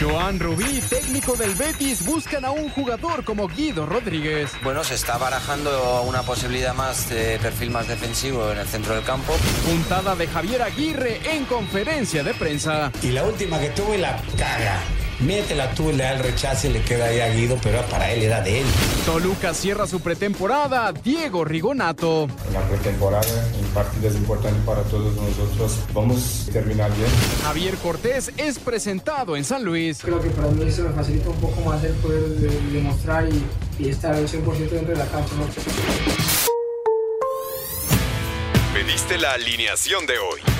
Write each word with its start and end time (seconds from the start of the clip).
Joan 0.00 0.40
Rubí, 0.40 0.80
técnico 0.88 1.36
del 1.36 1.54
Betis, 1.54 2.06
buscan 2.06 2.46
a 2.46 2.50
un 2.52 2.70
jugador 2.70 3.22
como 3.22 3.46
Guido 3.48 3.84
Rodríguez. 3.84 4.50
Bueno, 4.64 4.82
se 4.82 4.94
está 4.94 5.18
barajando 5.18 6.04
una 6.04 6.22
posibilidad 6.22 6.74
más 6.74 7.10
de 7.10 7.38
perfil 7.38 7.70
más 7.70 7.86
defensivo 7.86 8.50
en 8.50 8.58
el 8.58 8.66
centro 8.66 8.94
del 8.94 9.04
campo. 9.04 9.36
Puntada 9.66 10.16
de 10.16 10.26
Javier 10.26 10.62
Aguirre 10.62 11.20
en 11.30 11.44
conferencia 11.44 12.24
de 12.24 12.32
prensa. 12.32 12.90
Y 13.02 13.10
la 13.10 13.24
última 13.24 13.60
que 13.60 13.68
tuve 13.70 13.98
la 13.98 14.16
caga. 14.38 14.80
Métela 15.20 15.74
tú, 15.74 15.92
le 15.92 16.04
da 16.04 16.12
el 16.14 16.20
rechazo 16.20 16.68
y 16.68 16.72
le 16.72 16.82
queda 16.82 17.06
ahí 17.06 17.20
a 17.20 17.28
Guido, 17.28 17.58
pero 17.62 17.82
para 17.86 18.10
él 18.10 18.22
era 18.22 18.40
de 18.40 18.60
él. 18.60 18.66
Toluca 19.04 19.52
cierra 19.52 19.86
su 19.86 20.00
pretemporada. 20.00 20.92
Diego 20.92 21.44
Rigonato. 21.44 22.26
La 22.52 22.62
pretemporada, 22.62 23.48
un 23.60 23.68
partido 23.68 24.08
es 24.08 24.16
importante 24.16 24.58
para 24.64 24.82
todos 24.84 25.14
nosotros. 25.16 25.78
Vamos 25.92 26.46
a 26.48 26.52
terminar 26.52 26.90
bien. 26.96 27.08
Javier 27.42 27.74
Cortés 27.76 28.32
es 28.38 28.58
presentado 28.58 29.36
en 29.36 29.44
San 29.44 29.62
Luis. 29.62 29.98
Creo 30.02 30.22
que 30.22 30.30
para 30.30 30.48
mí 30.48 30.70
se 30.70 30.82
me 30.82 30.90
facilita 30.90 31.28
un 31.28 31.40
poco 31.40 31.60
más 31.62 31.84
el 31.84 31.92
poder 31.94 32.22
de, 32.22 32.48
demostrar 32.72 33.28
y, 33.28 33.44
y, 33.78 33.90
estar 33.90 34.14
al 34.14 34.26
100% 34.26 34.42
dentro 34.70 34.94
de 34.94 34.96
la 34.96 35.06
cancha. 35.06 35.34
¿no? 35.36 35.46
Pediste 38.72 39.18
la 39.18 39.32
alineación 39.32 40.06
de 40.06 40.18
hoy. 40.18 40.59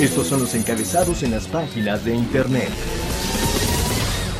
Estos 0.00 0.28
son 0.28 0.40
los 0.40 0.54
encabezados 0.54 1.24
en 1.24 1.32
las 1.32 1.48
páginas 1.48 2.04
de 2.04 2.14
internet. 2.14 2.68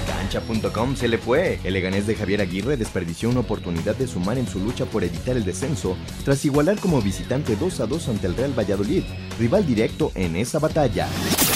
Cancha.com 0.07 0.95
se 0.95 1.09
le 1.09 1.19
fue. 1.19 1.59
El 1.65 1.75
Leganés 1.75 2.07
de 2.07 2.15
Javier 2.15 2.41
Aguirre 2.41 2.77
desperdició 2.77 3.29
una 3.29 3.41
oportunidad 3.41 3.97
de 3.97 4.07
sumar 4.07 4.39
en 4.39 4.47
su 4.47 4.61
lucha 4.61 4.85
por 4.85 5.03
evitar 5.03 5.37
el 5.37 5.45
descenso 5.45 5.97
tras 6.25 6.45
igualar 6.45 6.79
como 6.79 7.03
visitante 7.03 7.57
2 7.57 7.81
a 7.81 7.87
2 7.87 8.09
ante 8.09 8.29
el 8.29 8.37
Real 8.37 8.57
Valladolid, 8.57 9.03
rival 9.41 9.67
directo 9.67 10.13
en 10.15 10.37
esa 10.37 10.61
batalla. 10.61 11.09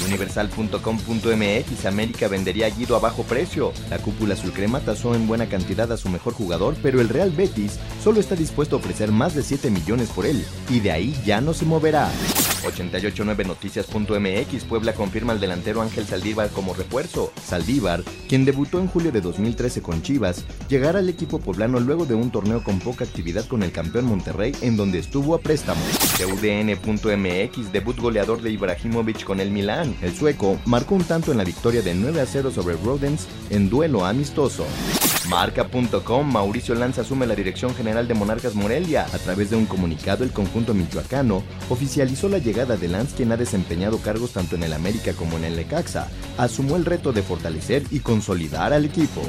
Universal.com.mx 0.08 1.86
América 1.86 2.26
vendería 2.26 2.66
a 2.66 2.70
Guido 2.70 2.96
a 2.96 2.98
bajo 2.98 3.22
precio. 3.22 3.72
La 3.88 3.98
cúpula 3.98 4.34
azulcrema 4.34 4.80
tasó 4.80 5.14
en 5.14 5.28
buena 5.28 5.46
cantidad 5.46 5.92
a 5.92 5.96
su 5.96 6.08
mejor 6.08 6.32
jugador, 6.34 6.74
pero 6.82 7.00
el 7.00 7.08
Real 7.08 7.30
Betis 7.30 7.78
solo 8.02 8.18
está 8.18 8.34
dispuesto 8.34 8.74
a 8.74 8.78
ofrecer 8.80 9.12
más 9.12 9.36
de 9.36 9.44
7 9.44 9.70
millones 9.70 10.08
por 10.08 10.26
él, 10.26 10.44
y 10.68 10.80
de 10.80 10.90
ahí 10.90 11.22
ya 11.24 11.40
no 11.40 11.54
se 11.54 11.66
moverá. 11.66 12.10
889noticias.mx 12.62 14.64
Puebla 14.64 14.94
confirma 14.94 15.32
al 15.32 15.40
delantero 15.40 15.82
Ángel 15.82 16.06
Saldívar 16.06 16.50
como 16.50 16.74
refuerzo. 16.74 17.32
Saldívar, 17.44 18.02
quien 18.28 18.44
debutó 18.44 18.78
en 18.78 18.88
julio 18.88 19.12
de 19.12 19.20
2013 19.20 19.82
con 19.82 20.02
Chivas, 20.02 20.44
llegará 20.68 21.00
al 21.00 21.08
equipo 21.08 21.38
poblano 21.38 21.80
luego 21.80 22.06
de 22.06 22.14
un 22.14 22.30
torneo 22.30 22.62
con 22.62 22.78
poca 22.78 23.04
actividad 23.04 23.46
con 23.46 23.62
el 23.62 23.72
campeón 23.72 24.06
Monterrey 24.06 24.54
en 24.62 24.76
donde 24.76 24.98
estuvo 24.98 25.34
a 25.34 25.40
préstamo. 25.40 25.80
UDN.mx, 26.22 27.72
debut 27.72 27.98
goleador 27.98 28.42
de 28.42 28.50
Ibrahimovic 28.50 29.24
con 29.24 29.40
el 29.40 29.50
Milán. 29.50 29.96
El 30.02 30.14
sueco 30.14 30.58
marcó 30.66 30.94
un 30.94 31.04
tanto 31.04 31.32
en 31.32 31.38
la 31.38 31.44
victoria 31.44 31.82
de 31.82 31.94
9 31.94 32.20
a 32.20 32.26
0 32.26 32.50
sobre 32.50 32.76
Rodens 32.76 33.26
en 33.50 33.68
duelo 33.68 34.04
amistoso. 34.04 34.66
Marca.com, 35.28 36.32
Mauricio 36.32 36.74
Lanza 36.74 37.02
asume 37.02 37.26
la 37.26 37.34
dirección 37.34 37.74
general 37.74 38.08
de 38.08 38.14
Monarcas 38.14 38.54
Morelia. 38.54 39.06
A 39.12 39.18
través 39.18 39.50
de 39.50 39.56
un 39.56 39.66
comunicado, 39.66 40.24
el 40.24 40.32
conjunto 40.32 40.74
michoacano 40.74 41.42
oficializó 41.68 42.28
la 42.28 42.38
llegada 42.38 42.76
de 42.76 42.88
Lanz, 42.88 43.14
quien 43.14 43.32
ha 43.32 43.36
desempeñado 43.36 43.98
cargos 43.98 44.32
tanto 44.32 44.56
en 44.56 44.62
el 44.62 44.72
América 44.72 45.12
como 45.12 45.36
en 45.36 45.44
el 45.44 45.56
Lecaxa. 45.56 46.08
Asumió 46.38 46.76
el 46.76 46.84
reto 46.84 47.12
de 47.12 47.22
fortalecer 47.22 47.84
y 47.90 48.00
consolidar 48.00 48.72
al 48.72 48.84
equipo. 48.84 49.22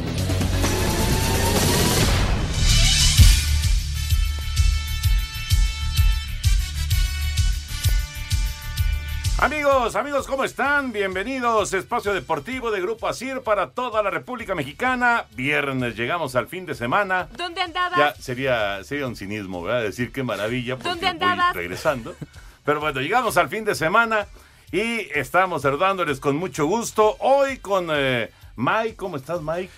Amigos, 9.44 9.98
amigos, 9.98 10.26
¿cómo 10.26 10.46
están? 10.46 10.94
Bienvenidos 10.94 11.74
a 11.74 11.78
Espacio 11.78 12.14
Deportivo 12.14 12.72
de 12.72 12.80
Grupo 12.80 13.10
Asir 13.10 13.42
para 13.42 13.72
toda 13.72 14.02
la 14.02 14.10
República 14.10 14.56
Mexicana. 14.56 15.26
Viernes, 15.36 15.98
llegamos 15.98 16.38
al 16.38 16.48
fin 16.48 16.66
de 16.66 16.74
semana. 16.74 17.28
¿Dónde 17.36 17.60
andabas? 17.60 17.98
Ya 17.98 18.16
sería, 18.16 18.82
sería 18.86 19.06
un 19.06 19.18
cinismo, 19.18 19.62
¿verdad? 19.62 19.82
Decir 19.82 20.14
qué 20.14 20.24
maravilla 20.24 20.78
porque 20.78 20.88
¿Dónde 20.88 21.08
andabas? 21.08 21.54
voy 21.54 21.64
regresando. 21.64 22.16
Pero 22.64 22.80
bueno, 22.80 23.02
llegamos 23.02 23.36
al 23.36 23.50
fin 23.50 23.66
de 23.66 23.76
semana 23.76 24.28
y 24.72 25.10
estamos 25.14 25.64
saludándoles 25.64 26.22
con 26.22 26.38
mucho 26.38 26.66
gusto. 26.66 27.18
Hoy 27.20 27.58
con 27.58 27.90
eh, 27.92 28.32
Mike, 28.56 28.96
¿cómo 28.96 29.18
estás, 29.18 29.42
Mike? 29.42 29.70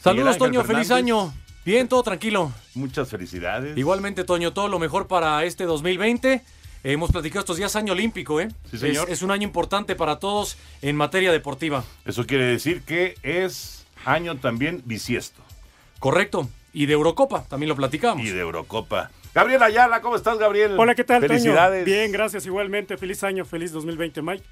Saludos, 0.00 0.36
Toño, 0.36 0.64
feliz 0.64 0.90
año. 0.90 1.32
Bien, 1.64 1.86
todo 1.86 2.02
tranquilo. 2.02 2.50
Muchas 2.74 3.08
felicidades. 3.08 3.78
Igualmente, 3.78 4.24
Toño, 4.24 4.52
todo 4.52 4.66
lo 4.66 4.80
mejor 4.80 5.06
para 5.06 5.44
este 5.44 5.62
2020. 5.62 6.42
Hemos 6.84 7.12
platicado 7.12 7.40
estos 7.40 7.58
días 7.58 7.76
año 7.76 7.92
olímpico, 7.92 8.40
¿eh? 8.40 8.48
Sí, 8.70 8.78
señor. 8.78 9.08
Es, 9.08 9.18
es, 9.18 9.22
un 9.22 9.30
año 9.30 9.44
importante 9.44 9.94
para 9.94 10.18
todos 10.18 10.56
en 10.80 10.96
materia 10.96 11.30
deportiva. 11.30 11.84
Eso 12.04 12.26
quiere 12.26 12.44
decir 12.44 12.82
que 12.82 13.14
es 13.22 13.86
año 14.04 14.36
también 14.38 14.82
bisiesto. 14.84 15.42
Correcto. 16.00 16.48
Y 16.72 16.86
de 16.86 16.94
Eurocopa, 16.94 17.44
también 17.44 17.68
lo 17.68 17.76
platicamos. 17.76 18.26
Y 18.26 18.30
de 18.30 18.40
Eurocopa. 18.40 19.10
Gabriel 19.32 19.62
Ayala, 19.62 20.00
¿cómo 20.00 20.16
estás, 20.16 20.38
Gabriel? 20.38 20.74
Hola, 20.76 20.94
¿qué 20.94 21.04
tal, 21.04 21.20
Felicidades. 21.20 21.84
Toño? 21.84 21.94
Bien, 21.94 22.10
gracias, 22.10 22.46
igualmente. 22.46 22.96
Feliz 22.96 23.22
año, 23.22 23.44
feliz 23.44 23.70
2020, 23.72 24.20
Mike. 24.20 24.44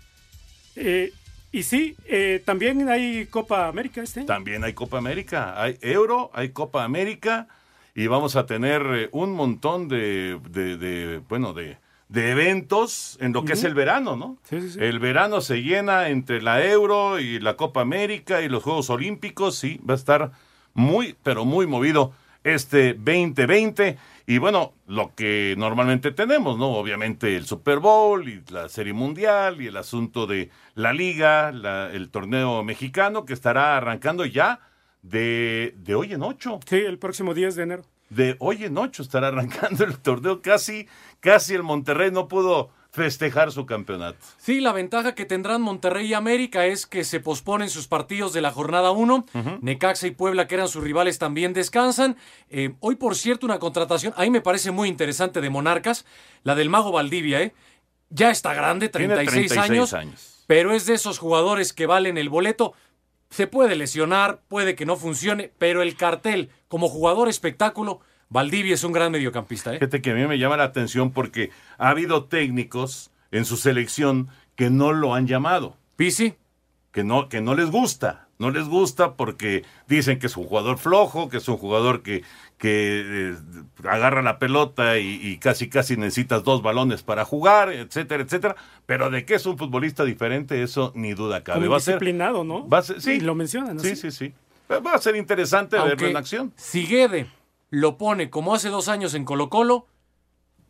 Eh, 0.77 1.13
y 1.51 1.65
sí, 1.65 1.97
eh, 2.07 2.41
también 2.45 2.89
hay 2.89 3.27
Copa 3.27 3.67
América 3.67 4.03
este 4.03 4.21
año. 4.21 4.27
También 4.27 4.63
hay 4.63 4.73
Copa 4.73 4.99
América. 4.99 5.61
Hay 5.61 5.79
Euro, 5.81 6.31
hay 6.33 6.51
Copa 6.51 6.85
América. 6.85 7.49
Y 7.95 8.07
vamos 8.07 8.37
a 8.37 8.47
tener 8.47 8.83
eh, 8.95 9.09
un 9.11 9.33
montón 9.33 9.89
de, 9.89 10.39
de, 10.49 10.77
de 10.77 11.19
bueno, 11.29 11.53
de 11.53 11.77
de 12.11 12.33
eventos 12.33 13.17
en 13.21 13.33
lo 13.33 13.45
que 13.45 13.53
uh 13.53 13.55
-huh. 13.55 13.59
es 13.59 13.65
el 13.65 13.75
verano, 13.75 14.17
¿no? 14.17 14.37
Sí, 14.43 14.61
sí, 14.61 14.71
sí. 14.71 14.79
El 14.81 14.99
verano 14.99 15.41
se 15.41 15.63
llena 15.63 16.09
entre 16.09 16.43
la 16.43 16.65
Euro 16.65 17.21
y 17.21 17.39
la 17.39 17.55
Copa 17.57 17.83
América 17.83 18.43
y 18.43 18.49
los 18.49 18.65
Juegos 18.65 18.91
Olímpicos, 18.91 19.55
sí, 19.57 19.81
va 19.89 19.95
a 19.95 19.97
estar 19.97 20.33
muy, 20.75 21.15
pero 21.23 21.45
muy 21.45 21.69
movido 21.69 22.13
este 22.43 22.95
2020. 22.95 23.97
Y 24.27 24.39
bueno, 24.39 24.73
lo 24.89 25.15
que 25.15 25.55
normalmente 25.57 26.11
tenemos, 26.11 26.59
¿no? 26.59 26.73
Obviamente 26.73 27.37
el 27.37 27.47
Super 27.47 27.79
Bowl 27.79 28.29
y 28.29 28.43
la 28.51 28.69
Serie 28.69 28.93
Mundial 28.93 29.61
y 29.61 29.69
el 29.69 29.77
asunto 29.77 30.27
de 30.27 30.51
la 30.75 30.93
Liga, 30.93 31.53
la, 31.53 31.93
el 31.93 32.11
torneo 32.11 32.65
mexicano 32.65 33.25
que 33.25 33.35
estará 33.35 33.77
arrancando 33.77 34.25
ya 34.25 34.59
de, 35.03 35.75
de 35.79 35.95
hoy 35.95 36.13
en 36.13 36.23
ocho. 36.25 36.59
Sí, 36.67 36.77
el 36.77 36.99
próximo 36.99 37.35
10 37.35 37.55
de 37.55 37.63
enero 37.63 37.83
de 38.11 38.37
hoy 38.41 38.65
en 38.65 38.77
ocho 38.77 39.03
estará 39.03 39.29
arrancando 39.29 39.85
el 39.85 39.99
torneo. 39.99 40.43
Casi, 40.43 40.87
casi 41.21 41.55
el 41.55 41.63
Monterrey 41.63 42.11
no 42.11 42.29
pudo 42.29 42.71
festejar 42.93 43.53
su 43.53 43.67
campeonato. 43.67 44.19
Sí, 44.37 44.61
la 44.61 44.73
ventaja 44.73 45.15
que 45.15 45.25
tendrán 45.25 45.63
Monterrey 45.63 46.09
y 46.09 46.15
América 46.15 46.67
es 46.67 46.87
que 46.87 47.05
se 47.05 47.21
posponen 47.21 47.71
sus 47.71 47.87
partidos 47.87 48.33
de 48.33 48.41
la 48.41 48.51
jornada 48.51 48.91
1. 48.91 49.15
Uh 49.15 49.39
-huh. 49.39 49.59
Necaxa 49.63 50.09
y 50.09 50.11
Puebla, 50.11 50.49
que 50.49 50.57
eran 50.57 50.67
sus 50.69 50.83
rivales, 50.83 51.19
también 51.19 51.53
descansan. 51.53 52.17
Eh, 52.49 52.75
hoy, 52.81 52.97
por 52.97 53.15
cierto, 53.15 53.47
una 53.47 53.61
contratación, 53.61 54.13
ahí 54.17 54.29
me 54.29 54.41
parece 54.41 54.73
muy 54.73 54.89
interesante 54.89 55.41
de 55.41 55.51
Monarcas, 55.51 56.05
la 56.43 56.57
del 56.57 56.69
Mago 56.69 56.91
Valdivia, 56.91 57.43
¿eh? 57.43 57.55
Ya 58.13 58.31
está 58.31 58.55
grande, 58.55 58.89
36, 58.89 59.53
36 59.53 59.71
años, 59.71 59.95
años, 59.95 60.45
pero 60.49 60.73
es 60.73 60.85
de 60.87 60.95
esos 60.95 61.21
jugadores 61.21 61.73
que 61.73 61.87
valen 61.87 62.19
el 62.19 62.29
boleto. 62.29 62.75
Se 63.31 63.47
puede 63.47 63.77
lesionar, 63.77 64.43
puede 64.49 64.75
que 64.75 64.87
no 64.87 64.97
funcione, 64.97 65.53
pero 65.59 65.83
el 65.83 65.97
cartel 65.97 66.51
como 66.69 66.89
jugador 66.89 67.29
espectáculo, 67.29 68.01
Valdivia 68.29 68.75
es 68.75 68.85
un 68.85 68.93
gran 68.93 69.13
mediocampista. 69.13 69.71
¿eh? 69.71 69.79
Fíjate 69.79 70.03
que 70.03 70.11
a 70.11 70.15
mí 70.15 70.27
me 70.27 70.39
llama 70.39 70.57
la 70.57 70.65
atención 70.65 71.13
porque 71.13 71.51
ha 71.79 71.89
habido 71.91 72.25
técnicos 72.25 73.11
en 73.31 73.45
su 73.45 73.57
selección 73.57 74.29
que 74.57 74.71
no 74.71 74.93
lo 74.93 75.15
han 75.15 75.27
llamado. 75.27 75.77
¿Pisi? 75.97 76.35
Que 76.93 77.05
no, 77.05 77.29
que 77.29 77.41
no 77.41 77.55
les 77.55 77.71
gusta. 77.71 78.29
No 78.39 78.51
les 78.51 78.69
gusta 78.69 79.15
porque 79.17 79.65
dicen 79.87 80.19
que 80.19 80.27
es 80.27 80.37
un 80.37 80.47
jugador 80.47 80.79
flojo, 80.79 81.29
que 81.29 81.37
es 81.37 81.49
un 81.49 81.57
jugador 81.57 82.03
que, 82.03 82.25
que 82.61 83.31
eh, 83.33 83.37
agarra 83.89 84.21
la 84.21 84.39
pelota 84.39 84.99
y, 84.99 85.19
y, 85.23 85.39
casi 85.39 85.71
casi 85.71 85.97
necesitas 85.97 86.45
dos 86.45 86.61
balones 86.61 87.03
para 87.03 87.25
jugar, 87.25 87.73
etcétera, 87.73 88.23
etcétera. 88.23 88.57
Pero 88.85 89.09
de 89.09 89.25
que 89.25 89.37
es 89.37 89.47
un 89.47 89.57
futbolista 89.57 90.05
diferente, 90.05 90.63
eso 90.63 90.93
ni 90.95 91.15
duda 91.15 91.43
cabe. 91.43 91.61
Como 91.61 91.71
va 91.71 91.79
disciplinado, 91.79 92.45
¿no? 92.45 92.69
Va 92.69 92.79
a 92.79 92.83
ser, 92.83 93.01
sí, 93.01 93.13
y 93.13 93.21
lo 93.21 93.35
mencionan. 93.35 93.77
¿no? 93.77 93.83
Sí, 93.83 93.97
sí, 93.97 94.11
sí. 94.11 94.35
Va 94.71 94.93
a 94.93 94.99
ser 94.99 95.17
interesante 95.17 95.79
Aunque 95.79 95.95
verlo 95.95 96.09
en 96.09 96.17
acción. 96.19 96.53
Si 96.55 96.87
Guede 96.87 97.29
lo 97.71 97.97
pone 97.97 98.29
como 98.29 98.55
hace 98.55 98.69
dos 98.69 98.89
años 98.89 99.15
en 99.15 99.25
Colo 99.25 99.49
Colo, 99.49 99.87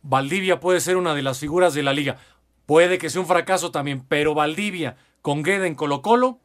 Valdivia 0.01 0.61
puede 0.61 0.79
ser 0.79 0.95
una 0.95 1.13
de 1.13 1.23
las 1.23 1.39
figuras 1.39 1.73
de 1.73 1.83
la 1.83 1.91
liga. 1.91 2.15
Puede 2.65 2.99
que 2.99 3.09
sea 3.09 3.19
un 3.19 3.27
fracaso 3.27 3.69
también, 3.69 4.05
pero 4.07 4.33
Valdivia 4.33 4.95
con 5.21 5.43
Guede 5.43 5.67
en 5.67 5.75
Colo 5.75 6.01
Colo 6.01 6.39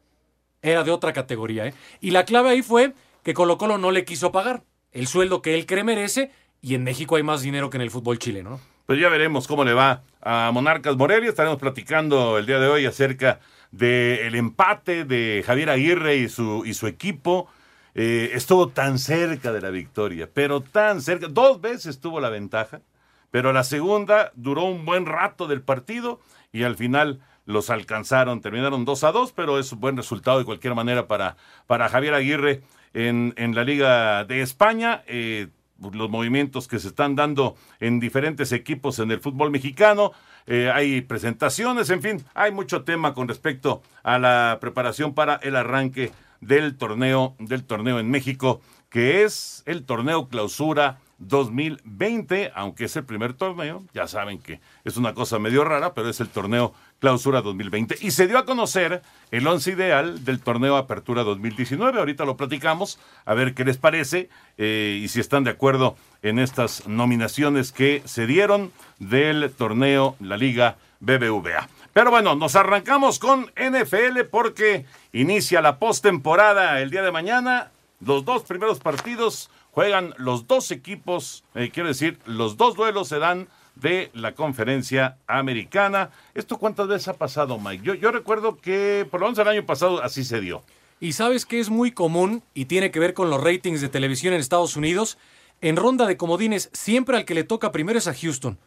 era 0.61 0.83
de 0.83 0.91
otra 0.91 1.13
categoría. 1.13 1.67
¿eh? 1.67 1.73
Y 2.01 2.11
la 2.11 2.25
clave 2.25 2.49
ahí 2.49 2.61
fue 2.61 2.93
que 3.23 3.33
Colo 3.33 3.57
Colo 3.57 3.77
no 3.77 3.91
le 3.91 4.03
quiso 4.03 4.33
pagar 4.33 4.63
el 4.97 5.05
sueldo 5.05 5.43
que 5.43 5.53
él 5.53 5.67
cree 5.67 5.83
merece 5.83 6.31
y 6.59 6.73
en 6.73 6.83
México 6.83 7.17
hay 7.17 7.23
más 7.23 7.43
dinero 7.43 7.69
que 7.69 7.77
en 7.77 7.83
el 7.83 7.91
fútbol 7.91 8.17
chileno. 8.17 8.49
¿no? 8.49 8.59
Pues 8.87 8.99
ya 8.99 9.09
veremos 9.09 9.47
cómo 9.47 9.63
le 9.63 9.73
va 9.73 10.01
a 10.21 10.49
Monarcas 10.51 10.97
Morelia. 10.97 11.29
Estaremos 11.29 11.59
platicando 11.59 12.37
el 12.39 12.47
día 12.47 12.59
de 12.59 12.67
hoy 12.67 12.85
acerca 12.87 13.39
del 13.71 14.33
empate 14.33 15.05
de 15.05 15.43
Javier 15.45 15.69
Aguirre 15.69 16.15
y 16.15 16.29
su, 16.29 16.63
y 16.65 16.73
su 16.73 16.87
equipo. 16.87 17.47
Eh, 17.93 18.31
estuvo 18.33 18.69
tan 18.69 18.97
cerca 18.97 19.51
de 19.51 19.61
la 19.61 19.69
victoria, 19.69 20.29
pero 20.33 20.61
tan 20.61 21.01
cerca. 21.01 21.27
Dos 21.29 21.61
veces 21.61 21.99
tuvo 21.99 22.19
la 22.19 22.29
ventaja, 22.29 22.81
pero 23.29 23.53
la 23.53 23.63
segunda 23.63 24.31
duró 24.35 24.63
un 24.63 24.83
buen 24.83 25.05
rato 25.05 25.45
del 25.45 25.61
partido 25.61 26.19
y 26.51 26.63
al 26.63 26.75
final 26.75 27.19
los 27.45 27.69
alcanzaron. 27.69 28.41
Terminaron 28.41 28.83
2 28.83 29.03
a 29.03 29.11
2, 29.11 29.31
pero 29.33 29.59
es 29.59 29.71
un 29.71 29.79
buen 29.79 29.95
resultado 29.95 30.39
de 30.39 30.45
cualquier 30.45 30.73
manera 30.73 31.07
para, 31.07 31.37
para 31.67 31.87
Javier 31.87 32.15
Aguirre 32.15 32.63
en, 32.97 33.55
la 33.55 33.63
Liga 33.63 34.25
de 34.25 34.41
España. 34.41 35.03
Eh, 35.07 35.47
los 35.93 36.09
movimientos 36.09 36.67
que 36.67 36.79
se 36.79 36.87
están 36.87 37.15
dando 37.15 37.55
en 37.79 37.99
diferentes 37.99 38.51
equipos 38.51 38.97
en 38.97 39.11
el 39.11 39.19
fútbol 39.19 39.51
mexicano. 39.51 40.11
Eh, 40.47 40.71
hay 40.73 41.01
presentaciones, 41.01 41.91
en 41.91 42.01
fin, 42.01 42.25
hay 42.33 42.51
mucho 42.51 42.83
tema 42.83 43.13
con 43.13 43.27
respecto 43.27 43.83
a 44.01 44.17
la 44.17 44.57
preparación 44.59 45.13
para 45.13 45.35
el 45.35 45.55
arranque 45.55 46.11
del 46.41 46.77
torneo, 46.77 47.35
del 47.37 47.63
torneo 47.63 47.99
en 47.99 48.09
México, 48.09 48.61
que 48.89 49.23
es 49.23 49.61
el 49.67 49.83
torneo 49.83 50.29
clausura 50.29 50.97
2020, 51.19 52.51
aunque 52.55 52.85
es 52.85 52.95
el 52.95 53.03
primer 53.03 53.33
torneo, 53.33 53.83
ya 53.93 54.07
saben 54.07 54.39
que 54.39 54.59
es 54.85 54.97
una 54.97 55.13
cosa 55.13 55.39
medio 55.39 55.63
rara, 55.63 55.93
pero 55.93 56.09
es 56.09 56.19
el 56.19 56.29
torneo 56.29 56.73
clausura 56.99 57.41
2020. 57.41 57.97
Y 58.01 58.11
se 58.11 58.27
dio 58.27 58.37
a 58.37 58.45
conocer 58.45 59.01
el 59.31 59.47
once 59.47 59.71
ideal 59.71 60.23
del 60.25 60.39
torneo 60.39 60.77
Apertura 60.77 61.23
2019. 61.23 61.99
Ahorita 61.99 62.25
lo 62.25 62.37
platicamos, 62.37 62.99
a 63.25 63.33
ver 63.33 63.53
qué 63.53 63.65
les 63.65 63.77
parece 63.77 64.29
eh, 64.57 64.99
y 65.01 65.07
si 65.07 65.19
están 65.19 65.43
de 65.43 65.51
acuerdo 65.51 65.95
en 66.21 66.39
estas 66.39 66.87
nominaciones 66.87 67.71
que 67.71 68.01
se 68.05 68.27
dieron 68.27 68.71
del 68.99 69.51
torneo 69.51 70.15
La 70.19 70.37
Liga 70.37 70.77
BBVA. 70.99 71.69
Pero 71.93 72.11
bueno, 72.11 72.35
nos 72.35 72.55
arrancamos 72.55 73.17
con 73.17 73.51
NFL 73.55 74.21
porque 74.29 74.85
inicia 75.13 75.61
la 75.61 75.79
postemporada 75.79 76.79
el 76.79 76.91
día 76.91 77.01
de 77.01 77.11
mañana. 77.11 77.71
Los 77.99 78.23
dos 78.23 78.43
primeros 78.43 78.79
partidos 78.79 79.49
juegan 79.77 80.15
los 80.17 80.47
dos 80.47 80.71
equipos, 80.71 81.43
eh, 81.53 81.69
quiero 81.71 81.87
decir, 81.87 82.17
los 82.25 82.57
dos 82.57 82.75
duelos 82.75 83.09
se 83.09 83.19
dan 83.19 83.47
de 83.75 84.09
la 84.15 84.33
conferencia 84.33 85.19
americana. 85.27 86.09
¿Esto 86.33 86.57
cuántas 86.57 86.87
veces 86.87 87.09
ha 87.09 87.13
pasado, 87.13 87.59
Mike? 87.59 87.83
Yo, 87.83 87.93
yo 87.93 88.09
recuerdo 88.11 88.57
que 88.57 89.07
por 89.11 89.19
lo 89.19 89.27
menos 89.27 89.37
el 89.37 89.47
año 89.47 89.67
pasado 89.67 90.01
así 90.01 90.23
se 90.23 90.41
dio. 90.41 90.63
Y 90.99 91.13
sabes 91.13 91.45
que 91.45 91.59
es 91.59 91.69
muy 91.69 91.91
común 91.91 92.41
y 92.55 92.65
tiene 92.65 92.89
que 92.89 92.99
ver 92.99 93.13
con 93.13 93.29
los 93.29 93.39
ratings 93.39 93.79
de 93.79 93.87
televisión 93.87 94.33
en 94.33 94.39
Estados 94.39 94.77
Unidos. 94.77 95.19
En 95.61 95.75
ronda 95.75 96.07
de 96.07 96.17
comodines, 96.17 96.71
siempre 96.73 97.15
al 97.15 97.25
que 97.25 97.35
le 97.35 97.43
toca 97.43 97.71
primero 97.71 97.99
es 97.99 98.07
a 98.07 98.15
Houston, 98.15 98.57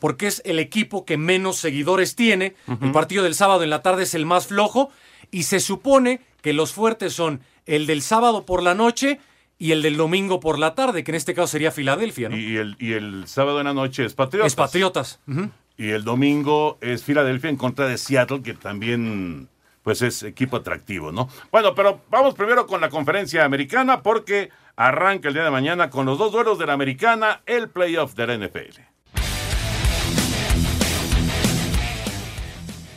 porque 0.00 0.26
es 0.26 0.42
el 0.44 0.58
equipo 0.58 1.04
que 1.04 1.16
menos 1.16 1.58
seguidores 1.58 2.16
tiene. 2.16 2.56
El 2.82 2.90
partido 2.90 3.22
del 3.22 3.36
sábado 3.36 3.62
en 3.62 3.70
la 3.70 3.82
tarde 3.82 4.02
es 4.02 4.14
el 4.14 4.26
más 4.26 4.48
flojo 4.48 4.90
y 5.30 5.44
se 5.44 5.60
supone 5.60 6.22
que 6.42 6.52
los 6.52 6.72
fuertes 6.72 7.12
son 7.12 7.40
el 7.66 7.86
del 7.86 8.02
sábado 8.02 8.44
por 8.44 8.64
la 8.64 8.74
noche 8.74 9.20
y 9.58 9.72
el 9.72 9.82
del 9.82 9.96
domingo 9.96 10.40
por 10.40 10.58
la 10.58 10.74
tarde, 10.74 11.04
que 11.04 11.10
en 11.10 11.16
este 11.16 11.34
caso 11.34 11.48
sería 11.48 11.70
Filadelfia. 11.70 12.28
¿no? 12.28 12.36
Y, 12.36 12.56
el, 12.56 12.76
y 12.78 12.92
el 12.92 13.26
sábado 13.26 13.60
en 13.60 13.66
la 13.66 13.74
noche 13.74 14.04
es 14.04 14.14
Patriotas. 14.14 14.52
Es 14.52 14.56
Patriotas. 14.56 15.20
Y 15.78 15.90
el 15.90 16.04
domingo 16.04 16.78
es 16.80 17.04
Filadelfia 17.04 17.50
en 17.50 17.56
contra 17.56 17.86
de 17.86 17.98
Seattle, 17.98 18.42
que 18.42 18.54
también 18.54 19.48
pues 19.82 20.02
es 20.02 20.22
equipo 20.24 20.56
atractivo, 20.56 21.12
¿no? 21.12 21.28
Bueno, 21.52 21.74
pero 21.74 22.00
vamos 22.10 22.34
primero 22.34 22.66
con 22.66 22.80
la 22.80 22.90
conferencia 22.90 23.44
americana 23.44 24.02
porque 24.02 24.50
arranca 24.74 25.28
el 25.28 25.34
día 25.34 25.44
de 25.44 25.50
mañana 25.50 25.90
con 25.90 26.06
los 26.06 26.18
dos 26.18 26.32
duelos 26.32 26.58
de 26.58 26.66
la 26.66 26.72
americana, 26.72 27.42
el 27.46 27.68
playoff 27.68 28.14
de 28.14 28.26
la 28.26 28.36
NFL. 28.36 28.80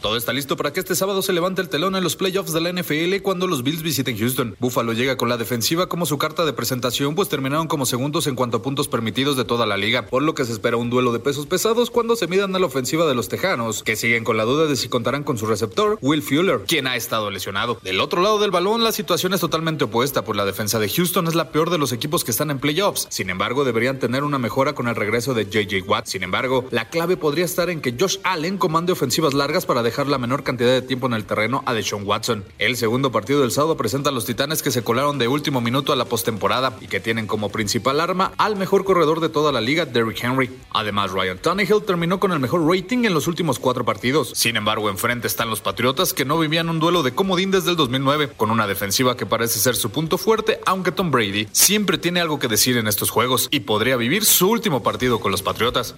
Todo 0.02 0.16
está 0.16 0.32
listo 0.32 0.56
para 0.56 0.72
que 0.72 0.80
este 0.80 0.96
sábado 0.96 1.22
se 1.22 1.34
levante 1.34 1.62
el 1.62 1.68
telón 1.68 1.94
en 1.96 2.04
los 2.04 2.16
playoffs 2.16 2.54
de 2.54 2.62
la 2.62 2.72
NFL 2.72 3.22
cuando 3.22 3.48
los 3.48 3.64
Bills 3.64 3.82
visiten 3.82 4.18
Houston. 4.18 4.56
Buffalo 4.58 4.94
llega 4.94 5.18
con 5.18 5.28
la 5.28 5.36
defensiva 5.36 5.90
como 5.90 6.06
su 6.06 6.18
carta 6.18 6.46
de 6.46 6.54
presentación, 6.54 7.16
pues 7.16 7.28
terminaron 7.28 7.68
como 7.68 7.86
segundos 7.86 8.26
en 8.28 8.36
cuanto 8.36 8.58
a 8.58 8.62
puntos 8.62 8.88
permitidos 8.88 9.36
de 9.36 9.44
toda 9.44 9.66
la 9.66 9.76
liga, 9.76 10.06
por 10.06 10.24
lo 10.24 10.36
que 10.36 10.46
se 10.46 10.54
espera 10.54 10.78
un 10.78 10.90
duelo 10.90 11.12
de 11.12 11.20
pesos 11.20 11.48
pesados 11.48 11.92
cuando 11.92 12.16
se 12.16 12.28
midan 12.28 12.56
a 12.56 12.60
la 12.60 12.68
ofensiva 12.68 13.06
de 13.08 13.14
los 13.14 13.28
Tejanos, 13.28 13.84
que 13.84 13.98
siguen 13.98 14.24
con 14.24 14.38
la 14.38 14.46
duda 14.46 14.68
de 14.68 14.78
si 14.78 14.88
contarán 14.88 15.24
con 15.24 15.38
su 15.38 15.46
receptor, 15.48 16.00
Will 16.02 16.24
Fuller, 16.24 16.62
quien 16.66 16.88
ha 16.88 16.96
estado 16.96 17.30
lesionado. 17.30 17.78
Del 17.84 18.00
otro 18.00 18.22
lado 18.22 18.40
del 18.40 18.52
balón, 18.52 18.86
la 18.86 18.94
situación 18.94 19.34
es 19.34 19.42
totalmente 19.42 19.84
opuesta, 19.84 20.24
pues 20.24 20.38
la 20.38 20.46
defensa 20.46 20.80
de 20.80 20.88
Houston 20.88 21.28
es 21.28 21.36
la 21.36 21.52
peor 21.52 21.70
de 21.72 21.78
los 21.78 21.92
equipos 21.92 22.24
que 22.24 22.32
están 22.32 22.52
en 22.52 22.60
playoffs. 22.60 23.08
Sin 23.10 23.30
embargo, 23.30 23.66
deberían 23.66 24.00
tener 24.00 24.24
una 24.24 24.40
mejora 24.40 24.74
con 24.74 24.88
el 24.88 24.96
regreso 24.96 25.34
de 25.34 25.46
JJ 25.46 25.84
Watt. 25.86 26.08
Sin 26.08 26.24
embargo, 26.24 26.66
la 26.72 26.90
clave 26.90 27.18
podría 27.18 27.44
estar 27.44 27.70
en 27.70 27.82
que 27.82 27.96
Josh 28.00 28.18
Allen 28.24 28.58
comande 28.58 28.94
ofensivas 28.94 29.34
largas 29.34 29.66
para 29.66 29.84
dejar 29.90 30.08
la 30.08 30.20
menor 30.20 30.44
cantidad 30.44 30.70
de 30.70 30.84
tiempo 30.84 31.08
en 31.08 31.14
el 31.14 31.26
terreno 31.26 31.64
a 31.66 31.74
Deshaun 31.74 32.06
Watson. 32.06 32.44
El 32.60 32.78
segundo 32.78 33.12
partido 33.12 33.42
del 33.42 33.52
sábado 33.52 33.76
presenta 33.76 34.10
a 34.10 34.14
los 34.14 34.26
Titanes 34.26 34.62
que 34.62 34.70
se 34.70 34.84
colaron 34.84 35.18
de 35.18 35.28
último 35.28 35.62
minuto 35.62 35.92
a 35.92 35.96
la 35.96 36.06
postemporada 36.06 36.78
y 36.80 36.88
que 36.88 37.00
tienen 37.00 37.26
como 37.26 37.50
principal 37.50 38.00
arma 38.00 38.34
al 38.38 38.56
mejor 38.56 38.86
corredor 38.86 39.20
de 39.20 39.30
toda 39.30 39.52
la 39.52 39.62
liga, 39.62 39.86
Derrick 39.86 40.24
Henry. 40.24 40.52
Además, 40.70 41.12
Ryan 41.12 41.40
Tannehill 41.40 41.82
terminó 41.84 42.20
con 42.20 42.32
el 42.32 42.40
mejor 42.40 42.68
rating 42.68 43.06
en 43.06 43.16
los 43.16 43.28
últimos 43.28 43.58
cuatro 43.58 43.84
partidos. 43.84 44.32
Sin 44.36 44.58
embargo, 44.58 44.90
enfrente 44.90 45.26
están 45.26 45.50
los 45.50 45.62
Patriotas 45.62 46.14
que 46.14 46.24
no 46.24 46.38
vivían 46.38 46.70
un 46.70 46.80
duelo 46.80 47.02
de 47.02 47.14
comodín 47.16 47.50
desde 47.50 47.72
el 47.72 47.76
2009, 47.76 48.30
con 48.38 48.52
una 48.52 48.68
defensiva 48.68 49.18
que 49.18 49.26
parece 49.26 49.58
ser 49.58 49.76
su 49.76 49.90
punto 49.90 50.20
fuerte, 50.20 50.60
aunque 50.68 50.92
Tom 50.92 51.10
Brady 51.10 51.48
siempre 51.52 51.98
tiene 51.98 52.22
algo 52.22 52.38
que 52.38 52.48
decir 52.48 52.78
en 52.78 52.88
estos 52.88 53.10
juegos 53.10 53.48
y 53.50 53.62
podría 53.62 53.98
vivir 53.98 54.24
su 54.24 54.50
último 54.50 54.84
partido 54.84 55.20
con 55.20 55.32
los 55.32 55.42
Patriotas. 55.42 55.96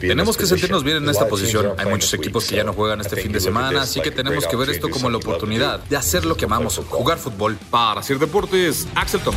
Tenemos 0.00 0.36
que 0.36 0.46
sentirnos 0.46 0.82
bien 0.82 0.96
en 0.96 1.08
esta 1.08 1.28
posición. 1.28 1.74
Hay 1.78 1.86
muchos 1.86 2.12
equipos 2.14 2.46
que 2.46 2.56
ya 2.56 2.64
no 2.64 2.72
juegan 2.72 3.00
este 3.04 3.20
fin 3.22 3.32
de 3.32 3.40
semana, 3.40 3.82
así 3.82 4.00
que 4.00 4.10
tenemos 4.10 4.46
que 4.46 4.56
ver 4.56 4.70
esto 4.70 4.88
como 4.90 5.10
la 5.10 5.18
oportunidad 5.18 5.80
de 5.80 5.96
hacer 5.96 6.24
lo 6.24 6.36
que 6.36 6.44
amamos, 6.46 6.78
jugar 6.88 7.18
fútbol. 7.18 7.56
Para 7.70 8.02
Sir 8.02 8.18
Deportes, 8.18 8.88
Axel 8.94 9.20
Tom. 9.20 9.34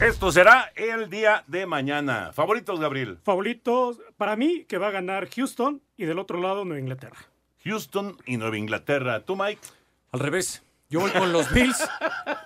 Esto 0.00 0.32
será 0.32 0.72
el 0.76 1.10
día 1.10 1.44
de 1.46 1.66
mañana. 1.66 2.32
¿Favoritos, 2.32 2.80
Gabriel? 2.80 3.18
Favoritos, 3.22 3.98
para 4.16 4.34
mí, 4.34 4.64
que 4.66 4.78
va 4.78 4.88
a 4.88 4.90
ganar 4.90 5.28
Houston 5.28 5.82
y 5.98 6.06
del 6.06 6.18
otro 6.18 6.40
lado 6.40 6.64
Nueva 6.64 6.80
Inglaterra. 6.80 7.18
Houston 7.64 8.16
y 8.24 8.38
Nueva 8.38 8.56
Inglaterra. 8.56 9.20
¿Tú, 9.20 9.36
Mike? 9.36 9.60
Al 10.12 10.20
revés. 10.20 10.62
Yo 10.88 11.00
voy 11.00 11.10
con 11.10 11.32
los 11.32 11.52
Bills 11.52 11.86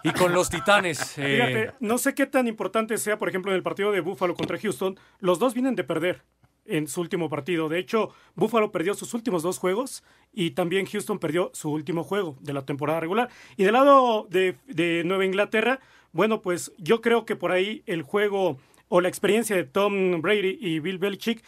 y 0.03 0.11
con 0.13 0.33
los 0.35 0.51
Titanes. 0.51 1.17
eh, 1.17 1.37
Fíjate, 1.37 1.75
no 1.81 1.97
sé 1.97 2.15
qué 2.15 2.27
tan 2.27 2.47
importante 2.49 2.99
sea, 2.99 3.19
por 3.19 3.29
ejemplo, 3.29 3.53
en 3.53 3.57
el 3.57 3.63
partido 3.63 3.93
de 3.93 4.01
Buffalo 4.01 4.35
contra 4.35 4.59
Houston. 4.59 4.99
Los 5.21 5.39
dos 5.39 5.55
vienen 5.55 5.77
de 5.77 5.85
perder 5.85 6.23
en 6.67 6.89
su 6.89 7.01
último 7.01 7.29
partido. 7.29 7.69
De 7.69 7.79
hecho, 7.79 8.11
Buffalo 8.35 8.73
perdió 8.73 8.95
sus 8.95 9.15
últimos 9.15 9.43
dos 9.43 9.59
juegos 9.59 10.03
y 10.33 10.53
también 10.53 10.87
Houston 10.87 11.19
perdió 11.19 11.51
su 11.55 11.71
último 11.71 12.05
juego 12.05 12.37
de 12.41 12.53
la 12.53 12.65
temporada 12.65 13.01
regular. 13.01 13.29
Y 13.57 13.65
del 13.65 13.75
lado 13.75 14.27
de, 14.31 14.57
de 14.67 15.03
Nueva 15.05 15.25
Inglaterra, 15.25 15.81
bueno, 16.13 16.41
pues 16.43 16.73
yo 16.79 17.01
creo 17.01 17.25
que 17.25 17.37
por 17.37 17.53
ahí 17.53 17.83
el 17.87 18.03
juego 18.03 18.59
o 18.89 19.01
la 19.01 19.09
experiencia 19.09 19.57
de 19.57 19.65
Tom 19.65 20.21
Brady 20.23 20.59
y 20.61 20.79
Bill 20.81 20.99
Belichick 20.99 21.43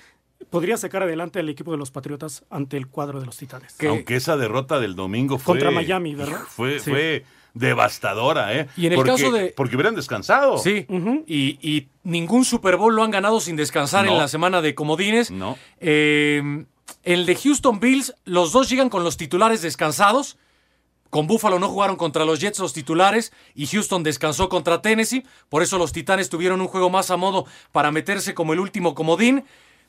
podría 0.51 0.77
sacar 0.77 1.03
adelante 1.03 1.39
al 1.39 1.49
equipo 1.49 1.73
de 1.73 1.79
los 1.79 1.91
Patriotas 1.91 2.45
ante 2.51 2.77
el 2.77 2.89
cuadro 2.89 3.21
de 3.21 3.27
los 3.27 3.37
Titanes. 3.37 3.77
Aunque 3.89 4.17
esa 4.17 4.37
derrota 4.37 4.81
del 4.81 4.95
domingo 4.95 5.39
fue... 5.39 5.55
Contra 5.55 5.71
Miami, 5.71 6.15
¿verdad? 6.15 6.41
Fue, 6.49 6.79
Sí. 6.79 6.91
fue 6.91 7.25
devastadora, 7.59 8.55
¿eh? 8.55 8.69
Y 8.77 8.87
en 8.87 8.93
el 8.93 8.97
Porque- 8.97 9.11
caso 9.13 9.31
de- 9.33 9.53
Porque 9.57 9.77
hubieran 9.77 9.95
descansado. 9.95 10.59
Sí, 10.59 10.87
y, 11.27 11.59
y 11.61 11.89
ningún 12.05 12.45
Super 12.45 12.77
Bowl 12.77 12.95
lo 12.95 13.03
han 13.03 13.11
ganado 13.11 13.41
sin 13.41 13.57
descansar 13.57 14.05
No. 14.07 14.13
en 14.13 14.19
la 14.19 14.29
semana 14.29 14.61
de 14.63 14.75
comodines. 14.75 15.31
No. 15.31 15.57
Eh, 15.81 16.65
el 17.03 17.27
de 17.27 17.35
Houston 17.37 17.81
Bills, 17.81 18.15
los 18.25 18.53
dos 18.53 18.69
llegan 18.69 18.89
con 18.91 19.03
los 19.05 19.17
titulares 19.17 19.63
descansados. 19.63 20.37
Con 21.11 21.27
Buffalo 21.29 21.59
no 21.59 21.69
jugaron 21.69 21.97
contra 21.97 22.25
los 22.25 22.41
Jets 22.41 22.59
los 22.59 22.73
titulares 22.73 23.33
y 23.55 23.67
Houston 23.69 24.03
descansó 24.03 24.49
contra 24.49 24.83
Tennessee. 24.83 25.25
Por 25.49 25.63
eso 25.63 25.79
los 25.79 25.93
Titanes 25.93 26.29
tuvieron 26.29 26.61
un 26.61 26.67
juego 26.67 26.91
más 26.91 27.11
a 27.11 27.17
modo 27.17 27.47
para 27.73 27.91
meterse 27.93 28.35
como 28.35 28.53
el 28.53 28.61
último 28.61 28.95
comodín. 28.95 29.45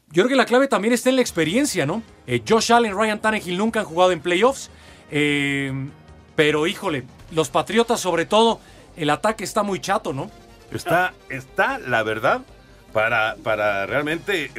yo 0.09 0.24
creo 0.24 0.27
que 0.29 0.36
la 0.36 0.45
clave 0.45 0.67
también 0.69 0.93
está 0.93 1.09
en 1.09 1.15
la 1.17 1.21
experiencia, 1.21 1.86
¿no? 1.86 2.01
Eh, 2.27 2.41
Josh 2.47 2.71
Allen, 2.71 2.95
Ryan 2.95 3.19
Tannehill 3.19 3.57
nunca 3.57 3.81
han 3.81 3.86
jugado 3.88 4.12
en 4.13 4.21
playoffs. 4.21 4.69
eh, 5.12 5.74
pero 6.36 6.67
híjole, 6.67 7.03
los 7.31 7.50
Patriotas 7.50 8.00
sobre 8.00 8.25
todo, 8.25 8.60
el 8.96 9.10
ataque 9.10 9.43
está 9.43 9.63
muy 9.63 9.79
chato, 9.79 10.13
¿no? 10.13 10.29
Está, 10.72 11.13
está 11.29 11.77
la 11.79 12.03
verdad, 12.03 12.41
para, 12.93 13.36
para 13.43 13.86
realmente, 13.86 14.51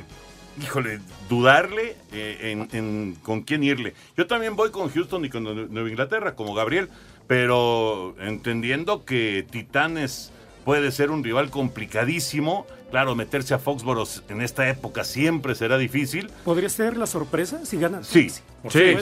híjole, 0.62 1.00
dudarle 1.28 1.96
eh, 2.12 2.66
en, 2.72 3.14
con 3.16 3.42
quién 3.42 3.62
irle. 3.64 3.94
Yo 4.16 4.26
también 4.26 4.56
voy 4.56 4.70
con 4.70 4.88
Houston 4.90 5.24
y 5.24 5.30
con 5.30 5.44
Nue- 5.44 5.68
Nueva 5.68 5.88
Inglaterra, 5.88 6.34
como 6.34 6.54
Gabriel, 6.54 6.88
pero 7.26 8.14
entendiendo 8.20 9.04
que 9.04 9.46
Titanes 9.50 10.32
puede 10.68 10.92
ser 10.92 11.10
un 11.10 11.24
rival 11.24 11.48
complicadísimo. 11.48 12.66
Claro, 12.90 13.14
meterse 13.14 13.54
a 13.54 13.58
Foxborough 13.58 14.06
en 14.28 14.42
esta 14.42 14.68
época 14.68 15.02
siempre 15.02 15.54
será 15.54 15.78
difícil. 15.78 16.30
¿Podría 16.44 16.68
ser 16.68 16.98
la 16.98 17.06
sorpresa 17.06 17.64
si 17.64 17.78
ganan? 17.78 18.04
Sí, 18.04 18.28
sí, 18.28 18.42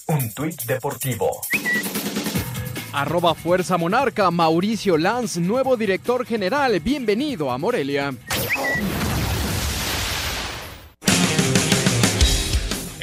Un 0.07 0.31
tuit 0.33 0.63
deportivo. 0.65 1.41
Arroba 2.93 3.33
Fuerza 3.33 3.75
Monarca, 3.75 4.29
Mauricio 4.29 4.97
Lanz, 4.99 5.37
nuevo 5.37 5.75
director 5.75 6.23
general. 6.27 6.79
Bienvenido 6.79 7.49
a 7.49 7.57
Morelia. 7.57 8.13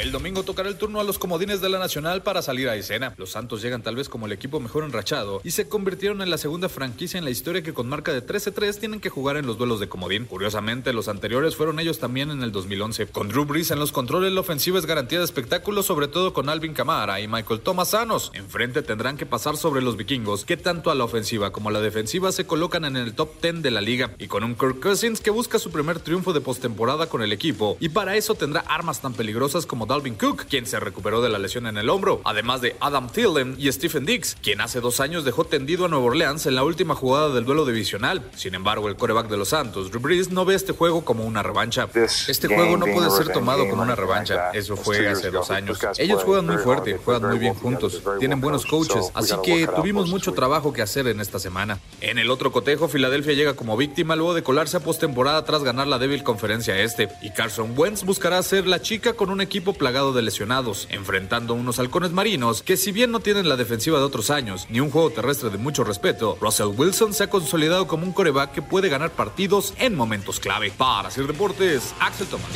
El 0.01 0.13
domingo 0.13 0.43
tocará 0.45 0.71
el 0.71 0.79
turno 0.79 0.99
a 0.99 1.05
los 1.05 1.19
comodines 1.19 1.61
de 1.61 1.69
la 1.69 1.79
Nacional 1.79 2.23
para 2.23 2.41
salir 2.41 2.71
a 2.71 2.75
escena. 2.75 3.13
Los 3.19 3.33
Santos 3.33 3.61
llegan 3.61 3.83
tal 3.83 3.97
vez 3.97 4.09
como 4.09 4.25
el 4.25 4.33
equipo 4.33 4.59
mejor 4.59 4.83
enrachado 4.83 5.43
y 5.45 5.51
se 5.51 5.69
convirtieron 5.69 6.23
en 6.23 6.31
la 6.31 6.39
segunda 6.39 6.71
franquicia 6.71 7.19
en 7.19 7.25
la 7.25 7.31
historia 7.31 7.61
que 7.61 7.75
con 7.75 7.87
marca 7.87 8.11
de 8.11 8.25
13-3 8.27 8.79
tienen 8.79 9.01
que 9.01 9.11
jugar 9.11 9.37
en 9.37 9.47
los 9.47 9.59
duelos 9.59 9.79
de 9.79 9.91
comodín. 9.91 10.25
Curiosamente, 10.25 10.95
los 10.95 11.09
anteriores 11.09 11.55
fueron 11.55 11.81
ellos 11.81 11.99
también 11.99 12.31
en 12.31 12.43
el 12.43 12.51
2011. 12.51 13.09
Con 13.09 13.29
Drew 13.29 13.45
Brees 13.45 13.73
en 13.73 13.79
los 13.79 13.93
controles, 13.93 14.33
la 14.33 14.41
ofensiva 14.41 14.79
es 14.79 14.87
garantía 14.87 15.19
de 15.19 15.27
espectáculo, 15.27 15.83
sobre 15.83 16.09
todo 16.09 16.33
con 16.33 16.49
Alvin 16.49 16.73
Kamara 16.73 17.21
y 17.21 17.29
Michael 17.29 17.61
Thomas 17.61 17.91
sanos. 17.91 18.31
Enfrente 18.33 18.81
tendrán 18.81 19.19
que 19.19 19.27
pasar 19.27 19.59
sobre 19.59 19.83
los 19.83 19.99
vikingos, 19.99 20.47
que 20.47 20.57
tanto 20.57 20.91
a 20.91 20.95
la 20.95 21.05
ofensiva 21.05 21.53
como 21.53 21.69
a 21.69 21.73
la 21.73 21.81
defensiva 21.83 22.33
se 22.33 22.47
colocan 22.47 22.87
en 22.87 22.97
el 22.97 23.13
top 23.13 23.39
10 23.43 23.61
de 23.61 23.71
la 23.71 23.83
liga. 23.83 24.13
Y 24.19 24.29
con 24.29 24.45
un 24.45 24.55
Kirk 24.55 24.81
Cousins 24.81 25.21
que 25.21 25.29
busca 25.29 25.59
su 25.59 25.71
primer 25.71 26.01
triunfo 26.01 26.33
de 26.33 26.41
postemporada 26.41 27.07
con 27.07 27.21
el 27.21 27.35
equipo. 27.35 27.77
Y 27.81 27.91
para 27.91 28.17
eso 28.17 28.35
tendrá 28.35 28.63
armas 28.63 29.03
tan 29.03 29.13
peligrosas 29.13 29.67
como 29.67 29.90
Dalvin 29.91 30.15
Cook, 30.15 30.45
quien 30.49 30.67
se 30.67 30.79
recuperó 30.79 31.21
de 31.21 31.29
la 31.29 31.41
lesión 31.41 31.67
en 31.67 31.77
el 31.77 31.91
hombro, 31.91 32.21
además 32.25 32.61
de 32.61 32.77
Adam 32.79 33.09
Thielen 33.11 33.57
y 33.59 33.73
Stephen 33.73 34.07
Dix, 34.07 34.37
quien 34.41 34.61
hace 34.61 34.81
dos 34.81 35.01
años 35.01 35.25
dejó 35.25 35.45
tendido 35.45 35.87
a 35.87 35.89
Nueva 35.89 36.05
Orleans 36.05 36.47
en 36.47 36.55
la 36.55 36.63
última 36.63 36.95
jugada 36.95 37.31
del 37.31 37.45
duelo 37.45 37.67
divisional. 37.67 38.23
Sin 38.37 38.55
embargo, 38.55 38.89
el 38.89 38.95
coreback 38.95 39.29
de 39.29 39.37
los 39.37 39.49
Santos, 39.49 39.91
Drew 39.91 40.01
Brees, 40.01 40.31
no 40.31 40.45
ve 40.45 40.55
este 40.55 40.73
juego 40.73 41.05
como 41.05 41.25
una 41.25 41.43
revancha. 41.43 41.89
Este 42.29 42.47
juego 42.47 42.77
no 42.77 42.87
puede 42.87 43.11
ser 43.11 43.33
tomado 43.33 43.69
como 43.69 43.83
una 43.83 43.97
revancha. 43.97 44.53
Eso 44.53 44.77
fue 44.77 45.09
hace 45.09 45.33
dos 45.33 45.51
años. 45.51 45.81
Ellos 45.99 46.23
juegan 46.23 46.47
muy 46.47 46.59
fuerte, 46.59 46.97
juegan 47.05 47.29
muy 47.29 47.41
bien 47.41 47.55
juntos, 47.55 48.01
tienen 48.21 48.41
buenos 48.41 48.67
coaches, 48.67 49.11
así 49.15 49.35
que 49.43 49.67
tuvimos 49.67 50.09
mucho 50.09 50.33
trabajo 50.35 50.73
que 50.73 50.83
hacer 50.83 51.09
en 51.09 51.19
esta 51.19 51.41
semana. 51.41 51.81
En 52.01 52.21
el 52.21 52.31
otro 52.31 52.53
cotejo, 52.53 52.87
Filadelfia 52.87 53.33
llega 53.33 53.55
como 53.55 53.77
víctima 53.77 54.15
luego 54.15 54.35
de 54.35 54.45
colarse 54.45 54.77
a 54.77 54.81
postemporada 54.81 55.45
tras 55.45 55.65
ganar 55.65 55.89
la 55.89 55.99
débil 55.99 56.23
conferencia 56.23 56.79
este, 56.79 57.09
y 57.23 57.31
Carson 57.31 57.75
Wentz 57.77 58.05
buscará 58.05 58.41
ser 58.45 58.69
la 58.69 58.81
chica 58.81 59.15
con 59.15 59.31
un 59.31 59.41
equipo 59.41 59.80
plagado 59.81 60.13
de 60.13 60.21
lesionados, 60.21 60.87
enfrentando 60.91 61.55
a 61.55 61.57
unos 61.57 61.79
halcones 61.79 62.13
marinos 62.13 62.63
que 62.63 62.77
si 62.77 62.93
bien 62.93 63.11
no 63.11 63.21
tienen 63.21 63.49
la 63.49 63.57
defensiva 63.57 63.99
de 63.99 64.05
otros 64.05 64.31
años, 64.31 64.67
ni 64.69 64.79
un 64.79 64.91
juego 64.91 65.09
terrestre 65.09 65.49
de 65.49 65.57
mucho 65.57 65.85
respeto, 65.85 66.37
Russell 66.39 66.75
Wilson 66.77 67.15
se 67.15 67.25
ha 67.25 67.31
consolidado 67.31 67.87
como 67.87 68.05
un 68.05 68.13
coreback 68.13 68.53
que 68.53 68.61
puede 68.61 68.91
ganar 68.91 69.11
partidos 69.11 69.73
en 69.79 69.97
momentos 69.97 70.39
clave. 70.39 70.71
Para 70.71 71.09
hacer 71.09 71.27
deportes, 71.27 71.95
Axel 71.99 72.27
Thomas. 72.27 72.51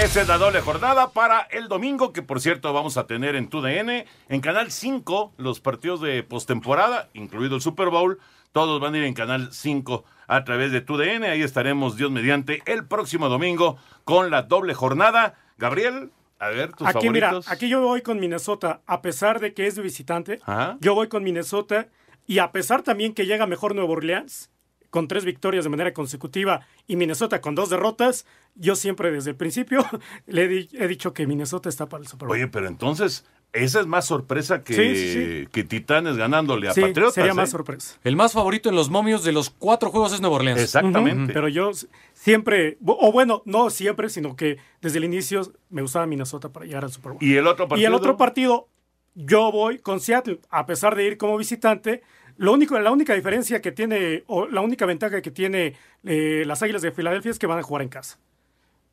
Esa 0.00 0.22
es 0.22 0.28
la 0.28 0.38
doble 0.38 0.60
jornada 0.60 1.10
para 1.10 1.40
el 1.50 1.66
domingo, 1.66 2.12
que 2.12 2.22
por 2.22 2.40
cierto 2.40 2.72
vamos 2.72 2.96
a 2.96 3.08
tener 3.08 3.34
en 3.34 3.48
TUDN, 3.48 4.04
en 4.28 4.40
Canal 4.40 4.70
5, 4.70 5.32
los 5.38 5.58
partidos 5.58 6.00
de 6.00 6.22
postemporada, 6.22 7.08
incluido 7.14 7.56
el 7.56 7.62
Super 7.62 7.88
Bowl, 7.88 8.20
todos 8.52 8.80
van 8.80 8.94
a 8.94 8.98
ir 8.98 9.04
en 9.04 9.14
Canal 9.14 9.48
5 9.52 10.04
a 10.28 10.44
través 10.44 10.70
de 10.70 10.80
TUDN, 10.82 11.24
ahí 11.24 11.42
estaremos 11.42 11.96
Dios 11.96 12.10
mediante 12.10 12.62
el 12.66 12.86
próximo 12.86 13.28
domingo 13.28 13.78
con 14.04 14.30
la 14.30 14.42
doble 14.42 14.74
jornada. 14.74 15.34
Gabriel, 15.56 16.10
a 16.38 16.48
ver, 16.48 16.72
tus 16.74 16.86
Aquí, 16.86 17.10
mira, 17.10 17.40
aquí 17.46 17.68
yo 17.68 17.80
voy 17.80 18.02
con 18.02 18.20
Minnesota, 18.20 18.82
a 18.86 19.02
pesar 19.02 19.40
de 19.40 19.54
que 19.54 19.66
es 19.66 19.74
de 19.74 19.82
visitante, 19.82 20.38
Ajá. 20.44 20.76
yo 20.80 20.94
voy 20.94 21.08
con 21.08 21.24
Minnesota 21.24 21.88
y 22.26 22.38
a 22.38 22.52
pesar 22.52 22.82
también 22.82 23.14
que 23.14 23.26
llega 23.26 23.46
mejor 23.46 23.74
Nueva 23.74 23.90
Orleans, 23.90 24.50
con 24.90 25.08
tres 25.08 25.24
victorias 25.24 25.64
de 25.64 25.70
manera 25.70 25.92
consecutiva 25.92 26.66
y 26.86 26.96
Minnesota 26.96 27.40
con 27.40 27.54
dos 27.54 27.70
derrotas, 27.70 28.26
yo 28.54 28.74
siempre 28.74 29.10
desde 29.10 29.30
el 29.30 29.36
principio 29.36 29.84
le 30.26 30.68
he 30.72 30.88
dicho 30.88 31.12
que 31.12 31.26
Minnesota 31.26 31.68
está 31.68 31.86
para 31.86 32.02
el 32.02 32.08
Super 32.08 32.28
Bowl. 32.28 32.36
Oye, 32.36 32.48
pero 32.48 32.66
entonces, 32.68 33.24
esa 33.52 33.80
es 33.80 33.86
más 33.86 34.04
sorpresa 34.06 34.62
que, 34.62 34.74
Sí, 34.74 34.94
sí, 34.96 35.12
sí. 35.42 35.48
que 35.50 35.64
Titanes 35.64 36.16
ganándole 36.16 36.68
a 36.68 36.74
Sí, 36.74 36.80
Patriotas. 36.82 37.14
sería 37.14 37.34
más 37.34 37.48
¿eh? 37.48 37.52
sorpresa. 37.52 37.96
El 38.04 38.14
más 38.16 38.32
favorito 38.32 38.68
en 38.68 38.74
los 38.76 38.90
momios 38.90 39.24
de 39.24 39.32
los 39.32 39.50
cuatro 39.50 39.90
juegos 39.90 40.12
es 40.12 40.20
Nueva 40.20 40.36
Orleans. 40.36 40.60
Exactamente. 40.60 41.32
Pero 41.32 41.48
yo 41.48 41.70
siempre, 42.12 42.78
o 42.84 43.10
bueno, 43.12 43.42
no 43.46 43.70
siempre, 43.70 44.08
sino 44.10 44.36
que 44.36 44.58
desde 44.82 44.98
el 44.98 45.04
inicio 45.04 45.50
me 45.70 45.82
gustaba 45.82 46.06
Minnesota 46.06 46.50
para 46.50 46.66
llegar 46.66 46.84
al 46.84 46.92
Super 46.92 47.12
Bowl. 47.12 47.22
¿Y 47.22 47.36
el 47.36 47.46
otro 47.46 47.64
Y 47.64 47.68
partido? 47.68 47.88
el 47.88 47.94
otro 47.94 48.16
partido, 48.16 48.68
yo 49.14 49.50
voy 49.50 49.78
con 49.78 50.00
Seattle, 50.00 50.40
a 50.50 50.66
pesar 50.66 50.94
de 50.94 51.04
ir 51.06 51.16
como 51.18 51.36
visitante. 51.36 52.02
Lo 52.36 52.52
único, 52.52 52.78
la 52.78 52.92
única 52.92 53.14
diferencia 53.14 53.60
que 53.60 53.72
tiene, 53.72 54.22
o 54.28 54.46
la 54.46 54.60
única 54.60 54.86
ventaja 54.86 55.20
que 55.22 55.30
tiene 55.32 55.74
eh, 56.04 56.44
las 56.46 56.62
Águilas 56.62 56.82
de 56.82 56.92
Filadelfia 56.92 57.30
es 57.32 57.38
que 57.38 57.46
van 57.48 57.58
a 57.58 57.62
jugar 57.62 57.82
en 57.82 57.88
casa. 57.88 58.18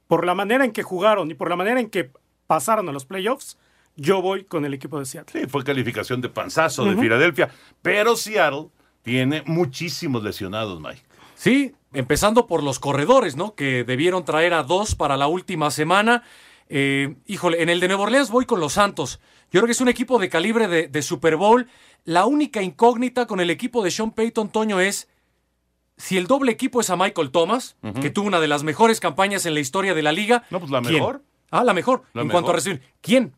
Por 0.07 0.25
la 0.25 0.33
manera 0.33 0.65
en 0.65 0.71
que 0.71 0.81
jugaron 0.81 1.29
y 1.29 1.33
por 1.35 1.49
la 1.49 1.55
manera 1.55 1.79
en 1.79 1.89
que 1.89 2.09
pasaron 2.47 2.87
a 2.89 2.91
los 2.91 3.05
playoffs, 3.05 3.57
yo 3.95 4.21
voy 4.21 4.43
con 4.43 4.65
el 4.65 4.73
equipo 4.73 4.99
de 4.99 5.05
Seattle. 5.05 5.41
Sí, 5.41 5.47
fue 5.47 5.63
calificación 5.63 6.21
de 6.21 6.29
panzazo 6.29 6.85
de. 6.85 6.95
Filadelfia. 6.95 7.49
Pero 7.81 8.15
Seattle 8.15 8.67
tiene 9.01 9.43
muchísimos 9.45 10.23
lesionados, 10.23 10.79
Mike. 10.81 11.01
Sí, 11.35 11.73
empezando 11.93 12.47
por 12.47 12.63
los 12.63 12.79
corredores, 12.79 13.35
¿no? 13.35 13.55
Que 13.55 13.83
debieron 13.83 14.25
traer 14.25 14.53
a 14.53 14.63
dos 14.63 14.95
para 14.95 15.17
la 15.17 15.27
última 15.27 15.71
semana. 15.71 16.23
Eh, 16.67 17.15
híjole, 17.25 17.61
en 17.61 17.69
el 17.69 17.79
de 17.79 17.87
Nueva 17.87 18.03
Orleans 18.03 18.31
voy 18.31 18.45
con 18.45 18.59
los 18.59 18.73
Santos. 18.73 19.19
Yo 19.51 19.59
creo 19.59 19.65
que 19.65 19.73
es 19.73 19.81
un 19.81 19.89
equipo 19.89 20.17
de 20.17 20.29
calibre 20.29 20.67
de, 20.67 20.87
de 20.87 21.01
Super 21.01 21.35
Bowl. 21.35 21.67
La 22.03 22.25
única 22.25 22.61
incógnita 22.61 23.27
con 23.27 23.39
el 23.39 23.49
equipo 23.49 23.83
de 23.83 23.91
Sean 23.91 24.11
Payton, 24.11 24.49
Toño, 24.49 24.79
es 24.79 25.07
si 25.97 26.17
el 26.17 26.27
doble 26.27 26.51
equipo 26.51 26.81
es 26.81 26.89
a 26.89 26.97
Michael 26.97 27.31
Thomas, 27.31 27.77
que 28.01 28.09
tuvo 28.09 28.27
una 28.27 28.39
de 28.39 28.47
las 28.47 28.63
mejores 28.63 28.99
campañas 28.99 29.45
en 29.45 29.53
la 29.53 29.59
historia 29.61 29.93
de 29.93 30.01
la 30.03 30.11
liga. 30.11 30.43
No, 30.49 30.59
pues 30.59 30.71
la 30.71 30.81
¿quién? 30.81 30.95
mejor. 30.95 31.23
Ah, 31.51 31.63
la 31.63 31.73
mejor. 31.73 32.03
La 32.13 32.23
en 32.23 32.29
cuanto 32.29 32.51
a 32.51 32.53
recibir. 32.55 32.81
¿Quién? 33.01 33.33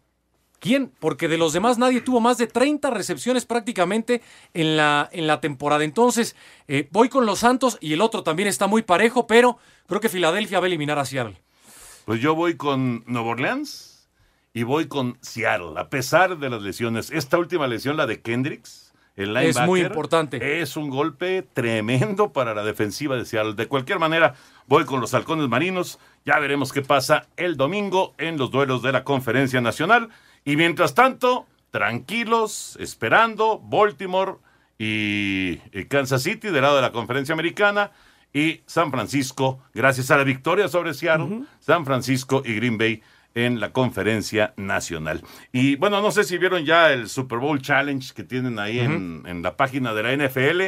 ¿Quién? 0.59 0.91
Porque 0.99 1.27
de 1.27 1.37
los 1.37 1.53
demás 1.53 1.77
nadie 1.77 2.01
tuvo 2.01 2.19
más 2.19 2.37
de 2.37 2.47
30 2.47 2.89
recepciones 2.89 3.45
prácticamente 3.45 4.21
en 4.53 4.75
la, 4.75 5.07
en 5.11 5.27
la 5.27 5.39
temporada. 5.39 5.83
Entonces, 5.83 6.35
eh, 6.67 6.87
voy 6.91 7.09
con 7.09 7.25
los 7.25 7.39
Santos 7.39 7.77
y 7.79 7.93
el 7.93 8.01
otro 8.01 8.23
también 8.23 8.47
está 8.47 8.67
muy 8.67 8.81
parejo, 8.81 9.27
pero 9.27 9.59
creo 9.87 10.01
que 10.01 10.09
Filadelfia 10.09 10.59
va 10.59 10.65
a 10.65 10.67
eliminar 10.67 10.97
a 10.97 11.05
Seattle. 11.05 11.37
Pues 12.05 12.21
yo 12.21 12.35
voy 12.35 12.55
con 12.55 13.03
Nueva 13.05 13.29
Orleans 13.29 14.09
y 14.53 14.63
voy 14.63 14.87
con 14.87 15.19
Seattle, 15.21 15.73
a 15.77 15.89
pesar 15.89 16.39
de 16.39 16.49
las 16.49 16.61
lesiones. 16.63 17.11
Esta 17.11 17.37
última 17.37 17.67
lesión, 17.67 17.95
la 17.97 18.07
de 18.07 18.21
Kendricks, 18.21 18.93
el 19.15 19.35
Es 19.35 19.43
linebacker, 19.43 19.67
muy 19.67 19.81
importante. 19.81 20.61
Es 20.61 20.77
un 20.77 20.89
golpe 20.89 21.43
tremendo 21.53 22.31
para 22.33 22.55
la 22.55 22.63
defensiva 22.63 23.15
de 23.15 23.25
Seattle. 23.25 23.53
De 23.53 23.67
cualquier 23.67 23.99
manera, 23.99 24.35
voy 24.67 24.85
con 24.85 25.01
los 25.01 25.13
halcones 25.13 25.49
marinos. 25.49 25.99
Ya 26.25 26.39
veremos 26.39 26.71
qué 26.71 26.81
pasa 26.81 27.27
el 27.35 27.57
domingo 27.57 28.13
en 28.17 28.37
los 28.37 28.49
duelos 28.49 28.81
de 28.81 28.91
la 28.91 29.03
Conferencia 29.03 29.59
Nacional. 29.59 30.09
Y 30.47 30.55
mientras 30.55 30.95
tanto, 30.95 31.45
tranquilos, 31.71 32.77
esperando 32.79 33.59
Baltimore 33.59 34.35
y 34.79 35.57
Kansas 35.89 36.23
City 36.23 36.47
del 36.47 36.61
lado 36.61 36.77
de 36.77 36.83
la 36.83 36.93
Conferencia 36.93 37.33
Americana. 37.33 37.91
y 38.33 38.61
San 38.65 38.89
Francisco, 38.89 39.59
gracias 39.73 40.09
a 40.09 40.15
la 40.15 40.23
victoria 40.23 40.69
sobre 40.69 40.93
Seattle, 40.93 41.41
San 41.59 41.83
Francisco 41.83 42.43
y 42.45 42.55
Green 42.55 42.77
Bay 42.77 43.01
en 43.35 43.59
la 43.59 43.73
conferencia 43.73 44.53
nacional. 44.55 45.21
Y 45.51 45.75
bueno, 45.75 46.01
no 46.01 46.11
sé 46.11 46.23
si 46.23 46.37
vieron 46.37 46.63
ya 46.63 46.93
el 46.93 47.09
Super 47.09 47.39
Bowl 47.39 47.61
Challenge 47.61 48.13
que 48.13 48.23
tienen 48.23 48.57
ahí 48.57 48.79
en, 48.79 49.23
en 49.25 49.41
la 49.41 49.57
página 49.57 49.93
de 49.93 50.03
la 50.03 50.15
NFL. 50.15 50.61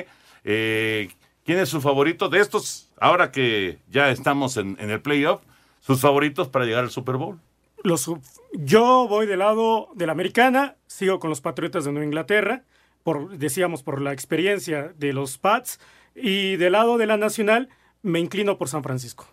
Eh, 0.43 1.09
¿Quién 1.45 1.59
es 1.59 1.69
su 1.69 1.79
favorito 1.79 2.27
de 2.27 2.39
estos? 2.39 2.91
Ahora 3.00 3.31
que 3.31 3.79
ya 3.89 4.09
estamos 4.09 4.57
en, 4.57 4.75
en 4.81 4.89
el 4.89 5.00
playoff, 5.01 5.41
sus 5.79 6.01
favoritos 6.01 6.50
para 6.50 6.65
llegar 6.65 6.83
al 6.83 6.91
Super 6.91 7.15
Bowl. 7.15 7.39
Los, 7.83 8.12
yo 8.53 9.07
voy 9.07 9.25
del 9.25 9.39
lado 9.39 9.89
de 9.95 10.05
la 10.05 10.12
americana, 10.12 10.75
sigo 10.88 11.19
con 11.19 11.29
los 11.29 11.41
Patriotas 11.41 11.86
de 11.86 11.91
Nueva 11.91 12.05
Inglaterra, 12.05 12.63
por, 13.03 13.38
decíamos 13.38 13.83
por 13.83 14.01
la 14.01 14.12
experiencia 14.12 14.93
de 14.98 15.13
los 15.13 15.38
Pats, 15.38 15.79
y 16.15 16.57
del 16.57 16.74
lado 16.74 16.98
de 16.98 17.05
la 17.05 17.17
nacional 17.17 17.69
me 18.01 18.19
inclino 18.19 18.57
por 18.57 18.67
San 18.67 18.83
Francisco. 18.83 19.27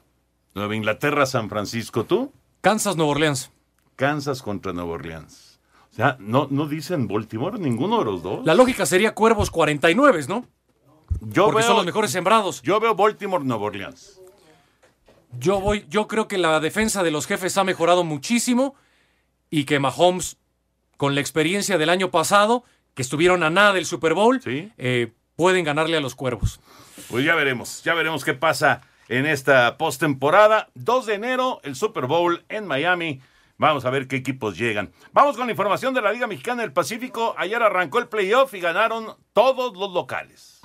Nueva 0.55 0.77
Inglaterra, 0.77 1.27
San 1.27 1.49
Francisco, 1.49 2.05
¿tú? 2.05 2.33
Kansas, 2.61 2.97
Nueva 2.97 3.13
Orleans. 3.13 3.51
Kansas 3.97 4.43
contra 4.43 4.73
Nueva 4.73 4.93
Orleans. 4.93 5.61
O 5.91 5.95
sea, 5.97 6.17
no, 6.21 6.47
no 6.51 6.67
dicen 6.67 7.09
Baltimore, 7.09 7.59
ninguno 7.59 7.99
de 8.01 8.05
los 8.05 8.23
dos. 8.23 8.45
La 8.45 8.55
lógica 8.55 8.87
sería 8.87 9.15
Cuervos 9.15 9.51
49, 9.51 10.25
¿no? 10.29 10.47
Yo 11.21 11.47
Porque 11.47 11.59
veo, 11.59 11.67
son 11.69 11.77
los 11.77 11.87
mejores 11.87 12.11
sembrados. 12.11 12.61
Yo 12.63 12.79
veo 12.81 12.95
Baltimore, 12.95 13.45
Nueva 13.45 13.65
Orleans. 13.65 14.21
Yo 15.39 15.61
voy, 15.61 15.85
yo 15.89 16.09
creo 16.09 16.29
que 16.29 16.39
la 16.39 16.61
defensa 16.61 17.03
de 17.03 17.11
los 17.11 17.27
jefes 17.27 17.57
ha 17.59 17.65
mejorado 17.65 18.05
muchísimo 18.05 18.75
y 19.51 19.65
que 19.65 19.79
Mahomes, 19.79 20.39
con 20.97 21.15
la 21.15 21.21
experiencia 21.21 21.79
del 21.79 21.91
año 21.91 22.11
pasado, 22.11 22.65
que 22.95 23.03
estuvieron 23.03 23.43
a 23.43 23.51
nada 23.51 23.73
del 23.73 23.87
Super 23.87 24.15
Bowl, 24.15 24.41
eh, 24.45 25.13
pueden 25.37 25.65
ganarle 25.65 25.97
a 25.97 26.01
los 26.01 26.15
cuervos. 26.15 26.61
Pues 27.09 27.25
ya 27.25 27.35
veremos, 27.35 27.83
ya 27.85 27.95
veremos 27.95 28.25
qué 28.25 28.35
pasa 28.35 28.83
en 29.09 29.27
esta 29.27 29.77
postemporada. 29.77 30.69
2 30.75 31.07
de 31.07 31.15
enero, 31.15 31.61
el 31.63 31.77
Super 31.77 32.07
Bowl 32.07 32.45
en 32.49 32.67
Miami. 32.67 33.21
Vamos 33.59 33.85
a 33.85 33.91
ver 33.91 34.07
qué 34.09 34.17
equipos 34.17 34.57
llegan. 34.59 34.93
Vamos 35.13 35.37
con 35.37 35.47
la 35.47 35.53
información 35.53 35.95
de 35.95 36.03
la 36.03 36.13
Liga 36.13 36.27
Mexicana 36.27 36.63
del 36.63 36.73
Pacífico. 36.73 37.35
Ayer 37.39 37.63
arrancó 37.63 37.99
el 37.99 38.09
playoff 38.09 38.53
y 38.55 38.61
ganaron 38.61 39.15
todos 39.33 39.77
los 39.77 39.93
locales. 39.93 40.61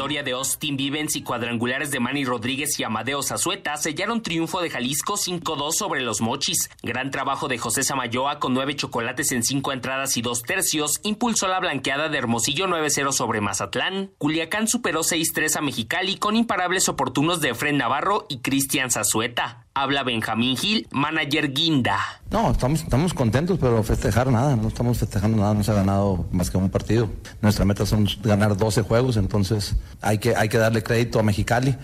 Victoria 0.00 0.22
de 0.22 0.32
Austin 0.32 0.78
Vivens 0.78 1.14
y 1.14 1.22
cuadrangulares 1.22 1.90
de 1.90 2.00
Manny 2.00 2.24
Rodríguez 2.24 2.80
y 2.80 2.84
Amadeo 2.84 3.22
Zazueta 3.22 3.76
sellaron 3.76 4.22
triunfo 4.22 4.62
de 4.62 4.70
Jalisco 4.70 5.18
5-2 5.18 5.72
sobre 5.72 6.00
los 6.00 6.22
Mochis. 6.22 6.70
Gran 6.82 7.10
trabajo 7.10 7.48
de 7.48 7.58
José 7.58 7.82
Samayoa 7.82 8.38
con 8.38 8.54
nueve 8.54 8.74
chocolates 8.74 9.30
en 9.30 9.42
cinco 9.42 9.72
entradas 9.72 10.16
y 10.16 10.22
dos 10.22 10.42
tercios 10.42 11.00
impulsó 11.02 11.48
la 11.48 11.60
blanqueada 11.60 12.08
de 12.08 12.16
Hermosillo 12.16 12.66
9-0 12.66 13.12
sobre 13.12 13.42
Mazatlán. 13.42 14.10
Culiacán 14.16 14.68
superó 14.68 15.00
6-3 15.00 15.56
a 15.56 15.60
Mexicali 15.60 16.16
con 16.16 16.34
imparables 16.34 16.88
oportunos 16.88 17.42
de 17.42 17.50
Efren 17.50 17.76
Navarro 17.76 18.24
y 18.30 18.38
Cristian 18.38 18.90
Zazueta. 18.90 19.66
Habla 19.80 20.02
Benjamín 20.02 20.58
Gil, 20.58 20.86
manager 20.90 21.54
Guinda. 21.54 21.98
No, 22.30 22.50
estamos, 22.50 22.82
estamos 22.82 23.14
contentos, 23.14 23.58
pero 23.58 23.82
festejar 23.82 24.30
nada, 24.30 24.54
no 24.54 24.68
estamos 24.68 24.98
festejando 24.98 25.38
nada, 25.38 25.54
no 25.54 25.64
se 25.64 25.70
ha 25.70 25.74
ganado 25.74 26.26
más 26.32 26.50
que 26.50 26.58
un 26.58 26.68
partido. 26.68 27.08
Nuestra 27.40 27.64
meta 27.64 27.86
son 27.86 28.06
ganar 28.22 28.58
12 28.58 28.82
juegos, 28.82 29.16
entonces 29.16 29.76
hay 30.02 30.18
que, 30.18 30.36
hay 30.36 30.50
que 30.50 30.58
darle 30.58 30.82
crédito 30.82 31.18
a 31.18 31.22
Mexicali. 31.22 31.74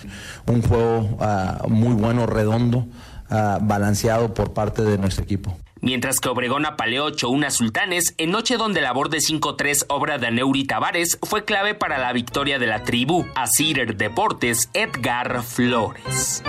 Un 0.47 0.61
juego 0.61 1.17
ah, 1.21 1.63
muy 1.69 1.95
bueno, 1.95 2.27
redondo, 2.27 2.87
ah, 3.31 3.61
balanceado 3.63 4.35
por 4.35 4.53
parte 4.53 4.83
de 4.83 4.99
nuestro 4.99 5.25
equipo. 5.25 5.57
Mientras 5.81 6.21
que 6.21 6.29
Obregón 6.29 6.67
apaleó 6.67 7.09
8-1 7.09 7.47
a 7.47 7.51
Sultanes, 7.51 8.15
en 8.19 8.31
noche 8.31 8.59
donde 8.59 8.83
la 8.83 8.93
de 8.93 9.19
5-3 9.19 9.87
obra 9.89 10.19
de 10.19 10.27
Aneuri 10.27 10.65
Tavares 10.65 11.19
fue 11.23 11.47
clave 11.47 11.75
para 11.75 11.97
la 11.97 12.13
victoria 12.13 12.59
de 12.59 12.67
la 12.67 12.83
tribu. 12.83 13.25
A 13.35 13.47
Cider 13.47 13.97
Deportes, 13.97 14.69
Edgar 14.75 15.43
Flores. 15.43 16.43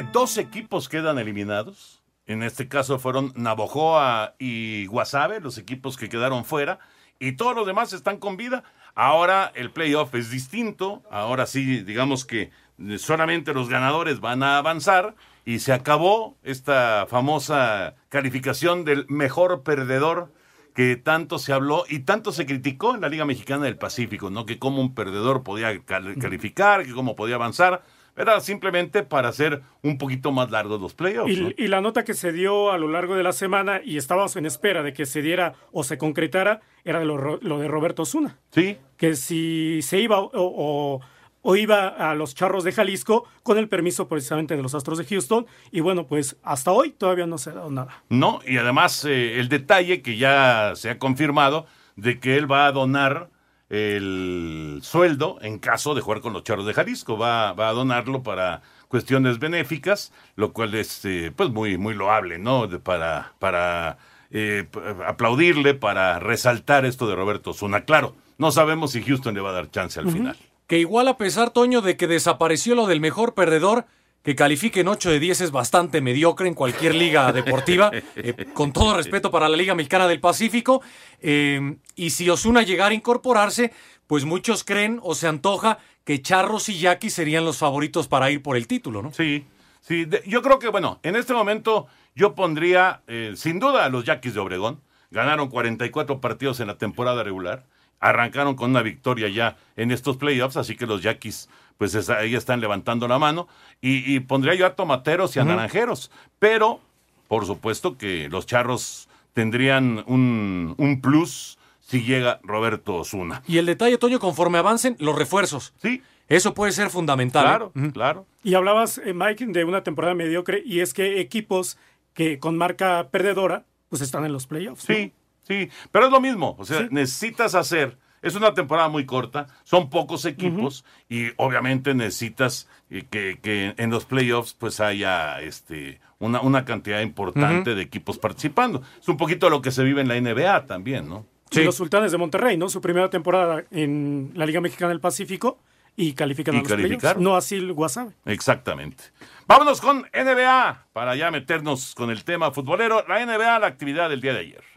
Dos 0.00 0.38
equipos 0.38 0.88
quedan 0.88 1.18
eliminados. 1.18 2.02
En 2.26 2.42
este 2.42 2.66
caso 2.66 2.98
fueron 2.98 3.34
Navojoa 3.36 4.34
y 4.38 4.86
Guasave, 4.86 5.40
los 5.40 5.58
equipos 5.58 5.98
que 5.98 6.08
quedaron 6.08 6.46
fuera. 6.46 6.78
Y 7.18 7.32
todos 7.32 7.54
los 7.54 7.66
demás 7.66 7.92
están 7.92 8.16
con 8.16 8.38
vida. 8.38 8.64
Ahora 8.94 9.52
el 9.54 9.70
playoff 9.70 10.14
es 10.14 10.30
distinto. 10.30 11.02
Ahora 11.10 11.44
sí, 11.44 11.82
digamos 11.82 12.24
que 12.24 12.50
solamente 12.96 13.52
los 13.52 13.68
ganadores 13.68 14.20
van 14.20 14.42
a 14.42 14.56
avanzar. 14.56 15.14
Y 15.44 15.58
se 15.58 15.74
acabó 15.74 16.38
esta 16.42 17.06
famosa 17.06 17.94
calificación 18.08 18.86
del 18.86 19.04
mejor 19.08 19.62
perdedor 19.62 20.32
que 20.74 20.96
tanto 20.96 21.38
se 21.38 21.52
habló 21.52 21.84
y 21.86 22.00
tanto 22.00 22.32
se 22.32 22.46
criticó 22.46 22.94
en 22.94 23.02
la 23.02 23.10
Liga 23.10 23.26
Mexicana 23.26 23.66
del 23.66 23.76
Pacífico, 23.76 24.30
¿no? 24.30 24.46
Que 24.46 24.58
cómo 24.58 24.80
un 24.80 24.94
perdedor 24.94 25.42
podía 25.42 25.84
calificar, 25.84 26.86
que 26.86 26.92
cómo 26.92 27.14
podía 27.14 27.34
avanzar. 27.34 27.82
Era 28.16 28.40
simplemente 28.40 29.02
para 29.02 29.28
hacer 29.28 29.62
un 29.82 29.96
poquito 29.96 30.32
más 30.32 30.50
largos 30.50 30.80
los 30.80 30.94
playoffs. 30.94 31.32
Y, 31.32 31.40
¿no? 31.40 31.50
y, 31.56 31.68
la 31.68 31.80
nota 31.80 32.04
que 32.04 32.14
se 32.14 32.32
dio 32.32 32.70
a 32.70 32.78
lo 32.78 32.88
largo 32.88 33.16
de 33.16 33.22
la 33.22 33.32
semana 33.32 33.80
y 33.82 33.96
estábamos 33.96 34.36
en 34.36 34.44
espera 34.44 34.82
de 34.82 34.92
que 34.92 35.06
se 35.06 35.22
diera 35.22 35.54
o 35.72 35.82
se 35.82 35.96
concretara 35.96 36.60
era 36.84 37.04
lo, 37.04 37.38
lo 37.40 37.58
de 37.58 37.68
Roberto 37.68 38.04
Zuna. 38.04 38.38
Sí. 38.50 38.76
Que 38.96 39.16
si 39.16 39.80
se 39.82 39.98
iba 39.98 40.20
o, 40.20 40.30
o, 40.34 41.00
o, 41.40 41.56
iba 41.56 41.88
a 41.88 42.14
los 42.14 42.34
charros 42.34 42.64
de 42.64 42.72
Jalisco 42.72 43.26
con 43.42 43.56
el 43.56 43.68
permiso 43.68 44.08
precisamente 44.08 44.56
de 44.56 44.62
los 44.62 44.74
Astros 44.74 44.98
de 44.98 45.06
Houston. 45.06 45.46
Y 45.70 45.80
bueno, 45.80 46.06
pues 46.06 46.36
hasta 46.42 46.70
hoy 46.70 46.90
todavía 46.90 47.26
no 47.26 47.38
se 47.38 47.50
ha 47.50 47.54
dado 47.54 47.70
nada. 47.70 48.04
No, 48.10 48.40
y 48.46 48.58
además 48.58 49.06
eh, 49.06 49.40
el 49.40 49.48
detalle 49.48 50.02
que 50.02 50.18
ya 50.18 50.72
se 50.74 50.90
ha 50.90 50.98
confirmado 50.98 51.66
de 51.96 52.20
que 52.20 52.36
él 52.36 52.50
va 52.50 52.66
a 52.66 52.72
donar 52.72 53.30
el 53.72 54.80
sueldo 54.82 55.38
en 55.40 55.58
caso 55.58 55.94
de 55.94 56.02
jugar 56.02 56.20
con 56.20 56.34
los 56.34 56.44
Charros 56.44 56.66
de 56.66 56.74
Jalisco. 56.74 57.16
Va, 57.16 57.54
va 57.54 57.70
a 57.70 57.72
donarlo 57.72 58.22
para 58.22 58.60
cuestiones 58.88 59.38
benéficas, 59.38 60.12
lo 60.36 60.52
cual 60.52 60.74
es 60.74 61.02
eh, 61.06 61.32
pues 61.34 61.48
muy, 61.48 61.78
muy 61.78 61.94
loable, 61.94 62.38
¿no? 62.38 62.66
De, 62.66 62.78
para 62.78 63.32
para 63.38 63.96
eh, 64.30 64.66
aplaudirle, 65.06 65.72
para 65.72 66.18
resaltar 66.18 66.84
esto 66.84 67.06
de 67.08 67.16
Roberto 67.16 67.54
Zuna. 67.54 67.86
Claro, 67.86 68.14
no 68.36 68.52
sabemos 68.52 68.92
si 68.92 69.02
Houston 69.02 69.34
le 69.34 69.40
va 69.40 69.50
a 69.50 69.54
dar 69.54 69.70
chance 69.70 69.98
al 69.98 70.06
uh 70.06 70.10
-huh. 70.10 70.12
final. 70.12 70.36
Que 70.66 70.78
igual 70.78 71.08
a 71.08 71.16
pesar, 71.16 71.48
Toño, 71.50 71.80
de 71.80 71.96
que 71.96 72.06
desapareció 72.06 72.74
lo 72.74 72.86
del 72.86 73.00
mejor 73.00 73.32
perdedor, 73.32 73.86
que 74.22 74.36
califiquen 74.36 74.88
8 74.88 75.10
de 75.10 75.20
10 75.20 75.40
es 75.42 75.50
bastante 75.50 76.00
mediocre 76.00 76.46
en 76.48 76.54
cualquier 76.54 76.94
liga 76.94 77.32
deportiva, 77.32 77.90
eh, 77.92 78.46
con 78.54 78.72
todo 78.72 78.96
respeto 78.96 79.30
para 79.30 79.48
la 79.48 79.56
Liga 79.56 79.74
Mexicana 79.74 80.06
del 80.06 80.20
Pacífico. 80.20 80.82
Eh, 81.20 81.76
y 81.96 82.10
si 82.10 82.30
Osuna 82.30 82.62
llegara 82.62 82.90
a 82.90 82.94
incorporarse, 82.94 83.72
pues 84.06 84.24
muchos 84.24 84.64
creen 84.64 85.00
o 85.02 85.14
se 85.14 85.26
antoja 85.26 85.78
que 86.04 86.22
Charros 86.22 86.68
y 86.68 86.78
Jackie 86.78 87.10
serían 87.10 87.44
los 87.44 87.58
favoritos 87.58 88.08
para 88.08 88.30
ir 88.30 88.42
por 88.42 88.56
el 88.56 88.66
título, 88.66 89.02
¿no? 89.02 89.12
Sí, 89.12 89.44
sí. 89.80 90.04
De, 90.04 90.22
yo 90.26 90.42
creo 90.42 90.58
que, 90.58 90.68
bueno, 90.68 91.00
en 91.02 91.16
este 91.16 91.32
momento 91.32 91.86
yo 92.14 92.34
pondría, 92.34 93.02
eh, 93.06 93.32
sin 93.36 93.58
duda, 93.58 93.84
a 93.84 93.88
los 93.88 94.04
Yaquis 94.04 94.34
de 94.34 94.40
Obregón. 94.40 94.80
Ganaron 95.10 95.48
44 95.48 96.20
partidos 96.20 96.60
en 96.60 96.68
la 96.68 96.78
temporada 96.78 97.22
regular. 97.22 97.66
Arrancaron 98.00 98.54
con 98.56 98.70
una 98.70 98.82
victoria 98.82 99.28
ya 99.28 99.56
en 99.76 99.90
estos 99.90 100.16
playoffs, 100.16 100.56
así 100.56 100.74
que 100.74 100.86
los 100.86 101.02
Yaquis 101.02 101.48
pues 101.78 101.94
es, 101.94 102.10
ahí 102.10 102.34
están 102.34 102.60
levantando 102.60 103.08
la 103.08 103.18
mano. 103.18 103.48
Y, 103.80 104.14
y, 104.14 104.20
pondría 104.20 104.54
yo 104.54 104.66
a 104.66 104.74
tomateros 104.74 105.34
y 105.36 105.38
a 105.38 105.42
uh 105.42 105.46
-huh. 105.46 105.48
naranjeros. 105.48 106.10
Pero, 106.38 106.80
por 107.28 107.46
supuesto 107.46 107.96
que 107.96 108.28
los 108.28 108.46
charros 108.46 109.08
tendrían 109.32 110.04
un, 110.06 110.74
un, 110.78 111.00
plus 111.00 111.58
si 111.80 112.02
llega 112.02 112.40
Roberto 112.42 112.96
Osuna. 112.96 113.42
Y 113.46 113.58
el 113.58 113.66
detalle, 113.66 113.98
Toño, 113.98 114.18
conforme 114.18 114.58
avancen 114.58 114.96
los 114.98 115.16
refuerzos. 115.16 115.72
Sí. 115.82 116.02
Eso 116.28 116.54
puede 116.54 116.72
ser 116.72 116.90
fundamental. 116.90 117.44
Claro, 117.44 117.72
¿eh? 117.74 117.78
uh 117.78 117.82
-huh. 117.82 117.92
claro. 117.92 118.26
Y 118.42 118.54
hablabas, 118.54 118.98
eh, 118.98 119.12
Mike, 119.12 119.46
de 119.46 119.64
una 119.64 119.82
temporada 119.82 120.14
mediocre, 120.14 120.62
y 120.64 120.80
es 120.80 120.94
que 120.94 121.20
equipos 121.20 121.78
que 122.14 122.38
con 122.38 122.56
marca 122.56 123.08
perdedora, 123.10 123.64
pues 123.88 124.02
están 124.02 124.24
en 124.24 124.32
los 124.32 124.46
playoffs. 124.46 124.84
Sí, 124.84 125.06
¿no? 125.06 125.46
sí. 125.46 125.68
Pero 125.90 126.06
es 126.06 126.12
lo 126.12 126.20
mismo. 126.20 126.56
O 126.58 126.64
sea, 126.64 126.80
sí. 126.80 126.88
necesitas 126.90 127.54
hacer 127.54 127.98
es 128.22 128.34
una 128.34 128.54
temporada 128.54 128.88
muy 128.88 129.04
corta, 129.04 129.48
son 129.64 129.90
pocos 129.90 130.24
equipos 130.24 130.80
uh 130.80 130.84
-huh. 130.84 131.30
y 131.30 131.32
obviamente 131.36 131.94
necesitas 131.94 132.68
que, 132.88 133.38
que, 133.42 133.74
en 133.76 133.90
los 133.90 134.04
playoffs 134.04 134.54
pues 134.54 134.80
haya 134.80 135.40
este, 135.40 136.00
una, 136.18 136.40
una 136.40 136.64
cantidad 136.64 137.00
importante 137.00 137.70
uh 137.70 137.72
-huh. 137.72 137.76
de 137.76 137.82
equipos 137.82 138.18
participando. 138.18 138.82
Es 139.00 139.08
un 139.08 139.16
poquito 139.16 139.50
lo 139.50 139.60
que 139.60 139.70
se 139.70 139.82
vive 139.82 140.00
en 140.00 140.08
la 140.08 140.20
NBA 140.20 140.66
también, 140.66 141.08
¿no? 141.08 141.26
Sí. 141.50 141.64
Los 141.64 141.74
Sultanes 141.74 142.12
de 142.12 142.18
Monterrey, 142.18 142.56
¿no? 142.56 142.68
Su 142.70 142.80
primera 142.80 143.10
temporada 143.10 143.64
en 143.70 144.30
la 144.34 144.46
Liga 144.46 144.60
Mexicana 144.60 144.88
del 144.88 145.00
Pacífico 145.00 145.58
y 145.96 146.14
califican 146.14 146.54
y 146.54 146.58
a 146.58 146.60
los 146.62 146.72
playoffs. 146.72 147.16
No 147.18 147.36
así 147.36 147.56
el 147.56 147.72
Wasabe. 147.72 148.12
Exactamente. 148.24 149.04
Vámonos 149.46 149.80
con 149.80 150.06
NBA 150.14 150.86
para 150.92 151.14
ya 151.14 151.30
meternos 151.30 151.94
con 151.94 152.10
el 152.10 152.24
tema 152.24 152.50
futbolero. 152.52 153.04
La 153.06 153.24
NBA, 153.24 153.58
la 153.58 153.66
actividad 153.66 154.08
del 154.08 154.20
día 154.20 154.32
de 154.32 154.40
ayer. 154.40 154.71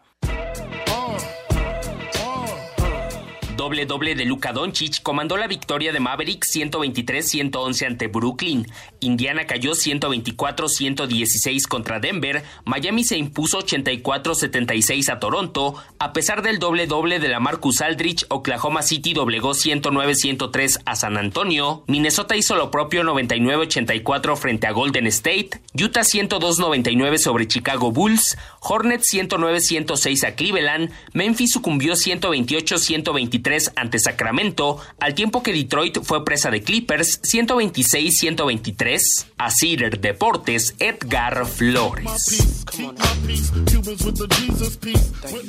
Doble-doble 3.65 4.13
de 4.13 4.25
Luka 4.25 4.53
Doncic 4.53 5.01
comandó 5.01 5.37
la 5.37 5.47
victoria 5.47 5.91
de 5.91 5.99
Mavericks 5.99 6.55
123-111 6.55 7.87
ante 7.87 8.05
Brooklyn. 8.05 8.67
Indiana 8.99 9.47
cayó 9.47 9.71
124-116 9.71 11.67
contra 11.67 11.99
Denver. 11.99 12.43
Miami 12.63 13.03
se 13.03 13.17
impuso 13.17 13.65
84-76 13.65 15.11
a 15.11 15.19
Toronto. 15.19 15.73
A 15.97 16.13
pesar 16.13 16.43
del 16.43 16.59
doble-doble 16.59 17.17
de 17.17 17.27
la 17.27 17.39
Marcus 17.39 17.81
Aldrich, 17.81 18.27
Oklahoma 18.29 18.83
City 18.83 19.13
doblegó 19.13 19.55
109-103 19.55 20.81
a 20.85 20.95
San 20.95 21.17
Antonio. 21.17 21.83
Minnesota 21.87 22.35
hizo 22.35 22.55
lo 22.55 22.69
propio 22.69 23.01
99-84 23.01 24.35
frente 24.37 24.67
a 24.67 24.73
Golden 24.73 25.07
State. 25.07 25.59
Utah 25.73 26.01
102-99 26.01 27.17
sobre 27.17 27.47
Chicago 27.47 27.91
Bulls. 27.91 28.37
Hornets 28.67 29.13
109-106 29.13 30.27
a 30.27 30.35
Cleveland. 30.35 30.91
Memphis 31.13 31.51
sucumbió 31.51 31.93
128-123 31.93 33.73
ante 33.75 33.99
Sacramento, 33.99 34.79
al 34.99 35.13
tiempo 35.13 35.43
que 35.43 35.53
Detroit 35.53 35.99
fue 36.03 36.25
presa 36.25 36.49
de 36.49 36.63
Clippers 36.63 37.21
126-123. 37.21 39.27
A 39.37 39.51
Cider 39.51 39.99
Deportes, 39.99 40.75
Edgar 40.79 41.45
Flores. 41.45 42.55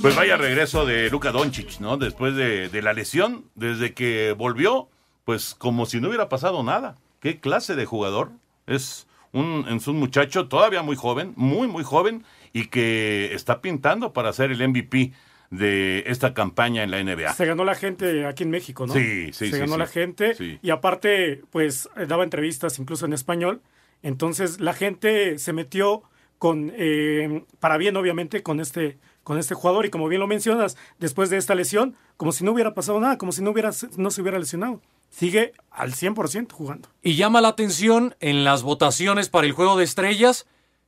Pues 0.02 0.16
vaya 0.16 0.37
regreso 0.37 0.85
de 0.85 1.09
Luka 1.11 1.33
Doncic, 1.33 1.81
¿no? 1.81 1.96
Después 1.96 2.37
de, 2.37 2.68
de 2.68 2.83
la 2.83 2.92
lesión, 2.92 3.46
desde 3.55 3.94
que 3.94 4.35
volvió, 4.37 4.88
pues 5.24 5.55
como 5.55 5.87
si 5.87 6.00
no 6.00 6.09
hubiera 6.09 6.29
pasado 6.29 6.62
nada. 6.62 6.96
¿Qué 7.20 7.40
clase 7.40 7.74
de 7.74 7.87
jugador? 7.87 8.33
Es 8.66 9.07
un, 9.33 9.64
es 9.68 9.87
un 9.87 9.98
muchacho 9.98 10.48
todavía 10.48 10.83
muy 10.83 10.96
joven, 10.96 11.33
muy, 11.37 11.68
muy 11.68 11.85
joven, 11.85 12.24
y 12.57 12.69
que 12.69 13.35
está 13.35 13.61
pintando 13.61 14.14
para 14.14 14.33
ser 14.33 14.51
el 14.51 14.66
MVP 14.66 15.12
de 15.51 16.05
esta 16.07 16.33
campaña 16.33 16.83
en 16.85 16.90
la 16.90 17.05
NBA. 17.05 17.35
Se 17.35 17.45
ganó 17.45 17.64
la 17.66 17.75
gente 17.75 18.25
aquí 18.25 18.45
en 18.45 18.51
México, 18.51 18.87
¿no? 18.87 18.95
Sí, 18.95 19.27
sí, 19.27 19.51
Se 19.51 19.53
sí, 19.53 19.59
ganó 19.59 19.75
sí. 19.75 19.79
la 19.79 19.87
gente 19.87 20.35
Sí. 20.35 20.59
y 20.62 20.71
aparte, 20.71 21.42
pues 21.51 21.90
daba 22.09 22.25
entrevistas 22.25 22.79
incluso 22.79 23.05
en 23.05 23.12
español. 23.12 23.61
Entonces 24.03 24.59
la 24.59 24.73
gente 24.73 25.38
se 25.38 25.53
metió 25.53 26.03
con, 26.38 26.73
eh, 26.75 27.45
para 27.61 27.77
bien 27.77 27.95
obviamente, 27.99 28.42
con 28.42 28.59
este, 28.61 28.97
con 29.23 29.37
este 29.37 29.55
jugador 29.55 29.85
y 29.85 29.90
como 29.90 30.09
bien 30.09 30.21
lo 30.21 30.27
mencionas, 30.27 30.79
después 30.99 31.29
de 31.29 31.37
esta 31.37 31.55
lesión, 31.55 31.95
como 32.16 32.33
si 32.33 32.42
no 32.42 32.53
hubiera 32.53 32.73
pasado 32.73 32.99
nada, 33.01 33.19
como 33.19 33.33
si 33.33 33.42
no, 33.42 33.51
hubiera, 33.51 33.71
no 33.99 34.11
se 34.11 34.23
hubiera 34.23 34.38
lesionado. 34.38 34.81
Sigue 35.11 35.53
al 35.71 35.92
100% 35.92 36.53
jugando. 36.53 36.88
Y 37.03 37.16
llama 37.16 37.42
la 37.42 37.49
atención 37.49 38.14
en 38.21 38.45
las 38.45 38.62
votaciones 38.62 39.29
para 39.29 39.47
el 39.47 39.53
juego 39.53 39.77
de 39.77 39.85
estrellas 39.85 40.47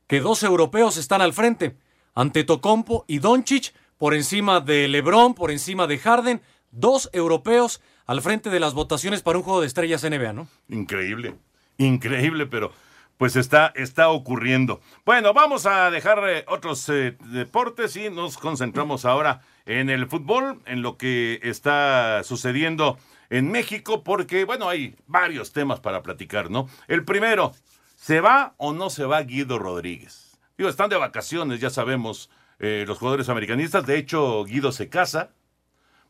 que 0.09 0.19
dos 0.21 0.41
europeos 0.41 0.97
están 0.97 1.21
al 1.21 1.33
frente, 1.33 1.77
Antetokounmpo 2.15 3.05
y 3.07 3.19
Doncic, 3.19 3.73
por 3.99 4.15
encima 4.15 4.59
de 4.59 4.87
LeBron, 4.87 5.35
por 5.35 5.51
encima 5.51 5.85
de 5.85 5.99
Harden, 5.99 6.41
dos 6.71 7.11
europeos 7.13 7.79
al 8.07 8.21
frente 8.23 8.49
de 8.49 8.59
las 8.59 8.73
votaciones 8.73 9.21
para 9.21 9.37
un 9.37 9.43
juego 9.43 9.61
de 9.61 9.67
estrellas 9.67 10.03
NBA, 10.03 10.33
¿no? 10.33 10.47
Increíble, 10.67 11.35
increíble, 11.77 12.47
pero 12.47 12.71
pues 13.19 13.35
está, 13.35 13.71
está 13.75 14.09
ocurriendo. 14.09 14.81
Bueno, 15.05 15.31
vamos 15.31 15.67
a 15.67 15.91
dejar 15.91 16.27
eh, 16.27 16.43
otros 16.47 16.89
eh, 16.89 17.15
deportes 17.25 17.95
y 17.95 18.09
nos 18.09 18.39
concentramos 18.39 19.05
ahora 19.05 19.41
en 19.67 19.91
el 19.91 20.07
fútbol, 20.07 20.59
en 20.65 20.81
lo 20.81 20.97
que 20.97 21.39
está 21.43 22.23
sucediendo 22.23 22.97
en 23.29 23.51
México, 23.51 24.03
porque 24.03 24.43
bueno, 24.43 24.69
hay 24.69 24.95
varios 25.05 25.53
temas 25.53 25.79
para 25.79 26.01
platicar, 26.01 26.49
¿no? 26.49 26.67
El 26.87 27.05
primero, 27.05 27.53
¿se 27.99 28.21
va 28.21 28.53
o 28.57 28.73
no 28.73 28.89
se 28.89 29.03
va 29.03 29.21
Guido 29.21 29.59
Rodríguez? 29.59 30.39
Digo, 30.57 30.69
están 30.69 30.89
de 30.89 30.95
vacaciones, 30.95 31.59
ya 31.59 31.69
sabemos, 31.69 32.29
eh, 32.59 32.85
los 32.87 32.97
jugadores 32.97 33.27
americanistas. 33.29 33.85
De 33.85 33.97
hecho, 33.97 34.43
Guido 34.45 34.71
se 34.71 34.89
casa, 34.89 35.31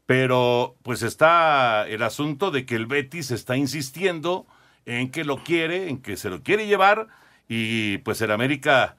pero 0.05 0.75
pues 0.83 1.01
está 1.01 1.87
el 1.87 2.03
asunto 2.03 2.51
de 2.51 2.65
que 2.65 2.75
el 2.75 2.85
Betis 2.85 3.31
está 3.31 3.57
insistiendo 3.57 4.45
en 4.85 5.09
que 5.09 5.23
lo 5.23 5.43
quiere, 5.43 5.89
en 5.89 6.01
que 6.01 6.15
se 6.15 6.29
lo 6.29 6.43
quiere 6.43 6.67
llevar 6.67 7.07
y 7.47 7.97
pues 7.99 8.21
el 8.21 8.31
América, 8.31 8.97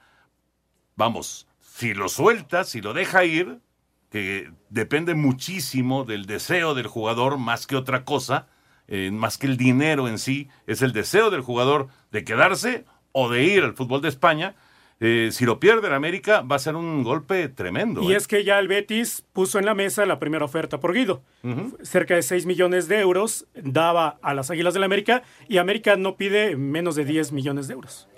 vamos, 0.95 1.47
si 1.61 1.93
lo 1.93 2.09
suelta, 2.09 2.65
si 2.65 2.81
lo 2.81 2.93
deja 2.93 3.23
ir, 3.23 3.59
que 4.09 4.51
depende 4.69 5.15
muchísimo 5.15 6.03
del 6.03 6.25
deseo 6.25 6.75
del 6.75 6.87
jugador 6.87 7.37
más 7.37 7.67
que 7.67 7.77
otra 7.77 8.03
cosa, 8.03 8.47
eh, 8.93 9.09
más 9.09 9.37
que 9.37 9.47
el 9.47 9.55
dinero 9.55 10.09
en 10.09 10.19
sí, 10.19 10.49
es 10.67 10.81
el 10.81 10.91
deseo 10.91 11.29
del 11.29 11.39
jugador 11.39 11.87
de 12.11 12.25
quedarse 12.25 12.83
o 13.13 13.29
de 13.29 13.43
ir 13.45 13.63
al 13.63 13.73
fútbol 13.73 14.01
de 14.01 14.09
España. 14.09 14.53
Eh, 14.99 15.29
si 15.31 15.45
lo 15.45 15.61
pierde 15.61 15.87
el 15.87 15.93
América 15.93 16.41
va 16.41 16.57
a 16.57 16.59
ser 16.59 16.75
un 16.75 17.01
golpe 17.01 17.47
tremendo. 17.47 18.03
Y 18.03 18.11
¿eh? 18.11 18.17
es 18.17 18.27
que 18.27 18.43
ya 18.43 18.59
el 18.59 18.67
Betis 18.67 19.23
puso 19.31 19.59
en 19.59 19.65
la 19.65 19.73
mesa 19.73 20.05
la 20.05 20.19
primera 20.19 20.43
oferta 20.43 20.81
por 20.81 20.93
Guido. 20.93 21.23
Cerca 21.81 22.15
de 22.15 22.21
6 22.21 22.45
millones 22.45 22.89
de 22.89 22.99
euros 22.99 23.47
daba 23.55 24.19
a 24.21 24.33
las 24.33 24.51
Águilas 24.51 24.73
del 24.73 24.83
América 24.83 25.23
y 25.47 25.57
América 25.57 25.95
no 25.95 26.17
pide 26.17 26.57
menos 26.57 26.95
de 26.95 27.05
10 27.05 27.31
millones 27.31 27.69
de 27.69 27.75
euros. 27.75 28.09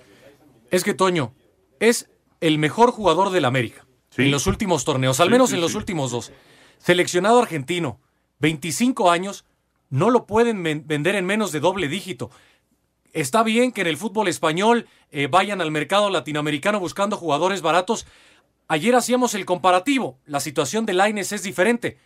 Es 0.72 0.82
que 0.82 0.92
Toño 0.92 1.32
es 1.78 2.10
el 2.40 2.58
mejor 2.58 2.90
jugador 2.90 3.30
del 3.30 3.44
América 3.44 3.86
en 4.16 4.32
los 4.32 4.48
últimos 4.48 4.84
torneos, 4.84 5.20
al 5.20 5.28
Sí, 5.28 5.32
menos 5.32 5.50
sí, 5.50 5.54
en 5.54 5.60
los 5.60 5.76
últimos 5.76 6.10
dos. 6.10 6.32
Seleccionado 6.78 7.40
argentino, 7.40 8.00
25 8.40 9.10
años, 9.10 9.44
no 9.94 10.10
lo 10.10 10.26
pueden 10.26 10.60
ven- 10.64 10.82
vender 10.88 11.14
en 11.14 11.24
menos 11.24 11.52
de 11.52 11.60
doble 11.60 11.86
dígito. 11.86 12.28
Está 13.12 13.44
bien 13.44 13.70
que 13.70 13.82
en 13.82 13.86
el 13.86 13.96
fútbol 13.96 14.26
español 14.26 14.88
eh, 15.12 15.28
vayan 15.28 15.60
al 15.60 15.70
mercado 15.70 16.10
latinoamericano 16.10 16.80
buscando 16.80 17.16
jugadores 17.16 17.62
baratos. 17.62 18.06
Ayer 18.66 18.96
hacíamos 18.96 19.34
el 19.34 19.44
comparativo. 19.44 20.18
La 20.26 20.40
situación 20.40 20.84
de 20.84 20.94
Laines 20.94 21.30
es 21.30 21.44
diferente. 21.44 21.96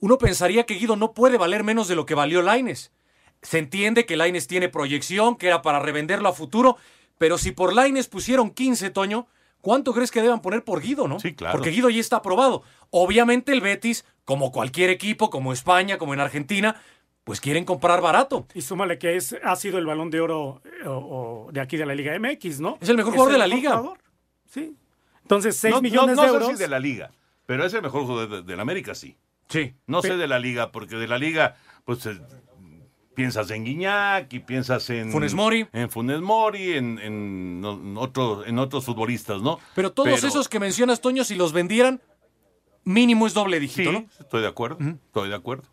Uno 0.00 0.18
pensaría 0.18 0.64
que 0.66 0.74
Guido 0.74 0.96
no 0.96 1.12
puede 1.12 1.38
valer 1.38 1.62
menos 1.62 1.86
de 1.86 1.94
lo 1.94 2.06
que 2.06 2.14
valió 2.16 2.42
Laines. 2.42 2.90
Se 3.40 3.58
entiende 3.58 4.04
que 4.04 4.16
Laines 4.16 4.48
tiene 4.48 4.68
proyección, 4.68 5.36
que 5.36 5.46
era 5.46 5.62
para 5.62 5.78
revenderlo 5.78 6.28
a 6.28 6.32
futuro, 6.32 6.76
pero 7.18 7.38
si 7.38 7.52
por 7.52 7.72
Laines 7.72 8.08
pusieron 8.08 8.50
15, 8.50 8.90
Toño, 8.90 9.28
¿cuánto 9.60 9.94
crees 9.94 10.10
que 10.10 10.22
deban 10.22 10.42
poner 10.42 10.64
por 10.64 10.80
Guido, 10.82 11.06
no? 11.06 11.20
Sí, 11.20 11.34
claro. 11.34 11.52
Porque 11.56 11.70
Guido 11.70 11.88
ya 11.88 12.00
está 12.00 12.16
aprobado. 12.16 12.62
Obviamente 12.90 13.52
el 13.52 13.60
Betis, 13.60 14.04
como 14.24 14.50
cualquier 14.50 14.90
equipo, 14.90 15.30
como 15.30 15.52
España, 15.52 15.98
como 15.98 16.14
en 16.14 16.20
Argentina, 16.20 16.80
pues 17.28 17.40
quieren 17.40 17.64
comprar 17.64 18.00
barato. 18.00 18.46
Y 18.54 18.62
súmale 18.62 18.98
que 18.98 19.16
es, 19.16 19.36
ha 19.44 19.54
sido 19.54 19.78
el 19.78 19.86
balón 19.86 20.10
de 20.10 20.20
oro 20.20 20.60
eh, 20.64 20.86
o- 20.88 21.46
o 21.46 21.52
de 21.52 21.60
aquí 21.60 21.76
de 21.76 21.86
la 21.86 21.94
Liga 21.94 22.18
MX, 22.18 22.58
¿no? 22.60 22.76
Es 22.80 22.88
el 22.88 22.96
mejor 22.96 23.12
jugador 23.12 23.32
de 23.32 23.38
la 23.38 23.44
mejor 23.46 23.58
liga. 23.60 23.76
jugador. 23.76 23.98
Sí. 24.50 24.76
Entonces, 25.22 25.56
6 25.56 25.74
no, 25.76 25.80
millones 25.82 26.16
no, 26.16 26.22
de 26.22 26.28
no 26.28 26.34
euros. 26.34 26.48
sé 26.48 26.56
si 26.56 26.62
de 26.62 26.68
la 26.68 26.78
liga, 26.80 27.10
pero 27.46 27.64
es 27.64 27.72
el 27.74 27.82
mejor 27.82 28.02
jugador 28.06 28.28
de, 28.30 28.42
de 28.42 28.56
la 28.56 28.62
América, 28.62 28.94
sí. 28.94 29.16
Sí. 29.48 29.74
No 29.86 30.02
sé 30.02 30.16
de 30.16 30.26
la 30.26 30.38
liga, 30.38 30.72
porque 30.72 30.96
de 30.96 31.06
la 31.08 31.18
liga, 31.18 31.56
pues 31.84 32.04
eh, 32.06 32.18
piensas 33.14 33.50
en 33.50 33.64
Guiñac 33.64 34.32
y 34.32 34.38
piensas 34.40 34.88
en 34.90 35.10
Funes 35.10 35.34
Mori. 35.34 35.66
en 35.72 35.90
Funes 35.90 36.20
Mori, 36.20 36.72
en, 36.74 36.98
en, 36.98 37.96
otro- 37.96 38.44
en 38.46 38.58
otros 38.58 38.84
futbolistas, 38.84 39.42
¿no? 39.42 39.58
Pero 39.74 39.92
todos 39.92 40.22
esos 40.24 40.48
que 40.48 40.60
mencionas, 40.60 41.00
Toño, 41.00 41.24
si 41.24 41.34
los 41.34 41.52
vendieran, 41.52 42.00
mínimo 42.84 43.26
es 43.26 43.34
doble 43.34 43.58
dígito, 43.60 43.90
Sí, 43.90 43.96
¿no? 43.96 44.06
estoy 44.20 44.40
de 44.42 44.48
acuerdo, 44.48 44.78
estoy 44.80 45.28
de 45.28 45.34
acuerdo. 45.34 45.64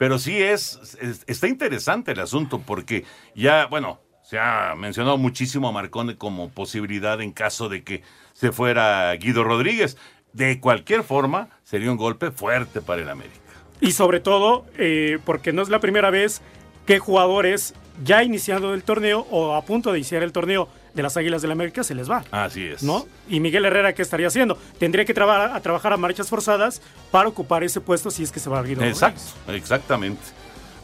Pero 0.00 0.18
sí 0.18 0.40
es, 0.42 0.96
es- 1.02 1.24
está 1.26 1.46
interesante 1.46 2.12
el 2.12 2.20
asunto 2.20 2.58
porque 2.58 3.04
ya, 3.34 3.66
bueno, 3.66 4.00
se 4.22 4.38
ha 4.38 4.74
mencionado 4.74 5.18
muchísimo 5.18 5.68
a 5.68 5.72
Marcone 5.72 6.16
como 6.16 6.48
posibilidad 6.48 7.20
en 7.20 7.32
caso 7.32 7.68
de 7.68 7.84
que 7.84 8.02
se 8.32 8.50
fuera 8.50 9.14
Guido 9.16 9.44
Rodríguez. 9.44 9.98
De 10.32 10.58
cualquier 10.58 11.02
forma, 11.02 11.50
sería 11.64 11.90
un 11.90 11.98
golpe 11.98 12.30
fuerte 12.30 12.80
para 12.80 13.02
el 13.02 13.10
América. 13.10 13.36
Y 13.82 13.92
sobre 13.92 14.20
todo, 14.20 14.64
eh, 14.78 15.18
porque 15.26 15.52
no 15.52 15.60
es 15.60 15.68
la 15.68 15.80
primera 15.80 16.08
vez 16.08 16.40
que 16.86 16.98
jugadores 16.98 17.74
ya 18.02 18.22
iniciando 18.22 18.72
el 18.72 18.82
torneo 18.82 19.26
o 19.30 19.54
a 19.54 19.66
punto 19.66 19.92
de 19.92 19.98
iniciar 19.98 20.22
el 20.22 20.32
torneo 20.32 20.66
de 20.94 21.02
las 21.02 21.16
Águilas 21.16 21.42
del 21.42 21.50
América 21.52 21.84
se 21.84 21.94
les 21.94 22.10
va. 22.10 22.24
Así 22.30 22.64
es. 22.66 22.82
¿No? 22.82 23.06
Y 23.28 23.40
Miguel 23.40 23.64
Herrera, 23.64 23.92
¿qué 23.94 24.02
estaría 24.02 24.26
haciendo? 24.28 24.58
Tendría 24.78 25.04
que 25.04 25.14
traba- 25.14 25.54
a 25.54 25.60
trabajar 25.60 25.92
a 25.92 25.96
marchas 25.96 26.28
forzadas 26.28 26.80
para 27.10 27.28
ocupar 27.28 27.62
ese 27.64 27.80
puesto 27.80 28.10
si 28.10 28.22
es 28.22 28.32
que 28.32 28.40
se 28.40 28.50
va 28.50 28.58
a 28.58 28.62
Guido 28.62 28.82
Exacto, 28.84 29.22
exactamente. 29.48 30.20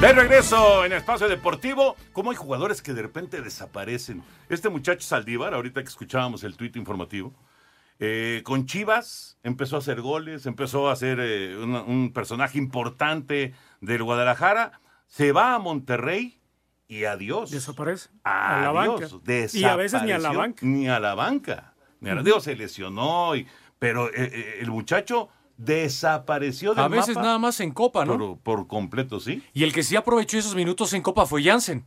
De 0.00 0.12
regreso 0.12 0.84
en 0.84 0.92
Espacio 0.92 1.28
Deportivo, 1.28 1.96
¿cómo 2.12 2.30
hay 2.30 2.36
jugadores 2.36 2.82
que 2.82 2.92
de 2.92 3.02
repente 3.02 3.42
desaparecen? 3.42 4.22
Este 4.48 4.68
muchacho 4.68 5.00
Saldívar, 5.00 5.54
ahorita 5.54 5.82
que 5.82 5.88
escuchábamos 5.88 6.44
el 6.44 6.56
tuit 6.56 6.76
informativo, 6.76 7.32
eh, 8.00 8.42
con 8.44 8.66
Chivas 8.66 9.38
empezó 9.42 9.76
a 9.76 9.78
hacer 9.80 10.00
goles, 10.00 10.46
empezó 10.46 10.88
a 10.90 10.96
ser 10.96 11.18
eh, 11.20 11.56
un, 11.56 11.74
un 11.74 12.12
personaje 12.12 12.58
importante 12.58 13.54
del 13.80 14.02
Guadalajara, 14.02 14.80
se 15.06 15.32
va 15.32 15.54
a 15.54 15.58
Monterrey 15.58 16.40
y 16.86 17.04
adiós. 17.04 17.50
Desaparece. 17.50 18.08
a 18.24 18.60
la 18.62 18.70
banca. 18.72 19.08
Y 19.52 19.64
a 19.64 19.76
veces 19.76 20.02
ni 20.02 20.12
a 20.12 20.18
la 20.18 20.32
banca. 20.32 20.66
Ni 20.66 20.88
a 20.88 21.00
la 21.00 21.14
banca. 21.14 21.74
Ni 22.00 22.10
a 22.10 22.14
la- 22.14 22.22
digo, 22.22 22.40
se 22.40 22.54
lesionó, 22.56 23.34
y- 23.36 23.46
pero 23.78 24.08
eh, 24.08 24.12
eh, 24.32 24.58
el 24.60 24.70
muchacho 24.70 25.28
desapareció 25.56 26.74
del 26.74 26.84
A 26.84 26.88
veces 26.88 27.14
mapa 27.16 27.26
nada 27.26 27.38
más 27.38 27.60
en 27.60 27.72
Copa, 27.72 28.04
¿no? 28.04 28.16
por, 28.18 28.38
por 28.38 28.66
completo, 28.68 29.20
¿sí? 29.20 29.42
Y 29.52 29.64
el 29.64 29.72
que 29.72 29.82
sí 29.82 29.96
aprovechó 29.96 30.38
esos 30.38 30.54
minutos 30.54 30.92
en 30.92 31.02
Copa 31.02 31.26
fue 31.26 31.42
Jansen. 31.42 31.84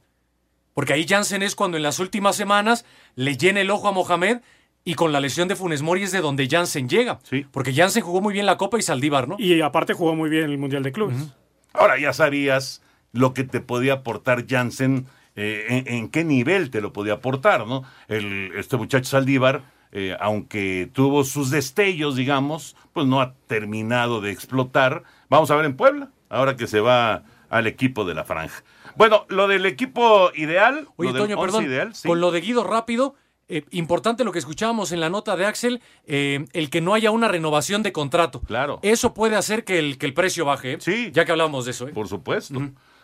Porque 0.73 0.93
ahí 0.93 1.05
Jansen 1.07 1.41
es 1.43 1.55
cuando 1.55 1.77
en 1.77 1.83
las 1.83 1.99
últimas 1.99 2.35
semanas 2.35 2.85
le 3.15 3.35
llena 3.37 3.59
el 3.61 3.69
ojo 3.71 3.87
a 3.89 3.91
Mohamed 3.91 4.41
y 4.83 4.95
con 4.95 5.11
la 5.11 5.19
lesión 5.19 5.47
de 5.47 5.55
Funes 5.55 5.81
Mori 5.81 6.03
es 6.03 6.11
de 6.11 6.21
donde 6.21 6.47
Jansen 6.49 6.89
llega. 6.89 7.19
Porque 7.51 7.73
Jansen 7.73 8.03
jugó 8.03 8.21
muy 8.21 8.33
bien 8.33 8.45
la 8.45 8.57
Copa 8.57 8.79
y 8.79 8.81
Saldívar, 8.81 9.27
¿no? 9.27 9.35
Y 9.37 9.61
aparte 9.61 9.93
jugó 9.93 10.15
muy 10.15 10.29
bien 10.29 10.45
el 10.45 10.57
Mundial 10.57 10.83
de 10.83 10.91
Clubes. 10.91 11.33
Ahora 11.73 11.99
ya 11.99 12.13
sabías 12.13 12.81
lo 13.11 13.33
que 13.33 13.43
te 13.43 13.59
podía 13.61 13.93
aportar 13.93 14.45
Jansen, 14.47 15.05
eh, 15.35 15.65
en, 15.69 15.93
en 15.93 16.09
qué 16.09 16.23
nivel 16.23 16.69
te 16.71 16.81
lo 16.81 16.91
podía 16.93 17.13
aportar, 17.13 17.67
¿no? 17.67 17.83
El, 18.07 18.51
este 18.55 18.77
muchacho 18.77 19.09
Saldívar, 19.09 19.63
eh, 19.91 20.15
aunque 20.19 20.89
tuvo 20.93 21.23
sus 21.23 21.51
destellos, 21.51 22.15
digamos, 22.15 22.75
pues 22.93 23.05
no 23.05 23.21
ha 23.21 23.33
terminado 23.47 24.21
de 24.21 24.31
explotar. 24.31 25.03
Vamos 25.29 25.51
a 25.51 25.55
ver 25.55 25.65
en 25.65 25.75
Puebla, 25.75 26.09
ahora 26.29 26.55
que 26.55 26.67
se 26.67 26.79
va 26.79 27.23
al 27.49 27.67
equipo 27.67 28.05
de 28.05 28.13
la 28.13 28.23
franja. 28.23 28.63
Bueno, 28.95 29.25
lo 29.29 29.47
del 29.47 29.65
equipo 29.65 30.31
ideal, 30.35 30.87
Oye, 30.97 31.09
lo 31.09 31.13
del 31.13 31.23
Toño, 31.23 31.39
once 31.39 31.51
perdón. 31.57 31.71
ideal, 31.71 31.95
sí. 31.95 32.07
Con 32.07 32.19
lo 32.19 32.31
de 32.31 32.41
Guido 32.41 32.63
rápido, 32.63 33.15
eh, 33.51 33.65
importante 33.71 34.23
lo 34.23 34.31
que 34.31 34.39
escuchábamos 34.39 34.91
en 34.91 34.99
la 34.99 35.09
nota 35.09 35.35
de 35.35 35.45
Axel, 35.45 35.81
eh, 36.05 36.45
el 36.53 36.69
que 36.69 36.81
no 36.81 36.93
haya 36.93 37.11
una 37.11 37.27
renovación 37.27 37.83
de 37.83 37.91
contrato. 37.91 38.41
Claro. 38.41 38.79
Eso 38.81 39.13
puede 39.13 39.35
hacer 39.35 39.63
que 39.63 39.77
el, 39.77 39.97
que 39.97 40.05
el 40.05 40.13
precio 40.13 40.45
baje. 40.45 40.77
Sí. 40.79 41.11
Ya 41.13 41.25
que 41.25 41.31
hablábamos 41.31 41.65
de 41.65 41.71
eso. 41.71 41.87
¿eh? 41.87 41.91
Por 41.91 42.07
supuesto. 42.07 42.59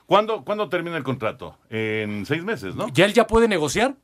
¿Cuándo, 0.06 0.46
¿Cuándo 0.46 0.70
termina 0.70 0.96
el 0.96 1.04
contrato? 1.04 1.58
En 1.70 2.26
seis 2.26 2.44
meses, 2.44 2.76
¿no? 2.76 2.88
Ya 2.94 3.06
él 3.06 3.14
ya 3.14 3.28
puede 3.28 3.50
negociar 3.50 3.96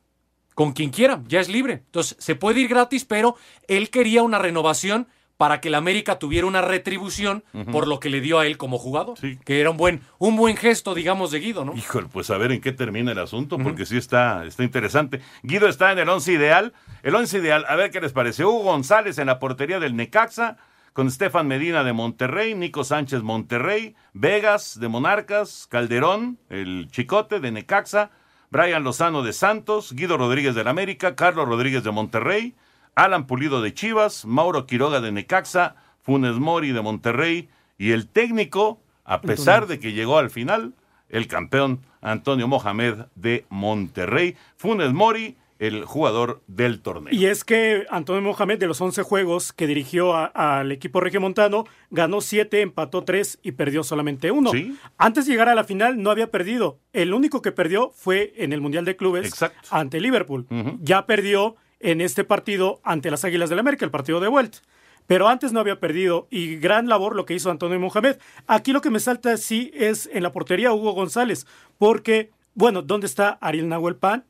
con 0.54 0.72
quien 0.72 0.90
quiera, 0.90 1.22
ya 1.26 1.40
es 1.40 1.48
libre. 1.48 1.82
Entonces, 1.86 2.16
se 2.20 2.36
puede 2.36 2.60
ir 2.60 2.68
gratis, 2.68 3.04
pero 3.04 3.36
él 3.66 3.90
quería 3.90 4.22
una 4.22 4.38
renovación 4.38 5.08
para 5.36 5.60
que 5.60 5.68
el 5.68 5.74
América 5.74 6.18
tuviera 6.18 6.46
una 6.46 6.62
retribución 6.62 7.44
por 7.72 7.88
lo 7.88 7.98
que 7.98 8.08
le 8.08 8.20
dio 8.20 8.38
a 8.38 8.46
él 8.46 8.56
como 8.56 8.78
jugador. 8.78 9.18
Que 9.44 9.60
era 9.60 9.70
un 9.70 9.76
buen, 9.76 10.00
un 10.18 10.36
buen 10.36 10.56
gesto, 10.56 10.94
digamos, 10.94 11.30
de 11.30 11.40
Guido, 11.40 11.64
¿no? 11.64 11.74
Híjole, 11.74 12.08
pues 12.12 12.30
a 12.30 12.38
ver 12.38 12.52
en 12.52 12.60
qué 12.60 12.72
termina 12.72 13.12
el 13.12 13.18
asunto, 13.18 13.58
porque 13.58 13.86
sí 13.86 13.96
está, 13.96 14.44
está 14.44 14.62
interesante. 14.62 15.20
Guido 15.42 15.68
está 15.68 15.92
en 15.92 15.98
el 15.98 16.08
once 16.08 16.32
ideal. 16.32 16.72
El 17.02 17.14
once 17.14 17.38
ideal, 17.38 17.64
a 17.68 17.76
ver 17.76 17.90
qué 17.90 18.00
les 18.00 18.12
parece. 18.12 18.44
Hugo 18.44 18.62
González 18.62 19.18
en 19.18 19.26
la 19.26 19.38
portería 19.38 19.80
del 19.80 19.96
Necaxa, 19.96 20.56
con 20.92 21.10
Stefan 21.10 21.48
Medina 21.48 21.82
de 21.82 21.92
Monterrey, 21.92 22.54
Nico 22.54 22.84
Sánchez 22.84 23.22
Monterrey, 23.22 23.96
Vegas 24.12 24.78
de 24.78 24.86
Monarcas, 24.86 25.66
Calderón, 25.68 26.38
el 26.48 26.86
Chicote 26.92 27.40
de 27.40 27.50
Necaxa, 27.50 28.12
Brian 28.50 28.84
Lozano 28.84 29.24
de 29.24 29.32
Santos, 29.32 29.92
Guido 29.92 30.16
Rodríguez 30.16 30.54
del 30.54 30.68
América, 30.68 31.16
Carlos 31.16 31.48
Rodríguez 31.48 31.82
de 31.82 31.90
Monterrey, 31.90 32.54
Alan 32.94 33.26
Pulido 33.26 33.62
de 33.62 33.74
Chivas, 33.74 34.24
Mauro 34.24 34.66
Quiroga 34.66 35.00
de 35.00 35.12
Necaxa, 35.12 35.76
Funes 36.02 36.34
Mori 36.34 36.72
de 36.72 36.82
Monterrey 36.82 37.48
y 37.78 37.92
el 37.92 38.08
técnico, 38.08 38.80
a 39.04 39.20
pesar 39.20 39.66
de 39.66 39.78
que 39.78 39.92
llegó 39.92 40.18
al 40.18 40.30
final, 40.30 40.74
el 41.08 41.26
campeón 41.26 41.80
Antonio 42.00 42.46
Mohamed 42.48 43.06
de 43.14 43.46
Monterrey. 43.48 44.36
Funes 44.56 44.92
Mori, 44.92 45.36
el 45.58 45.84
jugador 45.84 46.42
del 46.46 46.80
torneo. 46.80 47.14
Y 47.14 47.26
es 47.26 47.44
que 47.44 47.86
Antonio 47.88 48.22
Mohamed, 48.22 48.58
de 48.58 48.66
los 48.66 48.80
11 48.80 49.02
juegos 49.02 49.52
que 49.52 49.66
dirigió 49.66 50.14
al 50.14 50.72
equipo 50.72 51.00
regiomontano, 51.00 51.64
ganó 51.90 52.20
7, 52.20 52.60
empató 52.60 53.04
3 53.04 53.38
y 53.42 53.52
perdió 53.52 53.82
solamente 53.82 54.30
uno. 54.30 54.50
Sí. 54.50 54.76
Antes 54.98 55.26
de 55.26 55.32
llegar 55.32 55.48
a 55.48 55.54
la 55.54 55.64
final 55.64 56.02
no 56.02 56.10
había 56.10 56.30
perdido. 56.30 56.78
El 56.92 57.14
único 57.14 57.40
que 57.40 57.52
perdió 57.52 57.90
fue 57.94 58.34
en 58.36 58.52
el 58.52 58.60
Mundial 58.60 58.84
de 58.84 58.96
Clubes 58.96 59.32
ante 59.70 60.00
Liverpool. 60.00 60.46
Ya 60.80 61.06
perdió 61.06 61.56
en 61.84 62.00
este 62.00 62.24
partido 62.24 62.80
ante 62.82 63.10
las 63.10 63.26
Águilas 63.26 63.50
del 63.50 63.58
América, 63.58 63.84
el 63.84 63.90
partido 63.90 64.18
de 64.18 64.28
vuelta. 64.28 64.58
Pero 65.06 65.28
antes 65.28 65.52
no 65.52 65.60
había 65.60 65.80
perdido 65.80 66.26
y 66.30 66.56
gran 66.56 66.88
labor 66.88 67.14
lo 67.14 67.26
que 67.26 67.34
hizo 67.34 67.50
Antonio 67.50 67.78
Mohamed. 67.78 68.16
Aquí 68.46 68.72
lo 68.72 68.80
que 68.80 68.88
me 68.88 69.00
salta 69.00 69.36
sí 69.36 69.70
es 69.74 70.08
en 70.10 70.22
la 70.22 70.32
portería 70.32 70.72
Hugo 70.72 70.92
González, 70.92 71.46
porque, 71.76 72.30
bueno, 72.54 72.80
¿dónde 72.80 73.06
está 73.06 73.38
Ariel 73.42 73.68
Nahuel 73.68 73.96
Pan? 73.96 74.24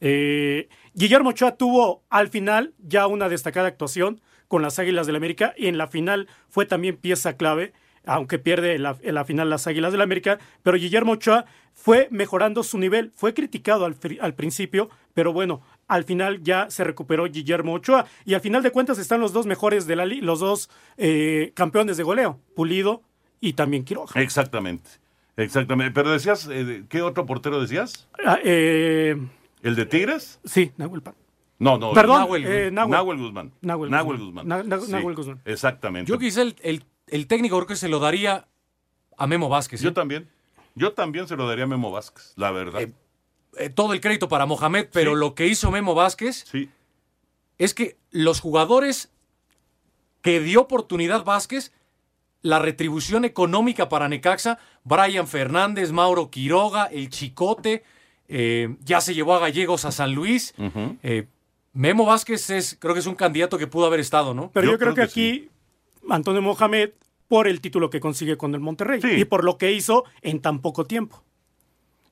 Eh, 0.00 0.68
Guillermo 0.92 1.30
Ochoa 1.30 1.56
tuvo 1.56 2.04
al 2.10 2.28
final 2.28 2.74
ya 2.78 3.06
una 3.06 3.30
destacada 3.30 3.68
actuación 3.68 4.20
con 4.46 4.60
las 4.60 4.78
Águilas 4.78 5.06
del 5.06 5.16
América 5.16 5.54
y 5.56 5.66
en 5.66 5.78
la 5.78 5.88
final 5.88 6.28
fue 6.50 6.66
también 6.66 6.98
pieza 6.98 7.38
clave, 7.38 7.72
aunque 8.04 8.38
pierde 8.38 8.74
en 8.74 8.82
la, 8.82 8.98
la 9.02 9.24
final 9.24 9.48
las 9.48 9.66
Águilas 9.66 9.92
del 9.92 10.02
América, 10.02 10.38
pero 10.62 10.76
Guillermo 10.76 11.12
Ochoa 11.12 11.46
fue 11.72 12.08
mejorando 12.10 12.62
su 12.62 12.76
nivel, 12.76 13.12
fue 13.14 13.32
criticado 13.32 13.86
al, 13.86 13.96
al 14.20 14.34
principio, 14.34 14.90
pero 15.14 15.32
bueno, 15.32 15.62
al 15.88 16.04
final 16.04 16.42
ya 16.42 16.70
se 16.70 16.84
recuperó 16.84 17.24
Guillermo 17.26 17.72
Ochoa 17.74 18.06
y 18.24 18.34
al 18.34 18.40
final 18.40 18.62
de 18.62 18.70
cuentas 18.70 18.98
están 18.98 19.20
los 19.20 19.32
dos 19.32 19.46
mejores 19.46 19.86
de 19.86 19.96
la 19.96 20.06
liga, 20.06 20.24
los 20.24 20.40
dos 20.40 20.70
eh, 20.96 21.52
campeones 21.54 21.96
de 21.96 22.02
goleo, 22.04 22.38
Pulido 22.54 23.02
y 23.40 23.54
también 23.54 23.84
Quiroga. 23.84 24.20
Exactamente. 24.20 24.88
Exactamente. 25.36 25.92
Pero 25.94 26.10
decías, 26.10 26.48
eh, 26.50 26.84
¿qué 26.88 27.00
otro 27.02 27.24
portero 27.26 27.60
decías? 27.60 28.08
Ah, 28.24 28.38
eh, 28.44 29.16
¿El 29.62 29.74
de 29.76 29.86
Tigres? 29.86 30.40
sí, 30.44 30.72
Nahuel 30.76 31.02
Pan. 31.02 31.14
No, 31.60 31.76
no. 31.78 31.92
Perdón, 31.92 32.18
Nahuel, 32.20 32.44
eh, 32.46 32.70
Nahuel. 32.70 32.90
Nahuel 32.92 33.18
Guzmán. 33.18 33.52
Nahuel 33.62 33.90
Nahuel 33.90 34.18
Guzmán. 34.18 34.46
Guzmán. 34.46 34.80
Sí, 34.86 35.02
Guzmán. 35.14 35.40
Exactamente. 35.44 36.08
Yo 36.10 36.18
quizá 36.18 36.42
el, 36.42 36.54
el- 36.62 36.84
el 37.08 37.26
técnico 37.26 37.56
creo 37.56 37.66
que 37.66 37.74
se 37.76 37.88
lo 37.88 37.98
daría 38.00 38.46
a 39.16 39.26
Memo 39.26 39.48
Vázquez. 39.48 39.80
Yo 39.80 39.92
también. 39.92 40.28
Yo 40.74 40.92
también 40.92 41.26
se 41.26 41.36
lo 41.36 41.48
daría 41.48 41.64
a 41.64 41.66
Memo 41.66 41.90
Vázquez, 41.90 42.32
la 42.36 42.50
verdad. 42.52 42.80
Eh, 43.58 43.70
todo 43.70 43.92
el 43.92 44.00
crédito 44.00 44.28
para 44.28 44.46
Mohamed, 44.46 44.88
pero 44.92 45.14
lo 45.14 45.34
que 45.34 45.46
hizo 45.46 45.70
Memo 45.70 45.94
Vázquez 45.94 46.44
es 47.58 47.74
que 47.74 47.96
los 48.10 48.40
jugadores 48.40 49.10
que 50.22 50.40
dio 50.40 50.62
oportunidad 50.62 51.24
Vázquez, 51.24 51.72
la 52.42 52.58
retribución 52.58 53.24
económica 53.24 53.88
para 53.88 54.08
Necaxa, 54.08 54.58
Brian 54.84 55.26
Fernández, 55.26 55.92
Mauro 55.92 56.30
Quiroga, 56.30 56.86
el 56.86 57.08
Chicote, 57.08 57.82
eh, 58.28 58.76
ya 58.84 59.00
se 59.00 59.14
llevó 59.14 59.34
a 59.34 59.40
Gallegos 59.40 59.84
a 59.84 59.92
San 59.92 60.14
Luis. 60.14 60.54
Eh, 61.02 61.26
Memo 61.72 62.04
Vázquez 62.04 62.50
es, 62.50 62.76
creo 62.78 62.94
que 62.94 63.00
es 63.00 63.06
un 63.06 63.14
candidato 63.14 63.58
que 63.58 63.66
pudo 63.66 63.86
haber 63.86 64.00
estado, 64.00 64.34
¿no? 64.34 64.50
Pero 64.52 64.72
yo, 64.72 64.78
creo, 64.78 64.94
que, 64.94 65.02
aquí 65.02 65.48
Antonio 66.08 66.42
Mohamed, 66.42 66.90
por 67.26 67.48
el 67.48 67.60
título 67.60 67.90
que 67.90 68.00
consigue 68.00 68.36
con 68.36 68.54
el 68.54 68.60
Monterrey 68.60 69.00
y 69.02 69.24
por 69.24 69.44
lo 69.44 69.58
que 69.58 69.72
hizo 69.72 70.04
en 70.22 70.40
tan 70.40 70.60
poco 70.60 70.84
tiempo. 70.84 71.22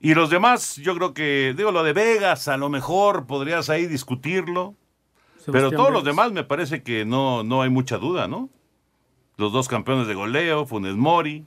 Y 0.01 0.15
los 0.15 0.31
demás, 0.31 0.77
yo 0.77 0.95
creo 0.95 1.15
que, 1.15 1.55
digo, 1.57 1.73
lo 1.73 1.83
de 1.83 1.93
Vegas, 1.93 2.49
a 2.49 2.57
lo 2.57 2.69
mejor 2.69 3.27
podrías 3.27 3.71
ahí 3.71 3.87
discutirlo. 3.87 4.75
pero 5.51 5.71
todos 5.71 5.93
los 5.93 6.05
demás 6.05 6.33
me 6.33 6.45
parece 6.45 6.83
que 6.83 7.05
no, 7.05 7.43
no 7.43 7.63
hay 7.63 7.71
mucha 7.71 7.99
duda, 7.99 8.29
¿no? 8.29 8.51
Los 9.37 9.53
dos 9.53 9.69
campeones 9.69 10.07
de 10.07 10.15
goleo, 10.15 10.67
Funes 10.67 10.97
Mori, 10.97 11.45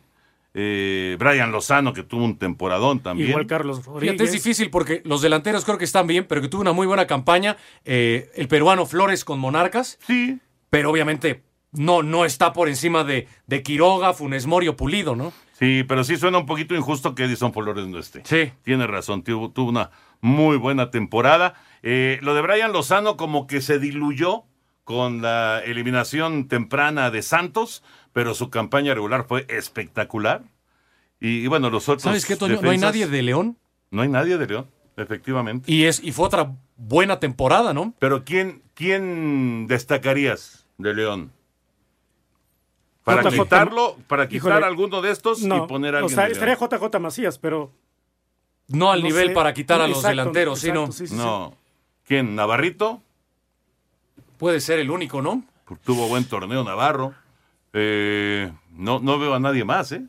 eh, 0.54 1.16
Brian 1.20 1.52
Lozano, 1.52 1.94
que 1.94 2.04
tuvo 2.04 2.24
un 2.24 2.38
temporadón 2.38 3.00
también. 3.00 3.30
Igual 3.30 3.48
Carlos 3.48 3.86
Rodríguez. 3.86 4.14
Fíjate, 4.14 4.24
es 4.24 4.32
difícil 4.32 4.70
porque 4.70 5.02
los 5.06 5.22
delanteros 5.22 5.64
creo 5.66 5.78
que 5.78 5.86
están 5.86 6.08
bien, 6.08 6.26
pero 6.28 6.42
que 6.42 6.48
tuvo 6.48 6.62
una 6.62 6.74
muy 6.74 6.88
buena 6.88 7.08
campaña. 7.08 7.58
eh, 7.86 8.32
el 8.36 8.48
peruano 8.48 8.86
Flores 8.86 9.26
con 9.26 9.40
Monarcas. 9.40 10.00
Sí. 10.06 10.40
Pero 10.70 10.92
obviamente 10.92 11.44
no, 11.72 12.04
no 12.04 12.26
está 12.26 12.54
por 12.54 12.70
encima 12.70 13.04
de, 13.04 13.28
de 13.48 13.64
Quiroga, 13.64 14.14
Funes 14.14 14.46
Mori 14.46 14.68
o 14.68 14.76
Pulido, 14.76 15.16
¿no? 15.16 15.34
Sí, 15.60 15.84
pero 15.88 16.04
sí 16.04 16.16
suena 16.18 16.38
un 16.38 16.46
poquito 16.46 16.74
injusto 16.74 17.16
que 17.16 17.26
Edison 17.26 17.52
Flores 17.52 17.86
no 17.88 18.00
esté. 18.00 18.22
Sí. 18.24 18.52
Tiene 18.64 18.88
razón, 18.88 19.24
tuvo, 19.24 19.52
tuvo 19.52 19.70
una 19.70 19.92
muy 20.22 20.58
buena 20.58 20.90
temporada. 20.90 21.54
Eh, 21.84 22.18
lo 22.22 22.34
de 22.34 22.42
Brian 22.42 22.72
Lozano 22.72 23.18
como 23.18 23.46
que 23.46 23.62
se 23.62 23.78
diluyó 23.78 24.46
con 24.86 25.22
la 25.22 25.62
eliminación 25.66 26.48
temprana 26.48 27.12
de 27.12 27.22
Santos, 27.22 27.84
pero 28.14 28.34
su 28.34 28.50
campaña 28.50 28.94
regular 28.94 29.26
fue 29.28 29.46
espectacular. 29.50 30.44
Y, 31.20 31.40
y 31.44 31.48
bueno, 31.48 31.70
los 31.70 31.90
otros. 31.90 32.04
¿Sabes 32.04 32.26
qué, 32.26 32.36
Toño? 32.38 32.62
¿No 32.62 32.70
hay 32.70 32.78
nadie 32.78 33.08
de 33.08 33.22
León? 33.22 33.58
No 33.92 34.02
hay 34.02 34.10
nadie 34.10 34.38
de 34.38 34.48
León, 34.48 34.68
efectivamente. 34.96 35.72
Y, 35.72 35.84
es, 35.84 36.02
y 36.02 36.12
fue 36.14 36.26
otra 36.26 36.56
buena 36.78 37.20
temporada, 37.20 37.74
¿no? 37.74 37.94
Pero 38.00 38.24
¿quién, 38.24 38.64
quién 38.74 39.68
destacarías 39.68 40.66
de 40.78 40.94
León? 40.94 41.34
Para 43.16 43.30
JJ, 43.30 43.44
quitarlo, 43.44 43.98
para 44.08 44.28
quitar 44.30 44.52
híjole, 44.52 44.66
alguno 44.66 45.02
de 45.02 45.12
estos 45.12 45.42
no, 45.44 45.66
y 45.66 45.68
poner 45.68 45.96
a 45.96 46.00
o 46.00 46.02
alguien 46.04 46.16
sea, 46.16 46.26
de 46.28 46.34
estaría. 46.34 46.56
JJ 46.56 47.00
Macías, 47.00 47.38
pero 47.38 47.72
No 48.68 48.92
al 48.92 49.00
No 49.02 49.08
nivel 49.08 49.28
sé. 49.30 49.34
para 49.34 49.54
quitar 49.54 49.82
a 49.82 49.88
los 49.88 49.98
Exacto, 49.98 50.10
delanteros, 50.18 50.60
¿sí, 50.60 50.72
no? 50.72 50.82
exacto, 50.86 50.94
sí, 50.94 51.08
sí, 51.08 51.16
No. 51.16 51.54
¿Quién? 52.06 52.36
¿Navarrito? 52.36 53.02
Puede 54.38 54.62
ser 54.62 54.80
el 54.80 54.90
único, 54.92 55.22
¿no? 55.22 55.44
Tuvo 55.84 56.08
buen 56.08 56.26
torneo 56.26 56.64
Navarro. 56.64 57.14
Eh, 57.74 58.52
no, 58.72 59.00
no 59.00 59.20
veo 59.20 59.34
a 59.36 59.40
nadie 59.40 59.64
más, 59.64 59.92
¿eh? 59.92 60.04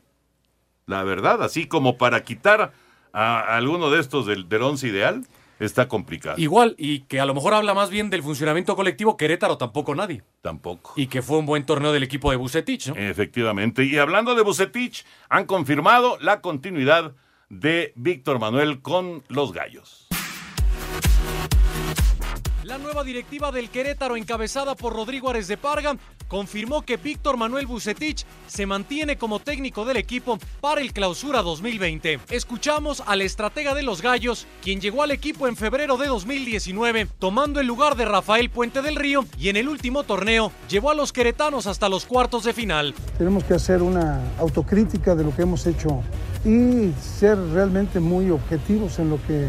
La 0.86 1.02
verdad, 1.04 1.42
así 1.42 1.66
como 1.66 1.98
para 1.98 2.22
quitar 2.24 2.72
a 3.12 3.56
alguno 3.56 3.90
de 3.90 4.00
estos 4.00 4.24
del, 4.26 4.48
del 4.48 4.62
once 4.62 4.86
ideal, 4.88 5.26
está 5.60 5.86
complicado. 5.86 6.36
Igual, 6.38 6.74
y 6.78 7.00
que 7.00 7.20
a 7.20 7.26
lo 7.26 7.34
mejor 7.34 7.54
habla 7.54 7.74
más 7.74 7.90
bien 7.90 8.10
del 8.10 8.22
funcionamiento 8.22 8.74
colectivo, 8.74 9.16
Querétaro 9.16 9.58
tampoco 9.58 9.94
nadie. 9.94 10.24
Tampoco. 10.42 10.92
Y 10.96 11.06
que 11.06 11.22
fue 11.22 11.38
un 11.38 11.46
buen 11.46 11.64
torneo 11.64 11.92
del 11.92 12.02
equipo 12.02 12.30
de 12.30 12.36
Bucetich, 12.36 12.88
¿no? 12.88 12.96
Efectivamente. 12.96 13.84
Y 13.84 13.98
hablando 13.98 14.34
de 14.34 14.42
Bucetich, 14.42 15.04
han 15.28 15.44
confirmado 15.44 16.18
la 16.20 16.40
continuidad 16.40 17.12
de 17.50 17.92
Víctor 17.94 18.38
Manuel 18.40 18.80
con 18.80 19.22
los 19.28 19.52
Gallos. 19.52 19.99
La 22.70 22.78
nueva 22.78 23.02
directiva 23.02 23.50
del 23.50 23.68
Querétaro, 23.68 24.16
encabezada 24.16 24.76
por 24.76 24.92
Rodrigo 24.92 25.28
Ares 25.28 25.48
de 25.48 25.56
Parga, 25.56 25.96
confirmó 26.28 26.82
que 26.82 26.96
Víctor 26.96 27.36
Manuel 27.36 27.66
Bucetich 27.66 28.24
se 28.46 28.64
mantiene 28.64 29.18
como 29.18 29.40
técnico 29.40 29.84
del 29.84 29.96
equipo 29.96 30.38
para 30.60 30.80
el 30.80 30.92
Clausura 30.92 31.42
2020. 31.42 32.20
Escuchamos 32.30 33.02
al 33.04 33.22
estratega 33.22 33.74
de 33.74 33.82
los 33.82 34.02
Gallos, 34.02 34.46
quien 34.62 34.80
llegó 34.80 35.02
al 35.02 35.10
equipo 35.10 35.48
en 35.48 35.56
febrero 35.56 35.96
de 35.96 36.06
2019, 36.06 37.08
tomando 37.18 37.58
el 37.58 37.66
lugar 37.66 37.96
de 37.96 38.04
Rafael 38.04 38.50
Puente 38.50 38.82
del 38.82 38.94
Río 38.94 39.24
y 39.36 39.48
en 39.48 39.56
el 39.56 39.68
último 39.68 40.04
torneo 40.04 40.52
llevó 40.68 40.90
a 40.90 40.94
los 40.94 41.12
queretanos 41.12 41.66
hasta 41.66 41.88
los 41.88 42.06
cuartos 42.06 42.44
de 42.44 42.52
final. 42.52 42.94
Tenemos 43.18 43.42
que 43.42 43.54
hacer 43.54 43.82
una 43.82 44.22
autocrítica 44.38 45.16
de 45.16 45.24
lo 45.24 45.34
que 45.34 45.42
hemos 45.42 45.66
hecho 45.66 46.04
y 46.44 46.92
ser 47.02 47.36
realmente 47.52 47.98
muy 47.98 48.30
objetivos 48.30 49.00
en 49.00 49.10
lo 49.10 49.18
que, 49.26 49.48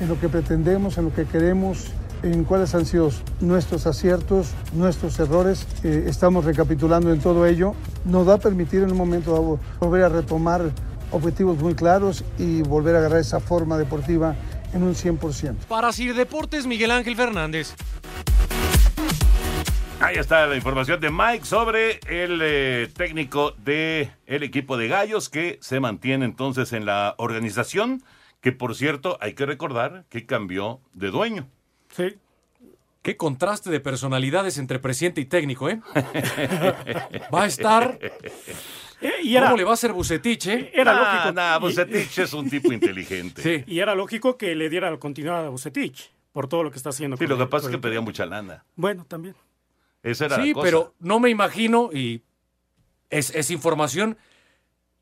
en 0.00 0.08
lo 0.08 0.18
que 0.20 0.28
pretendemos, 0.28 0.98
en 0.98 1.06
lo 1.06 1.14
que 1.14 1.24
queremos, 1.24 1.92
en 2.22 2.44
cuáles 2.44 2.74
han 2.74 2.86
sido 2.86 3.10
nuestros 3.40 3.86
aciertos, 3.86 4.52
nuestros 4.72 5.18
errores. 5.18 5.66
Eh, 5.84 6.04
estamos 6.06 6.44
recapitulando 6.44 7.12
en 7.12 7.20
todo 7.20 7.46
ello. 7.46 7.74
Nos 8.04 8.28
va 8.28 8.34
a 8.34 8.38
permitir 8.38 8.82
en 8.82 8.90
un 8.90 8.96
momento 8.96 9.32
dado 9.32 9.60
volver 9.80 10.04
a 10.04 10.08
retomar 10.08 10.70
objetivos 11.10 11.58
muy 11.58 11.74
claros 11.74 12.24
y 12.38 12.62
volver 12.62 12.96
a 12.96 12.98
agarrar 12.98 13.20
esa 13.20 13.40
forma 13.40 13.78
deportiva 13.78 14.34
en 14.72 14.82
un 14.82 14.94
100%. 14.94 15.54
Para 15.68 15.92
Sir 15.92 16.14
Deportes, 16.14 16.66
Miguel 16.66 16.90
Ángel 16.90 17.16
Fernández. 17.16 17.74
Ahí 20.00 20.14
está 20.16 20.46
la 20.46 20.54
información 20.54 21.00
de 21.00 21.10
Mike 21.10 21.44
sobre 21.44 21.98
el 22.06 22.38
eh, 22.40 22.88
técnico 22.96 23.50
del 23.64 24.10
el 24.26 24.44
equipo 24.44 24.76
de 24.76 24.86
Gallos 24.86 25.28
que 25.28 25.58
se 25.60 25.80
mantiene 25.80 26.24
entonces 26.24 26.72
en 26.72 26.84
la 26.86 27.16
organización, 27.18 28.04
que 28.40 28.52
por 28.52 28.74
cierto 28.74 29.18
hay 29.20 29.34
que 29.34 29.46
recordar 29.46 30.04
que 30.08 30.26
cambió 30.26 30.80
de 30.92 31.10
dueño. 31.10 31.48
Sí. 31.90 32.16
Qué 33.02 33.16
contraste 33.16 33.70
de 33.70 33.80
personalidades 33.80 34.58
entre 34.58 34.78
presidente 34.78 35.20
y 35.20 35.24
técnico, 35.24 35.68
¿eh? 35.68 35.80
Va 37.34 37.44
a 37.44 37.46
estar. 37.46 37.98
Eh, 39.00 39.10
y 39.22 39.36
era- 39.36 39.46
¿Cómo 39.46 39.56
le 39.56 39.64
va 39.64 39.70
a 39.70 39.74
hacer 39.74 39.92
Bucetich, 39.92 40.46
eh? 40.48 40.70
Era 40.74 40.92
Nah, 40.92 41.00
lógico. 41.14 41.32
nah, 41.32 41.56
Y- 41.56 41.60
Bucetich 41.60 42.18
es 42.18 42.32
un 42.32 42.50
tipo 42.50 42.72
inteligente. 42.72 43.42
Sí. 43.64 43.64
Y 43.66 43.78
era 43.78 43.94
lógico 43.94 44.36
que 44.36 44.54
le 44.54 44.68
diera 44.68 44.90
la 44.90 44.98
continuidad 44.98 45.46
a 45.46 45.48
Bucetich 45.48 46.10
por 46.32 46.48
todo 46.48 46.64
lo 46.64 46.70
que 46.70 46.76
está 46.78 46.90
haciendo. 46.90 47.16
Sí, 47.16 47.24
con 47.24 47.30
lo 47.30 47.36
que 47.36 47.42
el- 47.44 47.48
pasa 47.48 47.66
es 47.66 47.70
que 47.70 47.76
el- 47.76 47.80
pedía 47.80 48.00
mucha 48.00 48.26
lana. 48.26 48.64
Bueno, 48.74 49.04
también. 49.06 49.36
Esa 50.02 50.26
era 50.26 50.36
Sí, 50.42 50.48
la 50.48 50.54
cosa. 50.54 50.64
pero 50.64 50.94
no 50.98 51.20
me 51.20 51.30
imagino, 51.30 51.90
y 51.92 52.22
es, 53.10 53.34
es 53.34 53.50
información, 53.50 54.18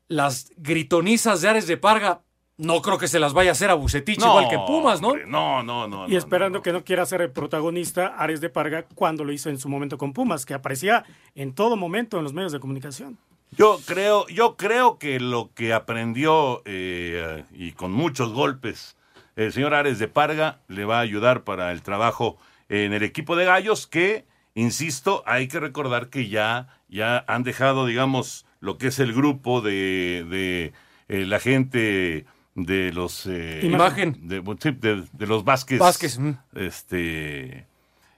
las 0.07 0.51
gritonizas 0.57 1.41
de 1.41 1.49
Ares 1.49 1.67
de 1.67 1.77
Parga, 1.77 2.21
no 2.57 2.81
creo 2.81 2.97
que 2.97 3.07
se 3.07 3.19
las 3.19 3.33
vaya 3.33 3.51
a 3.51 3.53
hacer 3.53 3.69
a 3.69 3.75
Bucetich, 3.75 4.19
No, 4.19 4.27
igual 4.27 4.49
que 4.49 4.57
Pumas, 4.57 4.99
¿no? 5.01 5.09
hombre, 5.09 5.25
No, 5.27 5.61
no, 5.63 5.87
no. 5.87 6.07
Y 6.09 6.15
esperando 6.15 6.61
que 6.61 6.73
no 6.73 6.83
quiera 6.83 7.05
ser 7.05 7.21
el 7.21 7.31
protagonista 7.31 8.07
Ares 8.17 8.41
de 8.41 8.49
Parga 8.49 8.85
cuando 8.95 9.23
lo 9.23 9.31
hizo 9.31 9.49
en 9.49 9.59
su 9.59 9.69
momento 9.69 9.97
con 9.97 10.13
Pumas, 10.13 10.45
que 10.45 10.53
aparecía 10.53 11.05
en 11.35 11.53
todo 11.53 11.75
momento 11.75 12.17
en 12.17 12.23
los 12.23 12.33
medios 12.33 12.51
de 12.51 12.59
comunicación. 12.59 13.17
Yo 13.51 13.79
creo, 13.85 14.27
yo 14.27 14.57
creo 14.57 14.97
que 14.97 15.19
lo 15.19 15.51
que 15.53 15.73
aprendió 15.73 16.61
eh, 16.65 17.45
y 17.53 17.71
con 17.73 17.91
muchos 17.91 18.33
golpes 18.33 18.97
el 19.35 19.53
señor 19.53 19.73
Ares 19.75 19.99
de 19.99 20.07
Parga 20.07 20.59
le 20.67 20.83
va 20.83 20.97
a 20.97 21.01
ayudar 21.01 21.43
para 21.43 21.71
el 21.71 21.83
trabajo 21.83 22.37
en 22.69 22.91
el 22.91 23.03
equipo 23.03 23.35
de 23.35 23.45
Gallos 23.45 23.85
que, 23.85 24.25
insisto, 24.55 25.23
hay 25.27 25.47
que 25.47 25.59
recordar 25.59 26.09
que 26.09 26.27
ya, 26.27 26.67
ya 26.89 27.23
han 27.27 27.43
dejado, 27.43 27.85
digamos, 27.85 28.45
lo 28.59 28.79
que 28.79 28.87
es 28.87 28.97
el 28.97 29.13
grupo 29.13 29.61
de, 29.61 30.25
de 30.27 30.73
eh, 31.07 31.25
la 31.25 31.39
gente 31.39 32.25
de 32.57 32.91
los 32.91 33.25
eh, 33.27 33.61
Imagen. 33.63 34.27
de, 34.27 34.41
de- 34.41 35.03
de 35.11 35.27
los 35.27 35.43
Vázquez, 35.43 35.79
Vázquez, 35.79 36.17
mm. 36.17 36.31
este 36.55 37.67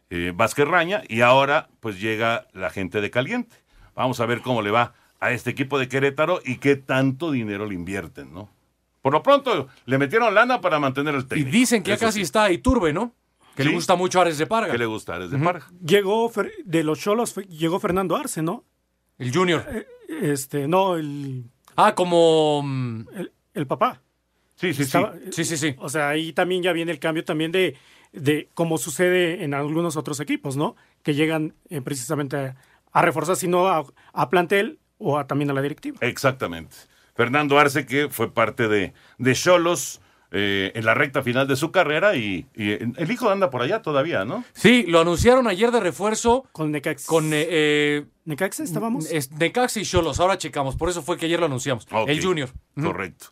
eh, 0.10 0.32
Vázquez 0.34 0.66
Raña 0.68 1.04
y 1.08 1.22
ahora 1.22 1.68
pues 1.82 2.00
llega 2.00 2.48
la 2.54 2.70
gente 2.70 3.02
de 3.02 3.12
Caliente. 3.12 3.58
Vamos 3.96 4.20
a 4.22 4.26
ver 4.26 4.42
cómo 4.42 4.62
le 4.62 4.72
va 4.72 4.94
a 5.20 5.32
este 5.32 5.50
equipo 5.50 5.78
de 5.78 5.90
Querétaro 5.90 6.40
y 6.46 6.58
qué 6.58 6.78
tanto 6.78 7.32
dinero 7.32 7.66
le 7.66 7.76
invierten, 7.76 8.34
¿no? 8.34 8.50
Por 9.02 9.12
lo 9.14 9.22
pronto 9.22 9.68
le 9.86 9.98
metieron 9.98 10.34
lana 10.34 10.62
para 10.62 10.80
mantener 10.80 11.16
el 11.16 11.22
Y 11.22 11.26
técnico. 11.26 11.52
dicen 11.52 11.84
que 11.84 11.92
ya 11.92 11.98
casi 11.98 12.20
sí. 12.20 12.22
está 12.24 12.50
Iturbe, 12.52 12.94
¿no? 12.94 13.14
Que 13.56 13.66
le 13.66 13.74
gusta 13.74 13.96
mucho 13.96 14.22
Ares 14.22 14.38
de 14.38 14.48
Parga. 14.48 14.72
¿Qué 14.72 14.78
le 14.78 14.86
gusta? 14.86 15.16
Ares 15.16 15.32
de. 15.32 15.38
Parga. 15.38 15.68
Llegó 15.86 16.32
Fer- 16.32 16.52
de 16.64 16.82
los 16.84 16.98
Cholos, 17.00 17.36
llegó 17.50 17.78
Fernando 17.82 18.16
Arce, 18.16 18.42
¿no? 18.42 18.64
El 19.18 19.34
Junior. 19.36 19.66
Este, 20.08 20.66
no, 20.70 20.96
el, 20.96 21.44
Ah, 21.76 21.94
como... 21.94 22.62
mm, 22.64 23.06
el, 23.16 23.32
el 23.54 23.68
papá. 23.68 24.02
Sí, 24.60 24.74
sí, 24.74 24.82
Estaba- 24.84 25.14
Sí, 25.32 25.46
sí, 25.46 25.56
sí. 25.58 25.76
O 25.78 25.88
sea, 25.90 26.10
ahí 26.10 26.34
también 26.34 26.62
ya 26.64 26.74
viene 26.74 26.92
el 26.92 27.00
cambio 27.00 27.24
también 27.24 27.52
de, 27.52 27.76
de 28.12 28.50
como 28.54 28.78
sucede 28.78 29.44
en 29.44 29.54
algunos 29.54 29.96
otros 29.96 30.20
equipos, 30.20 30.58
¿no? 30.58 30.76
Que 31.04 31.14
llegan 31.14 31.54
eh, 31.70 31.82
precisamente 31.82 32.36
a, 32.38 32.56
a 32.92 33.02
reforzar, 33.02 33.36
sino 33.38 33.68
a, 33.68 33.86
a 34.14 34.30
plantel 34.30 34.80
o 34.98 35.18
a- 35.18 35.28
también 35.28 35.50
a 35.50 35.54
la 35.54 35.62
directiva. 35.62 35.98
Exactamente. 36.02 36.76
Fernando 37.16 37.58
Arce, 37.60 37.86
que 37.86 38.10
fue 38.10 38.34
parte 38.34 38.68
de 38.68 38.94
de 39.18 39.34
Cholos 39.34 40.02
eh, 40.32 40.72
en 40.76 40.86
la 40.86 40.94
recta 40.94 41.24
final 41.24 41.48
de 41.48 41.56
su 41.56 41.72
carrera 41.72 42.16
y, 42.16 42.46
y 42.56 42.72
el 42.72 43.10
hijo 43.12 43.30
anda 43.32 43.50
por 43.50 43.62
allá 43.64 43.82
todavía, 43.82 44.26
¿no? 44.26 44.44
Sí, 44.54 44.84
lo 44.88 45.00
anunciaron 45.02 45.48
ayer 45.48 45.72
de 45.72 45.80
refuerzo 45.80 46.46
Con 46.52 46.72
Necax. 46.72 47.06
con 47.08 47.34
eh, 47.34 47.48
eh, 47.50 48.06
Necaxa 48.26 48.64
estábamos. 48.64 49.12
es- 49.12 49.32
Necaxa 49.32 49.80
y 49.80 49.86
Cholos. 49.86 50.20
Ahora 50.20 50.38
checamos, 50.38 50.76
por 50.76 50.88
eso 50.90 51.02
fue 51.02 51.18
que 51.18 51.26
ayer 51.26 51.40
lo 51.40 51.48
anunciamos. 51.48 51.88
El 52.08 52.24
Junior. 52.24 52.50
Correcto. 52.80 53.28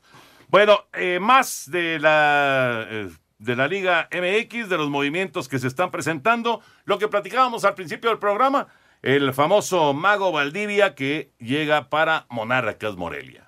Bueno, 0.49 0.85
eh, 0.93 1.19
más 1.19 1.69
de 1.69 1.99
la, 1.99 2.87
eh, 2.89 3.09
de 3.37 3.55
la 3.57 3.67
Liga 3.67 4.07
MX, 4.11 4.69
de 4.69 4.77
los 4.77 4.89
movimientos 4.89 5.49
que 5.49 5.59
se 5.59 5.67
están 5.67 5.91
presentando, 5.91 6.61
lo 6.85 6.97
que 6.97 7.09
platicábamos 7.09 7.65
al 7.65 7.75
principio 7.75 8.09
del 8.09 8.19
programa, 8.19 8.67
el 9.01 9.33
famoso 9.33 9.93
mago 9.93 10.31
Valdivia 10.31 10.95
que 10.95 11.33
llega 11.37 11.89
para 11.89 12.27
Monarcas 12.29 12.95
Morelia. 12.95 13.46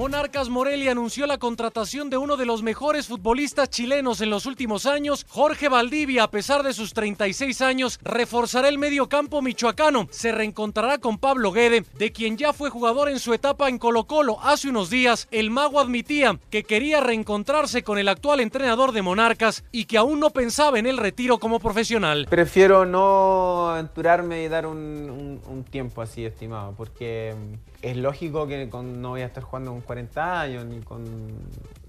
Monarcas 0.00 0.48
Morelia 0.48 0.92
anunció 0.92 1.26
la 1.26 1.36
contratación 1.36 2.08
de 2.08 2.16
uno 2.16 2.38
de 2.38 2.46
los 2.46 2.62
mejores 2.62 3.06
futbolistas 3.06 3.68
chilenos 3.68 4.22
en 4.22 4.30
los 4.30 4.46
últimos 4.46 4.86
años, 4.86 5.26
Jorge 5.28 5.68
Valdivia, 5.68 6.22
a 6.22 6.30
pesar 6.30 6.62
de 6.62 6.72
sus 6.72 6.94
36 6.94 7.60
años, 7.60 7.98
reforzará 8.02 8.70
el 8.70 8.78
medio 8.78 9.10
campo 9.10 9.42
michoacano. 9.42 10.08
Se 10.10 10.32
reencontrará 10.32 10.96
con 10.96 11.18
Pablo 11.18 11.52
Guede, 11.52 11.84
de 11.98 12.12
quien 12.12 12.38
ya 12.38 12.54
fue 12.54 12.70
jugador 12.70 13.10
en 13.10 13.18
su 13.18 13.34
etapa 13.34 13.68
en 13.68 13.76
Colo 13.76 14.04
Colo. 14.04 14.38
Hace 14.42 14.70
unos 14.70 14.88
días, 14.88 15.28
el 15.32 15.50
mago 15.50 15.78
admitía 15.78 16.40
que 16.48 16.64
quería 16.64 17.02
reencontrarse 17.02 17.82
con 17.82 17.98
el 17.98 18.08
actual 18.08 18.40
entrenador 18.40 18.92
de 18.92 19.02
Monarcas 19.02 19.64
y 19.70 19.84
que 19.84 19.98
aún 19.98 20.18
no 20.18 20.30
pensaba 20.30 20.78
en 20.78 20.86
el 20.86 20.96
retiro 20.96 21.36
como 21.38 21.60
profesional. 21.60 22.26
Prefiero 22.30 22.86
no 22.86 23.68
aventurarme 23.68 24.44
y 24.44 24.48
dar 24.48 24.64
un, 24.64 25.66
tiempo 25.70 26.00
así 26.00 26.24
estimado, 26.24 26.72
porque 26.74 27.34
es 27.82 27.96
lógico 27.96 28.46
que 28.46 28.68
con- 28.68 29.00
no 29.00 29.10
voy 29.10 29.22
a 29.22 29.26
estar 29.26 29.42
jugando 29.42 29.70
con 29.72 29.80
40 29.80 30.40
años, 30.40 30.64
ni 30.66 30.80
con... 30.80 31.04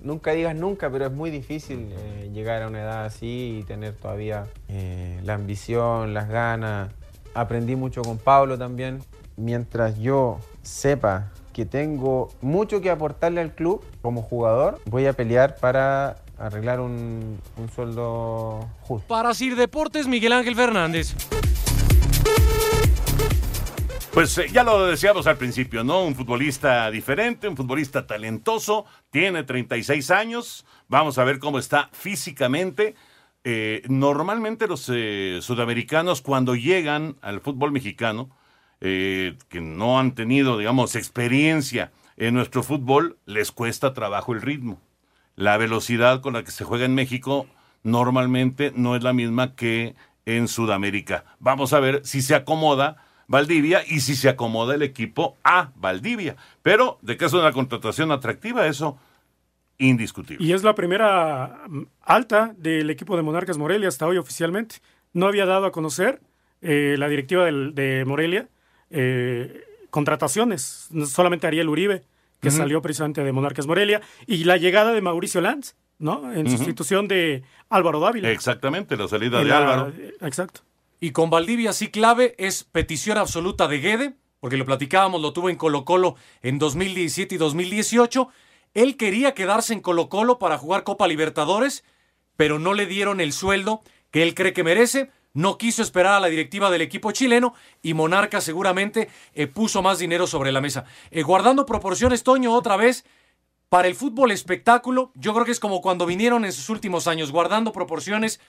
Nunca 0.01 0.31
digas 0.31 0.55
nunca, 0.55 0.89
pero 0.89 1.05
es 1.07 1.11
muy 1.11 1.29
difícil 1.29 1.89
eh, 1.91 2.29
llegar 2.33 2.63
a 2.63 2.67
una 2.67 2.79
edad 2.81 3.05
así 3.05 3.59
y 3.59 3.63
tener 3.63 3.93
todavía 3.95 4.47
eh, 4.67 5.19
la 5.23 5.33
ambición, 5.35 6.13
las 6.13 6.27
ganas. 6.29 6.89
Aprendí 7.33 7.75
mucho 7.75 8.01
con 8.01 8.17
Pablo 8.17 8.57
también. 8.57 8.99
Mientras 9.37 9.97
yo 9.99 10.39
sepa 10.61 11.31
que 11.53 11.65
tengo 11.65 12.29
mucho 12.41 12.81
que 12.81 12.89
aportarle 12.89 13.41
al 13.41 13.53
club 13.53 13.83
como 14.01 14.21
jugador, 14.21 14.79
voy 14.85 15.05
a 15.05 15.13
pelear 15.13 15.57
para 15.57 16.15
arreglar 16.37 16.79
un, 16.79 17.39
un 17.57 17.69
sueldo 17.69 18.67
justo. 18.81 19.07
Para 19.07 19.33
Sir 19.33 19.55
Deportes, 19.55 20.07
Miguel 20.07 20.33
Ángel 20.33 20.55
Fernández. 20.55 21.15
Pues 24.13 24.37
eh, 24.37 24.47
ya 24.51 24.65
lo 24.65 24.87
decíamos 24.87 25.25
al 25.25 25.37
principio, 25.37 25.85
¿no? 25.85 26.03
Un 26.03 26.15
futbolista 26.15 26.91
diferente, 26.91 27.47
un 27.47 27.55
futbolista 27.55 28.05
talentoso, 28.05 28.85
tiene 29.09 29.43
36 29.43 30.11
años, 30.11 30.65
vamos 30.89 31.17
a 31.17 31.23
ver 31.23 31.39
cómo 31.39 31.59
está 31.59 31.89
físicamente. 31.93 32.95
Eh, 33.45 33.83
normalmente 33.87 34.67
los 34.67 34.91
eh, 34.93 35.39
sudamericanos 35.41 36.21
cuando 36.21 36.55
llegan 36.55 37.15
al 37.21 37.39
fútbol 37.39 37.71
mexicano, 37.71 38.29
que 38.81 39.61
no 39.61 39.99
han 39.99 40.15
tenido, 40.15 40.57
digamos, 40.57 40.95
experiencia 40.95 41.91
en 42.17 42.33
nuestro 42.33 42.63
fútbol, 42.63 43.19
les 43.27 43.51
cuesta 43.51 43.93
trabajo 43.93 44.33
el 44.33 44.41
ritmo. 44.41 44.81
La 45.35 45.55
velocidad 45.57 46.21
con 46.21 46.33
la 46.33 46.43
que 46.43 46.49
se 46.49 46.63
juega 46.63 46.85
en 46.85 46.95
México 46.95 47.45
normalmente 47.83 48.73
no 48.75 48.95
es 48.95 49.03
la 49.03 49.13
misma 49.13 49.55
que 49.55 49.95
en 50.25 50.47
Sudamérica. 50.47 51.25
Vamos 51.39 51.73
a 51.73 51.79
ver 51.79 52.01
si 52.03 52.23
se 52.23 52.33
acomoda 52.33 53.05
Valdivia 53.31 53.81
y 53.87 54.01
si 54.01 54.15
se 54.15 54.29
acomoda 54.29 54.75
el 54.75 54.83
equipo 54.83 55.37
a 55.43 55.71
Valdivia. 55.75 56.35
Pero 56.61 56.99
de 57.01 57.17
que 57.17 57.25
es 57.25 57.33
una 57.33 57.51
contratación 57.51 58.11
atractiva, 58.11 58.67
eso 58.67 58.99
indiscutible. 59.77 60.45
Y 60.45 60.53
es 60.53 60.63
la 60.63 60.75
primera 60.75 61.63
mm, 61.67 61.81
alta 62.01 62.53
del 62.57 62.89
equipo 62.89 63.15
de 63.15 63.23
Monarcas 63.23 63.57
Morelia 63.57 63.87
hasta 63.87 64.05
hoy 64.05 64.17
oficialmente. 64.17 64.75
No 65.13 65.27
había 65.27 65.45
dado 65.45 65.65
a 65.65 65.71
conocer 65.71 66.21
eh, 66.61 66.95
la 66.99 67.07
directiva 67.09 67.45
del- 67.45 67.73
de 67.73 68.05
Morelia 68.05 68.47
eh, 68.91 69.63
contrataciones. 69.89 70.89
Solamente 71.07 71.47
Ariel 71.47 71.69
Uribe, 71.69 72.03
que 72.41 72.51
salió 72.51 72.81
precisamente 72.81 73.23
de 73.23 73.31
Monarcas 73.31 73.65
Morelia, 73.67 74.01
y 74.27 74.43
la 74.43 74.57
llegada 74.57 74.91
de 74.93 75.01
Mauricio 75.01 75.41
Lanz, 75.41 75.75
¿no? 75.99 76.31
En 76.33 76.49
sustitución 76.49 77.07
de 77.07 77.43
Álvaro 77.69 77.99
Dávila. 77.99 78.29
Exactamente, 78.31 78.97
la 78.97 79.07
salida 79.07 79.37
En 79.39 79.43
de 79.45 79.49
la- 79.49 79.57
Álvaro. 79.57 79.93
Exacto. 80.21 80.61
Y 81.03 81.13
con 81.13 81.31
Valdivia 81.31 81.73
sí 81.73 81.89
clave 81.89 82.35
es 82.37 82.63
petición 82.63 83.17
absoluta 83.17 83.67
de 83.67 83.79
Guede, 83.79 84.13
porque 84.39 84.55
lo 84.55 84.67
platicábamos, 84.67 85.19
lo 85.19 85.33
tuvo 85.33 85.49
en 85.49 85.55
Colo 85.55 85.83
Colo 85.83 86.15
en 86.43 86.59
2017 86.59 87.33
y 87.33 87.37
2018. 87.39 88.29
Él 88.75 88.97
quería 88.97 89.33
quedarse 89.33 89.73
en 89.73 89.79
Colo 89.79 90.09
Colo 90.09 90.37
para 90.37 90.59
jugar 90.59 90.83
Copa 90.83 91.07
Libertadores, 91.07 91.83
pero 92.37 92.59
no 92.59 92.75
le 92.75 92.85
dieron 92.85 93.19
el 93.19 93.33
sueldo 93.33 93.81
que 94.11 94.21
él 94.21 94.35
cree 94.35 94.53
que 94.53 94.63
merece. 94.63 95.09
No 95.33 95.57
quiso 95.57 95.81
esperar 95.81 96.13
a 96.13 96.19
la 96.19 96.27
directiva 96.27 96.69
del 96.69 96.83
equipo 96.83 97.11
chileno 97.11 97.55
y 97.81 97.95
Monarca 97.95 98.39
seguramente 98.39 99.09
eh, 99.33 99.47
puso 99.47 99.81
más 99.81 99.97
dinero 99.97 100.27
sobre 100.27 100.51
la 100.51 100.61
mesa. 100.61 100.85
Eh, 101.09 101.23
guardando 101.23 101.65
proporciones, 101.65 102.21
Toño, 102.21 102.53
otra 102.53 102.77
vez, 102.77 103.05
para 103.69 103.87
el 103.87 103.95
fútbol 103.95 104.29
espectáculo, 104.29 105.11
yo 105.15 105.33
creo 105.33 105.45
que 105.45 105.51
es 105.51 105.59
como 105.59 105.81
cuando 105.81 106.05
vinieron 106.05 106.45
en 106.45 106.53
sus 106.53 106.69
últimos 106.69 107.07
años, 107.07 107.31
guardando 107.31 107.71
proporciones, 107.71 108.39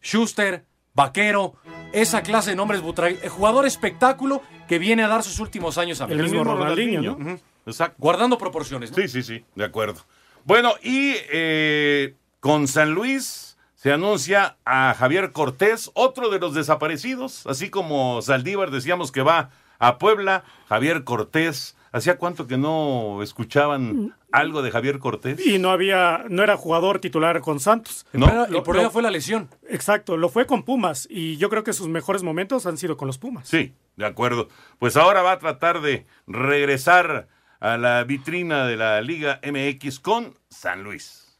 Schuster, 0.00 0.66
Vaquero, 0.94 1.54
esa 1.92 2.22
clase 2.22 2.50
de 2.50 2.56
nombres 2.56 2.82
Butray, 2.82 3.18
el 3.22 3.28
jugador 3.28 3.66
espectáculo 3.66 4.42
que 4.68 4.78
viene 4.78 5.02
a 5.02 5.08
dar 5.08 5.22
sus 5.22 5.40
últimos 5.40 5.78
años 5.78 6.00
a 6.00 6.04
El 6.04 6.22
mismo 6.22 6.44
Ronaldinho, 6.44 7.02
¿no? 7.02 7.38
Exacto. 7.66 7.96
Guardando 7.98 8.38
proporciones. 8.38 8.90
¿no? 8.90 8.96
Sí, 8.96 9.08
sí, 9.08 9.22
sí, 9.22 9.44
de 9.54 9.64
acuerdo. 9.64 10.00
Bueno, 10.44 10.74
y 10.82 11.14
eh, 11.32 12.14
con 12.40 12.68
San 12.68 12.92
Luis 12.92 13.58
se 13.74 13.92
anuncia 13.92 14.56
a 14.64 14.94
Javier 14.94 15.32
Cortés, 15.32 15.90
otro 15.94 16.30
de 16.30 16.38
los 16.38 16.54
desaparecidos, 16.54 17.46
así 17.46 17.70
como 17.70 18.20
Saldívar 18.22 18.70
decíamos 18.70 19.12
que 19.12 19.22
va 19.22 19.50
a 19.78 19.98
Puebla, 19.98 20.44
Javier 20.68 21.04
Cortés. 21.04 21.76
¿Hacía 21.92 22.18
cuánto 22.18 22.46
que 22.46 22.56
no 22.56 23.20
escuchaban 23.22 24.14
algo 24.30 24.62
de 24.62 24.70
Javier 24.70 24.98
Cortés? 25.00 25.44
Y 25.44 25.58
no 25.58 25.70
había, 25.70 26.24
no 26.28 26.42
era 26.42 26.56
jugador 26.56 27.00
titular 27.00 27.40
con 27.40 27.58
Santos. 27.58 28.06
No. 28.12 28.26
Pero 28.26 28.44
el 28.44 28.62
problema 28.62 28.90
fue 28.90 29.02
la 29.02 29.10
lesión. 29.10 29.48
Exacto, 29.68 30.16
lo 30.16 30.28
fue 30.28 30.46
con 30.46 30.62
Pumas 30.62 31.08
y 31.10 31.36
yo 31.36 31.50
creo 31.50 31.64
que 31.64 31.72
sus 31.72 31.88
mejores 31.88 32.22
momentos 32.22 32.66
han 32.66 32.76
sido 32.78 32.96
con 32.96 33.06
los 33.06 33.18
Pumas. 33.18 33.48
Sí, 33.48 33.74
de 33.96 34.06
acuerdo. 34.06 34.48
Pues 34.78 34.96
ahora 34.96 35.22
va 35.22 35.32
a 35.32 35.38
tratar 35.38 35.80
de 35.80 36.06
regresar 36.28 37.28
a 37.58 37.76
la 37.76 38.04
vitrina 38.04 38.66
de 38.66 38.76
la 38.76 39.00
Liga 39.00 39.40
MX 39.42 39.98
con 40.00 40.38
San 40.48 40.84
Luis. 40.84 41.38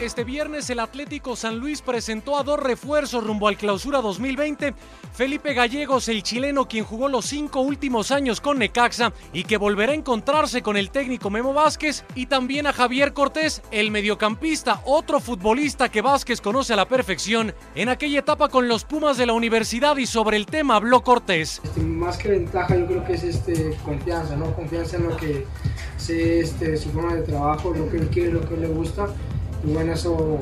Este 0.00 0.24
viernes 0.24 0.68
el 0.70 0.80
Atlético 0.80 1.36
San 1.36 1.60
Luis 1.60 1.80
presentó 1.80 2.36
a 2.36 2.42
dos 2.42 2.58
refuerzos 2.58 3.24
rumbo 3.24 3.46
al 3.46 3.56
clausura 3.56 4.00
2020. 4.00 4.74
Felipe 5.12 5.54
Gallegos, 5.54 6.08
el 6.08 6.24
chileno 6.24 6.66
quien 6.66 6.84
jugó 6.84 7.08
los 7.08 7.26
cinco 7.26 7.60
últimos 7.60 8.10
años 8.10 8.40
con 8.40 8.58
Necaxa 8.58 9.12
y 9.32 9.44
que 9.44 9.56
volverá 9.56 9.92
a 9.92 9.94
encontrarse 9.94 10.62
con 10.62 10.76
el 10.76 10.90
técnico 10.90 11.30
Memo 11.30 11.52
Vázquez. 11.52 12.04
Y 12.16 12.26
también 12.26 12.66
a 12.66 12.72
Javier 12.72 13.12
Cortés, 13.12 13.62
el 13.70 13.92
mediocampista, 13.92 14.82
otro 14.84 15.20
futbolista 15.20 15.88
que 15.88 16.02
Vázquez 16.02 16.40
conoce 16.40 16.72
a 16.72 16.76
la 16.76 16.88
perfección. 16.88 17.54
En 17.76 17.88
aquella 17.88 18.18
etapa 18.18 18.48
con 18.48 18.66
los 18.66 18.84
Pumas 18.84 19.16
de 19.16 19.26
la 19.26 19.32
universidad 19.32 19.96
y 19.96 20.06
sobre 20.06 20.36
el 20.36 20.46
tema 20.46 20.74
habló 20.74 21.04
Cortés. 21.04 21.60
Este, 21.62 21.80
más 21.80 22.18
que 22.18 22.30
ventaja 22.30 22.76
yo 22.76 22.86
creo 22.88 23.04
que 23.04 23.14
es 23.14 23.22
este, 23.22 23.76
confianza, 23.84 24.34
¿no? 24.34 24.52
Confianza 24.56 24.96
en 24.96 25.04
lo 25.04 25.16
que 25.16 25.46
sé, 25.98 26.40
este, 26.40 26.76
su 26.76 26.90
forma 26.90 27.14
de 27.14 27.22
trabajo, 27.22 27.72
lo 27.72 27.88
que 27.88 27.98
él 27.98 28.08
quiere, 28.08 28.32
lo 28.32 28.46
que 28.48 28.54
él 28.54 28.62
le 28.62 28.68
gusta. 28.68 29.06
Y 29.66 29.72
bueno, 29.72 29.92
eso, 29.92 30.38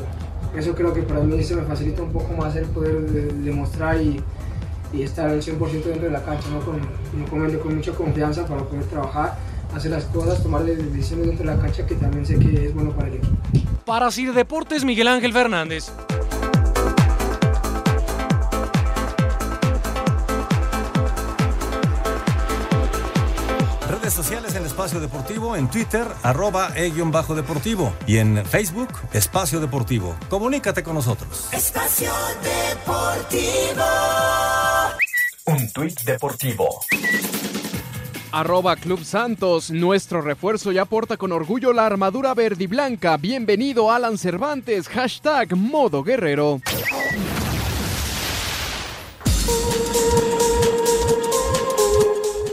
eso 0.56 0.74
creo 0.74 0.92
que 0.92 1.02
para 1.02 1.20
mí 1.20 1.42
se 1.42 1.54
me 1.54 1.62
facilita 1.62 2.02
un 2.02 2.12
poco 2.12 2.32
más 2.34 2.54
el 2.56 2.64
poder 2.66 3.00
de- 3.10 3.32
demostrar 3.32 4.00
y, 4.00 4.22
estar 5.00 5.28
al 5.30 5.40
100% 5.40 5.58
dentro 5.84 6.02
de 6.04 6.10
la 6.10 6.22
cancha, 6.22 6.48
¿no? 6.50 6.60
Con, 6.60 6.78
con 7.60 7.74
mucha 7.76 7.92
confianza 7.92 8.46
para 8.46 8.62
poder 8.62 8.84
trabajar, 8.84 9.38
hacer 9.74 9.90
las 9.90 10.04
cosas, 10.04 10.42
tomar 10.42 10.64
decisiones 10.64 11.28
dentro 11.28 11.46
de 11.48 11.56
la 11.56 11.62
cancha 11.62 11.86
que 11.86 11.94
también 11.94 12.26
sé 12.26 12.38
que 12.38 12.66
es 12.66 12.74
bueno 12.74 12.90
para 12.90 13.08
el 13.08 13.14
equipo. 13.14 13.34
Para 13.86 14.10
Sir 14.10 14.34
Deportes, 14.34 14.84
Miguel 14.84 15.08
Ángel 15.08 15.32
Fernández. 15.32 15.90
Sociales 24.22 24.54
en 24.54 24.64
Espacio 24.64 25.00
Deportivo, 25.00 25.56
en 25.56 25.68
Twitter, 25.68 26.06
arroba 26.22 26.70
e-bajo 26.76 27.34
deportivo 27.34 27.92
y 28.06 28.18
en 28.18 28.46
Facebook, 28.46 28.90
Espacio 29.12 29.58
Deportivo. 29.58 30.14
Comunícate 30.28 30.84
con 30.84 30.94
nosotros. 30.94 31.48
Espacio 31.52 32.12
Deportivo. 32.40 33.84
Un 35.46 35.72
tuit 35.72 36.00
deportivo. 36.02 36.68
Arroba 38.30 38.76
Club 38.76 39.02
Santos, 39.02 39.72
nuestro 39.72 40.22
refuerzo 40.22 40.70
ya 40.70 40.84
porta 40.84 41.16
con 41.16 41.32
orgullo 41.32 41.72
la 41.72 41.86
armadura 41.86 42.32
verde 42.32 42.62
y 42.62 42.66
blanca. 42.68 43.16
Bienvenido 43.16 43.90
Alan 43.90 44.18
Cervantes, 44.18 44.86
hashtag 44.86 45.56
modo 45.56 46.04
guerrero. 46.04 46.60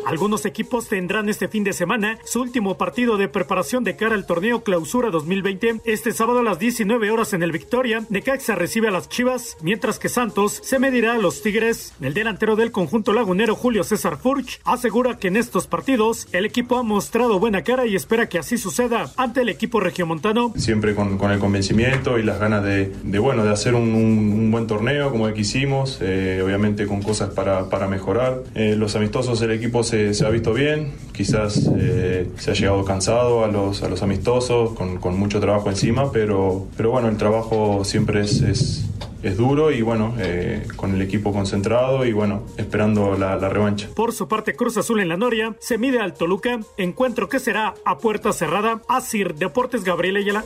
Algunos 0.10 0.48
equipos 0.48 0.88
tendrán 0.88 1.30
este 1.30 1.48
fin 1.48 1.64
de 1.64 1.72
semana 1.72 2.18
su 2.24 2.42
último 2.42 2.80
partido 2.80 3.16
de 3.18 3.28
preparación 3.28 3.84
de 3.84 3.96
cara 3.96 4.16
al 4.16 4.26
torneo 4.26 4.64
Clausura 4.64 5.12
2020. 5.12 5.82
Este 5.86 6.14
sábado 6.14 6.40
a 6.40 6.44
las 6.44 6.58
19 6.58 7.12
horas 7.12 7.34
en 7.34 7.44
el 7.44 7.52
Victoria, 7.52 8.04
Necaxa 8.10 8.56
recibe 8.56 8.88
a 8.88 8.92
las 8.92 9.08
Chivas, 9.08 9.56
mientras 9.62 10.00
que 10.00 10.10
Santos 10.10 10.62
se 10.64 10.80
medirá 10.80 11.14
a 11.14 11.20
los 11.20 11.44
Tigres. 11.44 11.94
El 12.02 12.16
delantero 12.16 12.56
del 12.56 12.72
conjunto 12.72 13.14
lagunero 13.14 13.54
Julio 13.54 13.84
César 13.84 14.18
Furch 14.18 14.60
asegura 14.64 15.20
que 15.20 15.28
en 15.28 15.38
estos 15.38 15.68
partidos 15.68 16.28
el 16.32 16.44
equipo 16.44 16.78
ha 16.78 16.84
mostrado 16.84 17.38
buena 17.38 17.64
cara 17.64 17.86
y 17.86 17.96
espera 17.96 18.30
que 18.30 18.40
así 18.40 18.58
suceda 18.58 19.12
ante 19.16 19.42
el 19.42 19.50
equipo 19.50 19.80
regiomontano. 19.80 20.54
Siempre 20.56 20.96
con, 20.96 21.20
el 21.32 21.38
convencimiento 21.38 22.18
y 22.18 22.24
las 22.24 22.40
ganas 22.40 22.64
de, 22.64 23.20
bueno, 23.20 23.44
de 23.44 23.52
hacer 23.52 23.76
un, 23.76 24.50
buen 24.50 24.66
torneo 24.66 25.12
como 25.12 25.28
el 25.28 25.36
que 25.36 25.42
hicimos, 25.42 26.00
eh, 26.02 26.42
obviamente 26.44 26.88
con 26.88 27.04
cosas 27.04 27.30
para, 27.30 27.70
para 27.70 27.88
mejorar. 27.88 28.42
Eh, 28.56 28.74
los 28.76 28.96
amistosos 28.96 29.40
el 29.44 29.52
equipo 29.52 29.84
se, 29.84 29.99
se 30.14 30.26
ha 30.26 30.30
visto 30.30 30.54
bien, 30.54 30.94
quizás 31.14 31.70
eh, 31.78 32.30
se 32.38 32.52
ha 32.52 32.54
llegado 32.54 32.84
cansado 32.86 33.44
a 33.44 33.48
los, 33.48 33.84
a 33.84 33.90
los 33.90 34.02
amistosos, 34.02 34.74
con, 34.74 34.98
con 34.98 35.18
mucho 35.18 35.40
trabajo 35.40 35.70
encima, 35.70 36.12
pero, 36.12 36.68
pero 36.78 36.92
bueno, 36.92 37.10
el 37.10 37.18
trabajo 37.18 37.84
siempre 37.84 38.22
es, 38.22 38.42
es, 38.42 38.86
es 39.24 39.38
duro 39.38 39.72
y 39.72 39.82
bueno, 39.82 40.16
eh, 40.18 40.66
con 40.76 40.94
el 40.96 41.02
equipo 41.02 41.32
concentrado 41.32 42.06
y 42.06 42.14
bueno, 42.14 42.44
esperando 42.58 43.18
la, 43.18 43.36
la 43.36 43.50
revancha. 43.50 43.90
Por 43.96 44.14
su 44.14 44.28
parte, 44.28 44.56
Cruz 44.56 44.78
Azul 44.78 45.00
en 45.02 45.10
la 45.10 45.18
Noria 45.18 45.56
se 45.60 45.78
mide 45.78 46.00
al 46.00 46.14
Toluca, 46.14 46.60
encuentro 46.78 47.28
que 47.28 47.40
será 47.40 47.74
a 47.86 47.98
puerta 47.98 48.32
cerrada. 48.34 48.82
Asir 48.88 49.36
Deportes 49.36 49.84
Gabriel 49.84 50.18
Ayala. 50.18 50.44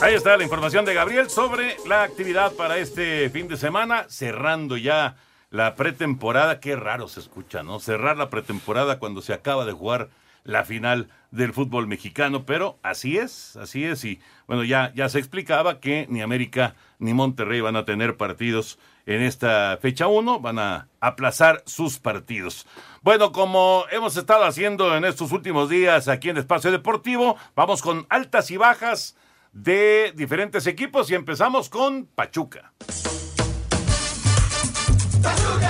Ahí 0.00 0.14
está 0.14 0.36
la 0.36 0.44
información 0.44 0.84
de 0.84 0.92
Gabriel 0.92 1.30
sobre 1.30 1.76
la 1.88 2.02
actividad 2.02 2.52
para 2.52 2.78
este 2.78 3.30
fin 3.30 3.48
de 3.48 3.56
semana, 3.56 4.04
cerrando 4.08 4.76
ya 4.76 5.16
la 5.54 5.76
pretemporada, 5.76 6.58
qué 6.58 6.74
raro 6.74 7.06
se 7.06 7.20
escucha, 7.20 7.62
¿no? 7.62 7.78
Cerrar 7.78 8.16
la 8.16 8.28
pretemporada 8.28 8.98
cuando 8.98 9.22
se 9.22 9.32
acaba 9.32 9.64
de 9.64 9.70
jugar 9.70 10.08
la 10.42 10.64
final 10.64 11.10
del 11.30 11.52
fútbol 11.52 11.86
mexicano, 11.86 12.44
pero 12.44 12.76
así 12.82 13.18
es, 13.18 13.54
así 13.54 13.84
es. 13.84 14.04
Y 14.04 14.18
bueno, 14.48 14.64
ya, 14.64 14.92
ya 14.96 15.08
se 15.08 15.20
explicaba 15.20 15.78
que 15.78 16.08
ni 16.10 16.22
América 16.22 16.74
ni 16.98 17.14
Monterrey 17.14 17.60
van 17.60 17.76
a 17.76 17.84
tener 17.84 18.16
partidos 18.16 18.80
en 19.06 19.22
esta 19.22 19.78
fecha 19.80 20.08
1, 20.08 20.40
van 20.40 20.58
a 20.58 20.88
aplazar 20.98 21.62
sus 21.66 22.00
partidos. 22.00 22.66
Bueno, 23.02 23.30
como 23.30 23.84
hemos 23.92 24.16
estado 24.16 24.42
haciendo 24.42 24.96
en 24.96 25.04
estos 25.04 25.30
últimos 25.30 25.70
días 25.70 26.08
aquí 26.08 26.30
en 26.30 26.38
Espacio 26.38 26.72
Deportivo, 26.72 27.36
vamos 27.54 27.80
con 27.80 28.08
altas 28.10 28.50
y 28.50 28.56
bajas 28.56 29.16
de 29.52 30.12
diferentes 30.16 30.66
equipos 30.66 31.12
y 31.12 31.14
empezamos 31.14 31.68
con 31.68 32.06
Pachuca. 32.06 32.72
Pachuca. 35.24 35.63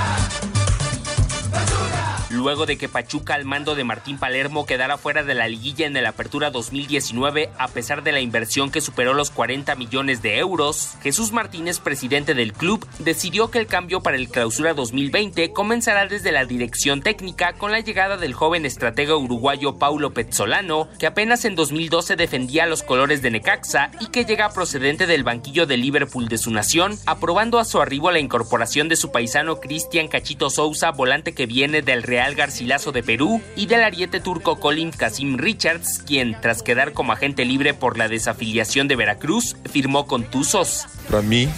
Luego 2.45 2.67
de 2.67 2.77
que 2.77 2.91
Pachuca 2.91 3.37
al 3.37 3.47
mando 3.47 3.75
de 3.75 3.85
Martín 3.85 4.19
Palermo 4.19 4.67
quedara 4.67 4.99
fuera 4.99 5.23
de 5.23 5.35
la 5.35 5.49
liguilla 5.49 5.87
en 5.87 5.97
el 5.97 6.05
Apertura 6.05 6.51
2019 6.51 7.49
a 7.57 7.69
pesar 7.69 8.03
de 8.03 8.13
la 8.13 8.21
inversión 8.21 8.71
que 8.71 8.83
superó 8.83 9.15
los 9.15 9.31
40 9.31 9.75
millones 9.77 10.21
de 10.21 10.37
euros, 10.37 10.93
Jesús 11.03 11.33
Martínez, 11.33 11.79
presidente 11.79 12.35
del 12.35 12.53
club, 12.53 12.87
decidió 12.99 13.51
que 13.51 13.59
el 13.59 13.67
cambio 13.67 14.03
para 14.03 14.19
el 14.19 14.29
Clausura 14.29 14.75
2020 14.75 15.55
comenzará 15.55 16.07
desde 16.07 16.33
la 16.33 16.45
dirección 16.45 17.01
técnica 17.01 17.55
con 17.55 17.73
la 17.73 17.81
llegada 17.81 18.19
del 18.19 18.35
joven 18.35 18.67
estratega 18.67 19.17
uruguayo 19.17 19.79
Paulo 19.79 20.13
Pezzolano, 20.13 20.91
que 20.99 21.07
apenas 21.07 21.47
en 21.47 21.55
2012 21.55 22.15
defendía 22.15 22.67
los 22.67 22.83
colores 22.83 23.23
de 23.23 23.31
Necaxa 23.31 23.91
y 24.01 24.09
que 24.09 24.27
llega 24.27 24.53
procedente 24.53 25.07
del 25.07 25.25
banquillo 25.25 25.65
de 25.65 25.79
Liverpool 25.79 26.29
de 26.29 26.37
su 26.37 26.51
nación, 26.51 26.99
aprobando 27.07 27.59
a 27.59 27.65
su 27.65 27.81
arribo 27.81 28.11
la 28.11 28.21
incorporación 28.21 28.91
de 28.91 28.97
su 28.97 29.11
paisano 29.11 29.61
Cristian 29.61 30.09
Cachito 30.09 30.51
Sousa, 30.51 30.91
volante 30.91 31.33
que 31.33 31.47
viene 31.47 31.81
del 31.81 32.03
Real 32.03 32.34
Garcilaso 32.35 32.93
de 32.93 33.03
Perú 33.03 33.41
y 33.57 33.67
del 33.67 33.83
ariete 33.83 34.21
turco 34.21 34.61
Colin 34.61 34.91
Kasim 34.91 35.37
Richards, 35.37 36.03
quien, 36.05 36.41
tras 36.41 36.63
quedar 36.63 36.93
como 36.93 37.13
agente 37.13 37.45
libre 37.45 37.75
por 37.75 37.99
la 37.99 38.09
desafiliación 38.09 38.89
de 38.89 38.97
Veracruz, 38.97 39.57
firmó 39.71 40.07
con 40.07 40.25
Tuzos. 40.25 40.87
Para 41.11 41.23
mí, 41.23 41.49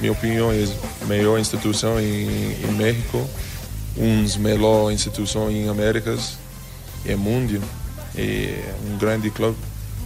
mi 0.00 0.08
opinión 0.08 0.54
es 0.54 0.76
mejor 1.08 1.38
institución 1.38 1.98
en, 1.98 2.56
en 2.62 2.78
México, 2.78 3.26
una 3.96 4.38
mejor 4.38 4.92
institución 4.92 5.50
en 5.50 5.68
Américas 5.68 6.38
y 7.04 7.12
en 7.12 7.18
mundo, 7.18 7.58
y 8.14 8.48
un 8.90 8.98
grande 8.98 9.30
club 9.30 9.56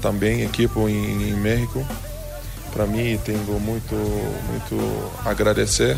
también, 0.02 0.40
equipo 0.40 0.88
en, 0.88 1.40
México. 1.40 1.82
Para 2.72 2.86
mí, 2.86 3.18
tengo 3.24 3.58
mucho, 3.58 3.96
mucho 3.96 5.12
agradecer 5.24 5.96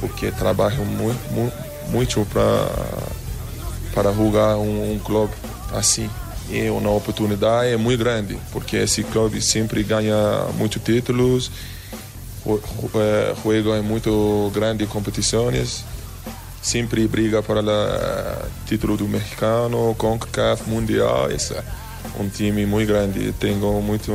porque 0.00 0.32
trabajo 0.32 0.82
muy, 0.84 1.14
mucho 1.90 2.24
para 2.24 2.66
para 3.94 4.12
jugar 4.12 4.56
um, 4.56 4.92
um 4.92 4.98
clube 4.98 5.32
assim. 5.72 6.10
E 6.50 6.68
uma 6.68 6.90
oportunidade 6.90 7.74
muito 7.78 8.00
grande, 8.00 8.38
porque 8.52 8.76
esse 8.76 9.02
clube 9.04 9.40
sempre 9.40 9.82
ganha 9.82 10.46
muitos 10.58 10.82
títulos, 10.82 11.50
joga 12.44 13.78
em 13.78 13.82
muito 13.82 14.50
grandes 14.52 14.86
competições, 14.88 15.84
sempre 16.60 17.08
briga 17.08 17.42
para 17.42 17.60
o 17.62 18.66
título 18.66 18.96
do 18.98 19.08
mexicano, 19.08 19.94
CONCACAF, 19.94 20.68
Mundial. 20.68 21.30
É 21.30 22.20
um 22.20 22.28
time 22.28 22.66
muito 22.66 22.88
grande, 22.88 23.32
tenho 23.32 23.80
muito, 23.80 24.12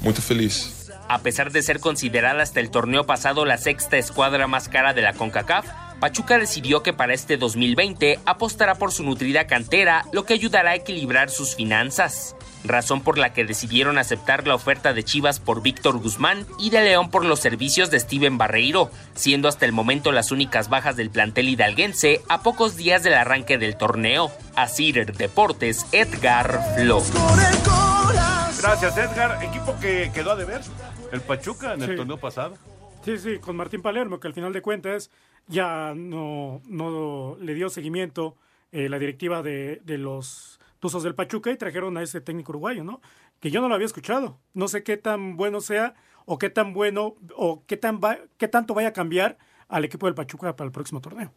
muito 0.00 0.22
feliz. 0.22 0.88
A 1.08 1.18
pesar 1.18 1.50
de 1.50 1.62
ser 1.62 1.78
considerada 1.80 2.40
hasta 2.40 2.60
el 2.60 2.70
torneo 2.70 3.04
pasado 3.04 3.44
la 3.44 3.58
sexta 3.58 3.98
escuadra 3.98 4.46
más 4.46 4.68
cara 4.68 4.94
de 4.94 5.02
la 5.02 5.12
CONCACAF, 5.12 5.66
Pachuca 6.00 6.38
decidió 6.38 6.82
que 6.82 6.94
para 6.94 7.12
este 7.12 7.36
2020 7.36 8.20
apostará 8.24 8.74
por 8.76 8.90
su 8.90 9.02
nutrida 9.04 9.46
cantera, 9.46 10.06
lo 10.12 10.24
que 10.24 10.32
ayudará 10.32 10.70
a 10.70 10.74
equilibrar 10.74 11.28
sus 11.28 11.54
finanzas. 11.54 12.34
Razón 12.64 13.02
por 13.02 13.18
la 13.18 13.32
que 13.34 13.44
decidieron 13.44 13.98
aceptar 13.98 14.46
la 14.46 14.54
oferta 14.54 14.92
de 14.94 15.02
Chivas 15.04 15.40
por 15.40 15.62
Víctor 15.62 15.98
Guzmán 15.98 16.46
y 16.58 16.70
de 16.70 16.82
León 16.82 17.10
por 17.10 17.24
los 17.26 17.40
servicios 17.40 17.90
de 17.90 18.00
Steven 18.00 18.38
Barreiro, 18.38 18.90
siendo 19.14 19.46
hasta 19.48 19.66
el 19.66 19.72
momento 19.72 20.10
las 20.10 20.30
únicas 20.30 20.68
bajas 20.70 20.96
del 20.96 21.10
plantel 21.10 21.48
hidalguense 21.50 22.22
a 22.28 22.42
pocos 22.42 22.76
días 22.76 23.02
del 23.02 23.14
arranque 23.14 23.58
del 23.58 23.76
torneo. 23.76 24.30
Asir 24.56 25.04
Deportes, 25.16 25.86
Edgar 25.92 26.60
Flo. 26.76 27.02
Gracias, 28.60 28.96
Edgar. 28.96 29.42
Equipo 29.44 29.74
que 29.80 30.10
quedó 30.14 30.32
a 30.32 30.36
deber, 30.36 30.60
el 31.12 31.20
Pachuca 31.20 31.74
en 31.74 31.82
el 31.82 31.90
Sí. 31.90 31.96
torneo 31.96 32.16
pasado. 32.18 32.56
Sí, 33.04 33.16
sí, 33.18 33.38
con 33.38 33.56
Martín 33.56 33.80
Palermo, 33.80 34.20
que 34.20 34.28
al 34.28 34.34
final 34.34 34.52
de 34.52 34.60
cuentas 34.60 35.10
ya 35.48 35.94
no, 35.96 36.60
no 36.66 37.36
le 37.40 37.54
dio 37.54 37.68
seguimiento 37.70 38.36
eh, 38.72 38.88
la 38.88 38.98
directiva 38.98 39.42
de, 39.42 39.80
de 39.84 39.98
los 39.98 40.60
Tuzos 40.78 41.02
del 41.02 41.14
Pachuca 41.14 41.50
y 41.50 41.56
trajeron 41.56 41.96
a 41.96 42.02
ese 42.02 42.20
técnico 42.20 42.52
uruguayo, 42.52 42.84
¿no? 42.84 43.00
Que 43.40 43.50
yo 43.50 43.60
no 43.60 43.68
lo 43.68 43.74
había 43.74 43.86
escuchado. 43.86 44.38
No 44.54 44.68
sé 44.68 44.82
qué 44.82 44.96
tan 44.96 45.36
bueno 45.36 45.60
sea 45.60 45.94
o 46.26 46.38
qué 46.38 46.50
tan 46.50 46.72
bueno 46.72 47.16
o 47.36 47.64
qué, 47.66 47.76
tan 47.76 48.00
va- 48.00 48.18
qué 48.38 48.48
tanto 48.48 48.74
vaya 48.74 48.88
a 48.88 48.92
cambiar 48.92 49.36
al 49.68 49.84
equipo 49.84 50.06
del 50.06 50.14
Pachuca 50.14 50.56
para 50.56 50.66
el 50.66 50.72
próximo 50.72 51.00
torneo. 51.00 51.32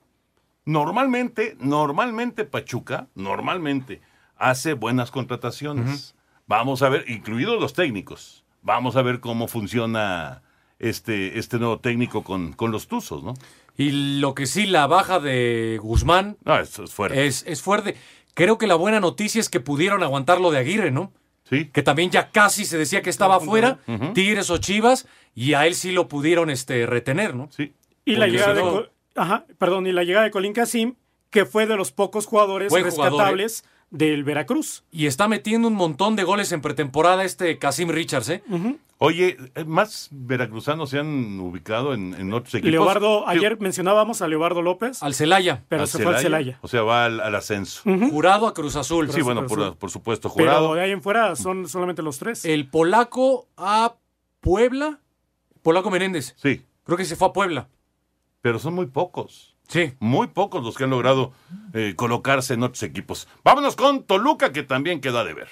Normalmente, 0.66 1.58
normalmente 1.60 2.46
Pachuca, 2.46 3.08
normalmente 3.16 4.02
hace 4.38 4.74
buenas 4.74 5.12
contrataciones. 5.12 6.16
Vamos 6.48 6.82
a 6.84 6.90
ver, 6.90 7.06
incluidos 7.10 7.60
los 7.60 7.74
técnicos. 7.74 8.46
Vamos 8.62 8.96
a 8.96 9.02
ver 9.02 9.20
cómo 9.20 9.48
funciona 9.48 10.42
este, 10.80 11.38
este 11.38 11.60
nuevo 11.60 11.80
técnico 11.80 12.24
con, 12.24 12.54
con 12.54 12.72
los 12.72 12.88
Tuzos, 12.88 13.24
¿no? 13.24 13.34
Y 13.78 14.20
lo 14.20 14.36
que 14.36 14.46
sí, 14.46 14.66
la 14.68 14.86
baja 14.88 15.20
de 15.20 15.80
Guzmán 15.82 16.38
No, 16.46 16.60
eso 16.60 16.84
es 16.84 16.94
fuerte. 16.94 17.26
es, 17.26 17.44
es 17.48 17.62
fuerte. 17.62 17.96
Creo 18.34 18.58
que 18.58 18.68
la 18.68 18.76
buena 18.76 19.00
noticia 19.00 19.40
es 19.40 19.50
que 19.50 19.60
pudieron 19.60 20.04
aguantar 20.04 20.40
lo 20.42 20.52
de 20.52 20.60
Aguirre, 20.60 20.92
¿no? 20.92 21.12
Sí. 21.50 21.70
Que 21.74 21.84
también 21.84 22.10
ya 22.10 22.30
casi 22.32 22.66
se 22.66 22.78
decía 22.78 23.02
que 23.02 23.10
estaba 23.10 23.40
fuera, 23.40 23.80
Ujú. 23.88 24.14
Tigres 24.14 24.50
o 24.50 24.58
Chivas, 24.58 25.08
y 25.36 25.54
a 25.54 25.68
él 25.68 25.76
sí 25.76 25.92
lo 25.92 26.08
pudieron 26.08 26.50
este, 26.50 26.86
retener, 26.86 27.36
¿no? 27.36 27.50
Sí. 27.52 27.74
Y 28.06 28.16
la 28.16 28.28
llegada 28.28 28.54
de 28.54 28.90
ajá, 29.16 29.46
perdón, 29.58 29.88
y 29.88 29.92
la 29.92 30.04
llegada 30.04 30.26
de 30.26 30.32
Colín 30.32 30.54
Casim, 30.54 30.96
que 31.30 31.46
fue 31.46 31.66
de 31.68 31.76
los 31.76 31.92
pocos 31.92 32.26
jugadores 32.26 32.70
Buen 32.70 32.84
jugador, 32.90 33.04
¿eh? 33.06 33.12
rescatables 33.12 33.66
del 33.92 34.24
Veracruz. 34.24 34.84
Y 34.92 35.06
está 35.06 35.28
metiendo 35.28 35.68
un 35.68 35.76
montón 35.76 36.16
de 36.16 36.24
goles 36.24 36.52
en 36.52 36.62
pretemporada 36.62 37.24
este 37.24 37.60
Casim 37.60 37.90
Richards, 37.90 38.30
¿eh? 38.30 38.44
Oye, 39.06 39.38
eh, 39.56 39.66
más 39.66 40.08
veracruzanos 40.12 40.90
se 40.90 41.00
han 41.00 41.40
ubicado 41.40 41.94
en, 41.94 42.14
en 42.14 42.32
otros 42.34 42.54
equipos. 42.56 42.72
Leobardo, 42.72 43.28
ayer 43.28 43.60
mencionábamos 43.60 44.22
a 44.22 44.28
Leobardo 44.28 44.62
López. 44.62 45.04
Al 45.04 45.14
Celaya. 45.14 45.64
Pero 45.68 45.82
al 45.82 45.88
se 45.88 46.02
fue 46.02 46.16
al 46.16 46.22
Celaya. 46.22 46.58
O 46.62 46.68
sea, 46.68 46.84
va 46.84 47.06
al, 47.06 47.20
al 47.20 47.36
ascenso. 47.36 47.82
Jurado 47.84 48.48
a 48.48 48.54
Cruz 48.54 48.76
Azul. 48.76 49.12
Sí, 49.12 49.22
bueno, 49.22 49.42
Cruz 49.42 49.52
por, 49.52 49.62
Azul. 49.64 49.78
por 49.78 49.90
supuesto, 49.92 50.30
jurado. 50.30 50.70
Pero 50.70 50.76
de 50.76 50.82
ahí 50.84 50.92
en 50.92 51.02
fuera 51.02 51.36
son 51.36 51.68
solamente 51.68 52.02
los 52.02 52.18
tres. 52.18 52.46
El 52.46 52.70
polaco 52.70 53.48
a 53.58 53.96
Puebla. 54.40 55.00
Polaco 55.62 55.90
Menéndez. 55.92 56.34
Sí, 56.38 56.62
Creo 56.86 56.98
que 56.98 57.06
se 57.06 57.16
fue 57.16 57.28
a 57.30 57.34
Puebla. 57.34 57.68
pero 58.42 58.60
son 58.60 58.74
muy 58.74 58.86
pocos. 58.88 59.56
Sí. 59.70 59.94
Muy 60.00 60.28
pocos 60.28 60.64
los 60.64 60.76
que 60.76 60.84
han 60.84 60.90
logrado 60.90 61.32
eh, 61.74 61.94
colocarse 61.96 62.54
en 62.54 62.64
otros 62.64 62.84
equipos. 62.84 63.28
Vámonos 63.44 63.76
con 63.78 64.04
Toluca, 64.04 64.52
que 64.52 64.64
también 64.64 65.00
quedó 65.00 65.20
a 65.20 65.24
deber. 65.24 65.48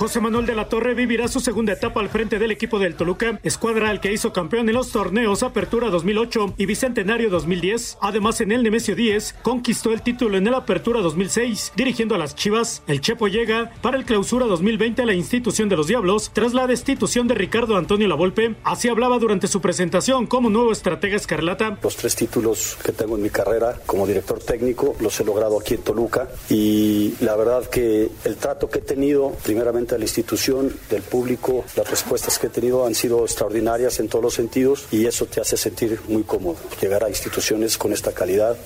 José 0.00 0.18
Manuel 0.18 0.46
de 0.46 0.54
la 0.54 0.66
Torre 0.66 0.94
vivirá 0.94 1.28
su 1.28 1.40
segunda 1.40 1.74
etapa 1.74 2.00
al 2.00 2.08
frente 2.08 2.38
del 2.38 2.50
equipo 2.50 2.78
del 2.78 2.94
Toluca, 2.94 3.38
escuadra 3.42 3.90
al 3.90 4.00
que 4.00 4.10
hizo 4.10 4.32
campeón 4.32 4.66
en 4.70 4.74
los 4.74 4.92
torneos 4.92 5.42
Apertura 5.42 5.90
2008 5.90 6.54
y 6.56 6.64
Bicentenario 6.64 7.28
2010. 7.28 7.98
Además, 8.00 8.40
en 8.40 8.50
el 8.50 8.62
Nemesio 8.62 8.96
10 8.96 9.34
conquistó 9.42 9.92
el 9.92 10.00
título 10.00 10.38
en 10.38 10.46
el 10.46 10.54
Apertura 10.54 11.02
2006, 11.02 11.74
dirigiendo 11.76 12.14
a 12.14 12.18
las 12.18 12.34
Chivas. 12.34 12.82
El 12.86 13.02
Chepo 13.02 13.28
llega 13.28 13.72
para 13.82 13.98
el 13.98 14.06
Clausura 14.06 14.46
2020 14.46 15.02
a 15.02 15.04
la 15.04 15.12
institución 15.12 15.68
de 15.68 15.76
los 15.76 15.86
Diablos 15.86 16.30
tras 16.32 16.54
la 16.54 16.66
destitución 16.66 17.28
de 17.28 17.34
Ricardo 17.34 17.76
Antonio 17.76 18.08
Lavolpe. 18.08 18.54
Así 18.64 18.88
hablaba 18.88 19.18
durante 19.18 19.48
su 19.48 19.60
presentación 19.60 20.26
como 20.26 20.48
nuevo 20.48 20.72
estratega 20.72 21.16
escarlata. 21.16 21.76
Los 21.82 21.96
tres 21.96 22.16
títulos 22.16 22.78
que 22.82 22.92
tengo 22.92 23.16
en 23.16 23.22
mi 23.22 23.28
carrera 23.28 23.78
como 23.84 24.06
director 24.06 24.38
técnico 24.38 24.96
los 24.98 25.20
he 25.20 25.24
logrado 25.26 25.60
aquí 25.60 25.74
en 25.74 25.82
Toluca 25.82 26.26
y 26.48 27.12
la 27.20 27.36
verdad 27.36 27.68
que 27.68 28.08
el 28.24 28.36
trato 28.36 28.70
que 28.70 28.78
he 28.78 28.82
tenido, 28.82 29.32
primeramente 29.42 29.89
a 29.94 29.98
la 29.98 30.04
institución, 30.04 30.72
del 30.88 31.02
público, 31.02 31.64
las 31.76 31.88
respuestas 31.88 32.38
que 32.38 32.46
he 32.46 32.50
tenido 32.50 32.86
han 32.86 32.94
sido 32.94 33.24
extraordinarias 33.24 34.00
en 34.00 34.08
todos 34.08 34.24
los 34.24 34.34
sentidos 34.34 34.86
y 34.90 35.06
eso 35.06 35.26
te 35.26 35.40
hace 35.40 35.56
sentir 35.56 36.00
muy 36.08 36.22
cómodo. 36.22 36.56
Llegar 36.80 37.04
a 37.04 37.08
instituciones 37.08 37.78
con 37.78 37.92
esta 37.92 38.12
calidad, 38.12 38.56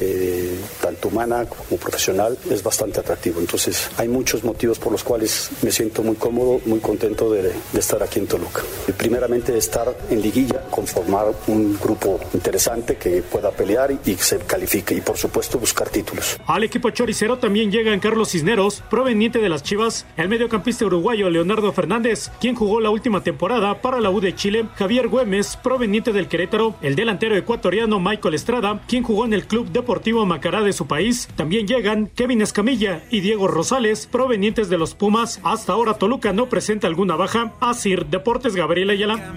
eh, 0.00 0.58
tanto 0.80 1.08
humana 1.08 1.46
como 1.46 1.78
profesional, 1.80 2.38
es 2.50 2.62
bastante 2.62 3.00
atractivo. 3.00 3.40
Entonces 3.40 3.88
hay 3.96 4.08
muchos 4.08 4.44
motivos 4.44 4.78
por 4.78 4.92
los 4.92 5.04
cuales 5.04 5.50
me 5.62 5.70
siento 5.70 6.02
muy 6.02 6.16
cómodo, 6.16 6.60
muy 6.66 6.80
contento 6.80 7.30
de, 7.30 7.42
de 7.42 7.80
estar 7.80 8.02
aquí 8.02 8.18
en 8.18 8.26
Toluca. 8.26 8.62
Y 8.88 8.92
primeramente 8.92 9.56
estar 9.56 9.96
en 10.10 10.20
liguilla, 10.20 10.62
conformar 10.70 11.26
un 11.46 11.78
grupo 11.78 12.20
interesante 12.32 12.96
que 12.96 13.22
pueda 13.22 13.50
pelear 13.50 13.92
y, 14.04 14.14
se 14.14 14.38
califique 14.38 14.94
y 14.94 15.00
por 15.00 15.16
supuesto 15.16 15.58
buscar 15.58 15.88
títulos. 15.88 16.38
Al 16.46 16.64
equipo 16.64 16.90
choricero 16.90 17.38
también 17.38 17.70
llegan 17.70 18.00
Carlos 18.00 18.30
Cisneros, 18.30 18.82
proveniente 18.88 19.38
de 19.38 19.48
las 19.48 19.62
Chivas. 19.62 20.06
El 20.16 20.28
mediocampista 20.28 20.53
mediocampista 20.54 20.86
uruguayo 20.86 21.30
Leonardo 21.30 21.72
Fernández, 21.72 22.30
quien 22.40 22.54
jugó 22.54 22.78
la 22.78 22.90
última 22.90 23.24
temporada 23.24 23.82
para 23.82 24.00
la 24.00 24.10
U 24.10 24.20
de 24.20 24.36
Chile, 24.36 24.66
Javier 24.76 25.08
Güemes, 25.08 25.56
proveniente 25.56 26.12
del 26.12 26.28
Querétaro, 26.28 26.76
el 26.80 26.94
delantero 26.94 27.36
ecuatoriano 27.36 27.98
Michael 27.98 28.36
Estrada, 28.36 28.80
quien 28.86 29.02
jugó 29.02 29.24
en 29.24 29.32
el 29.34 29.48
Club 29.48 29.66
Deportivo 29.72 30.24
Macará 30.26 30.62
de 30.62 30.72
su 30.72 30.86
país. 30.86 31.28
También 31.34 31.66
llegan 31.66 32.06
Kevin 32.06 32.40
Escamilla 32.40 33.02
y 33.10 33.18
Diego 33.18 33.48
Rosales, 33.48 34.06
provenientes 34.06 34.68
de 34.68 34.78
los 34.78 34.94
Pumas. 34.94 35.40
Hasta 35.42 35.72
ahora 35.72 35.94
Toluca 35.94 36.32
no 36.32 36.48
presenta 36.48 36.86
alguna 36.86 37.16
baja. 37.16 37.54
Asir 37.58 38.06
Deportes 38.06 38.54
Gabriel 38.54 38.90
Ayala. 38.90 39.34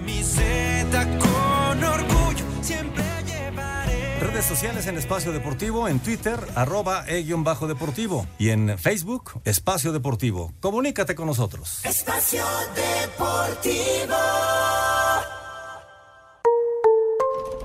Redes 4.37 4.49
sociales 4.49 4.85
en 4.85 4.99
Espacio 4.99 5.31
Deportivo, 5.31 5.87
en 5.87 5.99
Twitter, 5.99 6.39
arroba 6.53 7.05
e-bajo 7.07 7.67
deportivo 7.67 8.27
y 8.37 8.49
en 8.49 8.77
Facebook, 8.77 9.41
Espacio 9.45 9.91
Deportivo. 9.91 10.53
Comunícate 10.59 11.15
con 11.15 11.25
nosotros. 11.25 11.83
Espacio 11.83 12.45
Deportivo. 12.75 14.15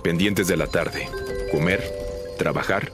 Pendientes 0.03 0.49
de 0.49 0.57
la 0.57 0.67
tarde. 0.67 1.11
Comer, 1.51 1.85
trabajar. 2.39 2.91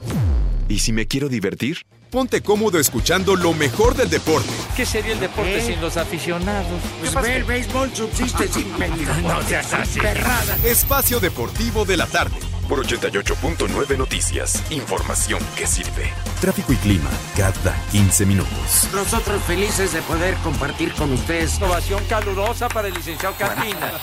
¿Y 0.67 0.79
si 0.79 0.91
me 0.91 1.07
quiero 1.07 1.29
divertir? 1.29 1.77
Ponte 2.11 2.41
cómodo 2.41 2.79
escuchando 2.79 3.37
lo 3.37 3.53
mejor 3.53 3.95
del 3.95 4.09
deporte. 4.09 4.49
¿Qué 4.75 4.85
sería 4.85 5.13
el 5.13 5.21
deporte 5.21 5.61
sin 5.61 5.79
los 5.79 5.95
aficionados? 5.95 6.81
Pues 6.99 7.15
ve, 7.15 7.37
el 7.37 7.43
béisbol 7.45 7.95
subsiste 7.95 8.49
sin 8.49 8.69
No 9.23 9.41
seas 9.43 9.73
así. 9.73 10.01
Perrada. 10.01 10.57
Espacio 10.65 11.21
Deportivo 11.21 11.85
de 11.85 11.95
la 11.95 12.07
tarde. 12.07 12.48
Por 12.69 12.85
88.9 12.85 13.97
Noticias. 13.97 14.63
Información 14.69 15.39
que 15.57 15.65
sirve. 15.65 16.13
Tráfico 16.39 16.71
y 16.71 16.75
clima 16.75 17.09
cada 17.35 17.75
15 17.91 18.27
minutos. 18.27 18.87
Nosotros 18.93 19.41
felices 19.43 19.91
de 19.93 20.03
poder 20.03 20.35
compartir 20.43 20.93
con 20.93 21.11
ustedes. 21.11 21.59
Ovación 21.59 22.05
calurosa 22.05 22.69
para 22.69 22.87
el 22.87 22.93
licenciado 22.93 23.35
Carmina. 23.39 23.99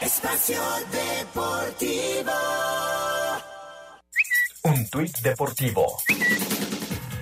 Espacio 0.00 0.60
Deportivo. 0.90 2.32
Un 4.64 4.88
tuit 4.88 5.16
deportivo. 5.18 5.98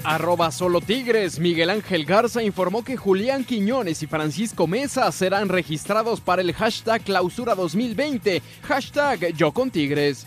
Arroba 0.04 0.50
solo 0.50 0.80
Tigres. 0.80 1.38
Miguel 1.38 1.70
Ángel 1.70 2.04
Garza 2.04 2.42
informó 2.42 2.82
que 2.84 2.96
Julián 2.96 3.44
Quiñones 3.44 4.02
y 4.02 4.06
Francisco 4.06 4.66
Mesa 4.66 5.10
serán 5.12 5.48
registrados 5.48 6.20
para 6.20 6.42
el 6.42 6.52
hashtag 6.52 7.02
clausura 7.02 7.54
2020. 7.54 8.42
Hashtag 8.62 9.34
yo 9.34 9.52
con 9.52 9.70
Tigres. 9.70 10.26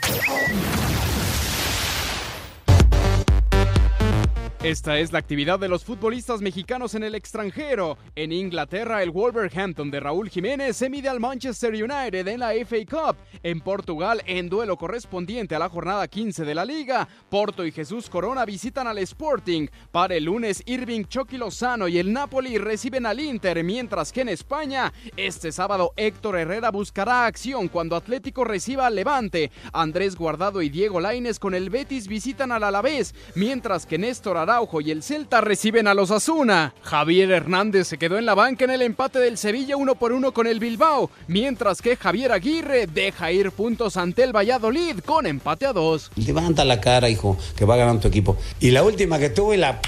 Esta 4.66 4.97
es 4.97 5.13
la 5.13 5.20
actividad 5.20 5.59
de 5.59 5.68
los 5.68 5.86
futbolistas 5.86 6.41
mexicanos 6.41 6.95
en 6.95 7.03
el 7.03 7.13
extranjero. 7.13 7.99
En 8.16 8.32
Inglaterra, 8.32 9.03
el 9.03 9.11
Wolverhampton 9.11 9.91
de 9.91 9.99
Raúl 9.99 10.28
Jiménez 10.28 10.76
se 10.76 10.89
mide 10.89 11.07
al 11.07 11.20
Manchester 11.20 11.72
United 11.72 12.28
en 12.28 12.39
la 12.39 12.51
FA 12.66 12.78
Cup. 12.89 13.16
En 13.43 13.61
Portugal, 13.61 14.24
en 14.26 14.49
duelo 14.49 14.76
correspondiente 14.76 15.53
a 15.53 15.59
la 15.59 15.70
jornada 15.70 16.07
15 16.07 16.45
de 16.45 16.55
la 16.55 16.66
liga, 16.66 17.07
Porto 17.30 17.63
y 17.63 17.72
Jesús 17.72 18.09
Corona 18.09 18.43
visitan 18.43 18.88
al 18.88 18.97
Sporting. 18.97 19.68
Para 19.91 20.16
el 20.16 20.24
lunes, 20.24 20.63
Irving 20.66 21.03
Chucky 21.03 21.38
Lozano 21.38 21.88
y 21.88 21.99
el 21.99 22.11
Napoli 22.11 22.57
reciben 22.57 23.05
al 23.05 23.20
Inter, 23.20 23.63
mientras 23.63 24.11
que 24.11 24.22
en 24.22 24.30
España, 24.30 24.91
este 25.16 25.51
sábado 25.51 25.93
Héctor 25.95 26.39
Herrera 26.39 26.72
buscará 26.72 27.28
acción 27.28 27.68
cuando 27.68 27.95
Atlético 27.95 28.43
reciba 28.43 28.88
al 28.88 28.95
Levante. 28.95 29.51
Andrés 29.74 30.16
Guardado 30.16 30.63
y 30.63 30.70
Diego 30.70 30.99
Laines 30.99 31.38
con 31.38 31.53
el 31.53 31.70
Betis 31.70 32.07
visitan 32.07 32.51
al 32.51 32.63
Alavés, 32.63 33.13
mientras 33.36 33.86
que 33.86 33.99
Néstor 33.99 34.38
Y 34.82 34.91
el 34.91 35.03
Celta 35.03 35.41
reciben 35.41 35.86
a 35.86 35.93
los 35.93 36.12
Asuna. 36.12 36.74
Javier 36.82 37.30
Hernández 37.32 37.88
se 37.88 37.97
quedó 37.97 38.18
en 38.18 38.26
la 38.26 38.36
banca 38.36 38.64
en 38.64 38.72
el 38.72 38.82
empate 38.84 39.20
del 39.20 39.38
Sevilla 39.38 39.76
uno 39.76 39.95
por 39.95 40.14
uno 40.14 40.34
con 40.34 40.47
el 40.47 40.62
Bilbao, 40.62 41.10
mientras 41.28 41.82
que 41.82 41.97
Javier 41.97 42.32
Aguirre 42.32 42.88
deja 42.88 43.34
ir 43.34 43.51
puntos 43.51 43.97
ante 43.97 44.24
el 44.24 44.34
Valladolid 44.34 44.99
con 44.99 45.28
empate 45.28 45.66
a 45.66 45.74
dos. 45.74 46.10
Levanta 46.16 46.64
la 46.64 46.80
cara, 46.80 47.10
hijo, 47.10 47.38
que 47.58 47.66
va 47.66 47.76
ganando 47.76 48.03
tu 48.03 48.08
equipo. 48.08 48.38
Y 48.62 48.72
la 48.72 48.84
última 48.84 49.20
que 49.20 49.30
tuve 49.30 49.58
la 49.58 49.82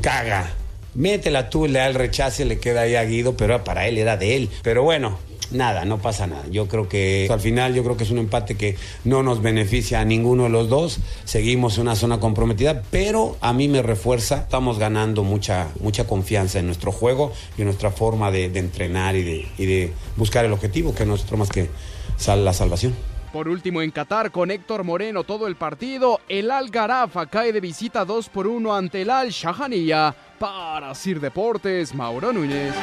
caga. 0.00 0.57
Métela 0.98 1.48
tú, 1.48 1.68
le 1.68 1.78
da 1.78 1.86
el 1.86 1.94
rechazo 1.94 2.42
y 2.42 2.46
le 2.46 2.58
queda 2.58 2.80
ahí 2.80 2.96
a 2.96 3.04
Guido, 3.04 3.36
pero 3.36 3.62
para 3.62 3.86
él 3.86 3.98
era 3.98 4.16
de 4.16 4.34
él. 4.34 4.50
Pero 4.64 4.82
bueno, 4.82 5.16
nada, 5.52 5.84
no 5.84 5.98
pasa 5.98 6.26
nada. 6.26 6.44
Yo 6.50 6.66
creo 6.66 6.88
que 6.88 7.28
al 7.30 7.38
final 7.38 7.72
yo 7.72 7.84
creo 7.84 7.96
que 7.96 8.02
es 8.02 8.10
un 8.10 8.18
empate 8.18 8.56
que 8.56 8.74
no 9.04 9.22
nos 9.22 9.40
beneficia 9.40 10.00
a 10.00 10.04
ninguno 10.04 10.42
de 10.42 10.48
los 10.48 10.68
dos. 10.68 10.98
Seguimos 11.24 11.78
una 11.78 11.94
zona 11.94 12.18
comprometida, 12.18 12.82
pero 12.90 13.36
a 13.40 13.52
mí 13.52 13.68
me 13.68 13.80
refuerza. 13.80 14.38
Estamos 14.38 14.80
ganando 14.80 15.22
mucha 15.22 15.68
mucha 15.78 16.04
confianza 16.04 16.58
en 16.58 16.66
nuestro 16.66 16.90
juego 16.90 17.32
y 17.56 17.60
en 17.60 17.66
nuestra 17.66 17.92
forma 17.92 18.32
de, 18.32 18.46
entrenar 18.46 19.14
y 19.14 19.46
de, 19.56 19.92
buscar 20.16 20.44
el 20.46 20.52
objetivo, 20.52 20.96
que 20.96 21.04
es 21.04 21.08
otro 21.08 21.36
más 21.36 21.48
que 21.48 21.68
sal, 22.16 22.44
la 22.44 22.52
salvación. 22.52 22.92
Por 23.32 23.48
último, 23.48 23.82
en 23.82 23.92
Qatar, 23.92 24.32
con 24.32 24.50
Héctor 24.50 24.82
Moreno 24.82 25.22
todo 25.22 25.46
el 25.46 25.54
partido, 25.54 26.20
el 26.28 26.50
Al 26.50 26.70
Garafa 26.70 27.26
cae 27.26 27.52
de 27.52 27.60
visita 27.60 28.04
2 28.04 28.30
por 28.30 28.48
1 28.48 28.74
ante 28.74 29.02
el 29.02 29.10
Al 29.10 29.30
Shahaniya. 29.30 30.16
Para 30.38 30.94
Sir 30.94 31.20
Deportes, 31.20 31.94
Mauro 31.94 32.32
Núñez. 32.32 32.74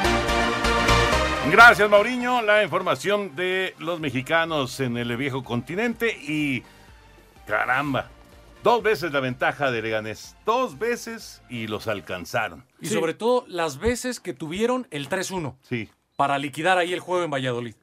Gracias, 1.50 1.90
Mauriño. 1.90 2.42
La 2.42 2.64
información 2.64 3.36
de 3.36 3.76
los 3.80 4.00
mexicanos 4.00 4.80
en 4.80 4.98
el 4.98 5.16
viejo 5.16 5.44
continente 5.44 6.18
y 6.22 6.64
caramba, 7.48 8.10
dos 8.64 8.84
veces 8.84 9.14
la 9.14 9.22
ventaja 9.22 9.72
de 9.72 9.82
Leganés, 9.82 10.36
dos 10.46 10.78
veces 10.78 11.42
y 11.50 11.68
los 11.68 11.88
alcanzaron. 11.88 12.66
Y 12.82 12.88
sobre 12.88 13.14
todo 13.14 13.46
las 13.48 13.78
veces 13.78 14.20
que 14.20 14.34
tuvieron 14.34 14.88
el 14.92 15.08
3-1. 15.08 15.56
Sí. 15.62 15.90
Para 16.18 16.38
liquidar 16.38 16.78
ahí 16.78 16.92
el 16.92 17.00
juego 17.00 17.24
en 17.24 17.32
Valladolid. 17.32 17.76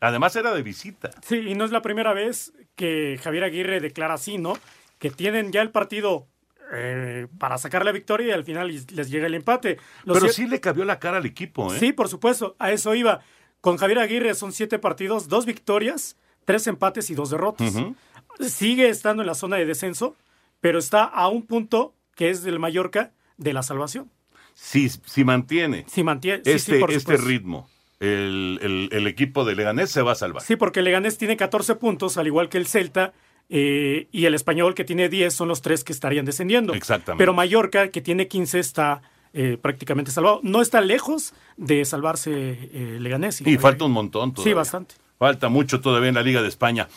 Además 0.00 0.36
era 0.36 0.54
de 0.54 0.62
visita. 0.62 1.10
Sí, 1.22 1.38
y 1.38 1.54
no 1.54 1.64
es 1.64 1.72
la 1.72 1.82
primera 1.82 2.12
vez 2.12 2.52
que 2.76 3.18
Javier 3.22 3.44
Aguirre 3.44 3.80
declara 3.80 4.14
así, 4.14 4.38
¿no? 4.38 4.52
Que 4.98 5.10
tienen 5.10 5.50
ya 5.50 5.62
el 5.62 5.70
partido 5.70 6.28
eh, 6.72 7.26
para 7.38 7.58
sacar 7.58 7.84
la 7.84 7.92
victoria 7.92 8.28
y 8.28 8.30
al 8.32 8.44
final 8.44 8.68
les 8.68 9.10
llega 9.10 9.26
el 9.26 9.34
empate. 9.34 9.78
Pero 10.04 10.28
sí 10.28 10.46
le 10.46 10.60
cambió 10.60 10.84
la 10.84 10.98
cara 10.98 11.18
al 11.18 11.26
equipo, 11.26 11.72
¿eh? 11.74 11.78
Sí, 11.78 11.92
por 11.92 12.08
supuesto, 12.08 12.56
a 12.58 12.72
eso 12.72 12.94
iba. 12.94 13.20
Con 13.60 13.76
Javier 13.76 13.98
Aguirre 14.00 14.34
son 14.34 14.52
siete 14.52 14.78
partidos, 14.78 15.28
dos 15.28 15.44
victorias, 15.46 16.16
tres 16.44 16.66
empates 16.66 17.10
y 17.10 17.14
dos 17.14 17.30
derrotas. 17.30 17.72
Sigue 18.40 18.88
estando 18.88 19.22
en 19.22 19.26
la 19.26 19.34
zona 19.34 19.56
de 19.56 19.66
descenso, 19.66 20.16
pero 20.60 20.78
está 20.78 21.04
a 21.04 21.28
un 21.28 21.46
punto 21.46 21.94
que 22.14 22.30
es 22.30 22.42
del 22.42 22.58
Mallorca 22.58 23.12
de 23.36 23.52
la 23.52 23.62
salvación. 23.62 24.10
Si, 24.54 24.88
si 24.88 25.22
mantiene 25.24 25.84
Si 25.88 26.02
mantiene 26.02 26.42
este, 26.44 26.78
sí, 26.80 26.84
este 26.88 27.16
ritmo, 27.16 27.68
el, 28.00 28.58
el- 28.62 28.88
el 28.92 29.06
equipo 29.06 29.44
de 29.44 29.54
Leganés 29.54 29.90
se 29.90 30.02
va 30.02 30.12
a 30.12 30.14
salvar. 30.16 30.42
Sí, 30.42 30.56
porque 30.56 30.82
Leganés 30.82 31.16
tiene 31.18 31.36
14 31.36 31.76
puntos, 31.76 32.16
al 32.16 32.26
igual 32.26 32.48
que 32.48 32.58
el 32.58 32.66
Celta, 32.66 33.12
eh, 33.48 34.08
y 34.12 34.24
el 34.26 34.34
Español, 34.34 34.74
que 34.74 34.84
tiene 34.84 35.08
10, 35.08 35.32
son 35.34 35.48
los 35.48 35.62
tres 35.62 35.84
que 35.84 35.92
estarían 35.92 36.24
descendiendo. 36.24 36.74
Exactamente. 36.74 37.20
Pero 37.20 37.32
Mallorca, 37.32 37.88
que 37.88 38.00
tiene 38.00 38.28
15, 38.28 38.58
está 38.58 39.02
eh, 39.32 39.56
prácticamente 39.60 40.10
salvado. 40.10 40.40
No 40.42 40.60
está 40.60 40.80
lejos 40.80 41.34
de 41.56 41.84
salvarse 41.84 42.30
eh, 42.32 42.98
Leganés. 43.00 43.40
Y 43.40 43.56
falta 43.58 43.84
un 43.84 43.92
montón 43.92 44.30
Sí, 44.30 44.34
todavía. 44.36 44.54
bastante. 44.56 44.94
Falta 45.18 45.48
mucho 45.48 45.80
todavía 45.80 46.08
en 46.10 46.14
la 46.14 46.22
Liga 46.22 46.42
de 46.42 46.48
España. 46.48 46.88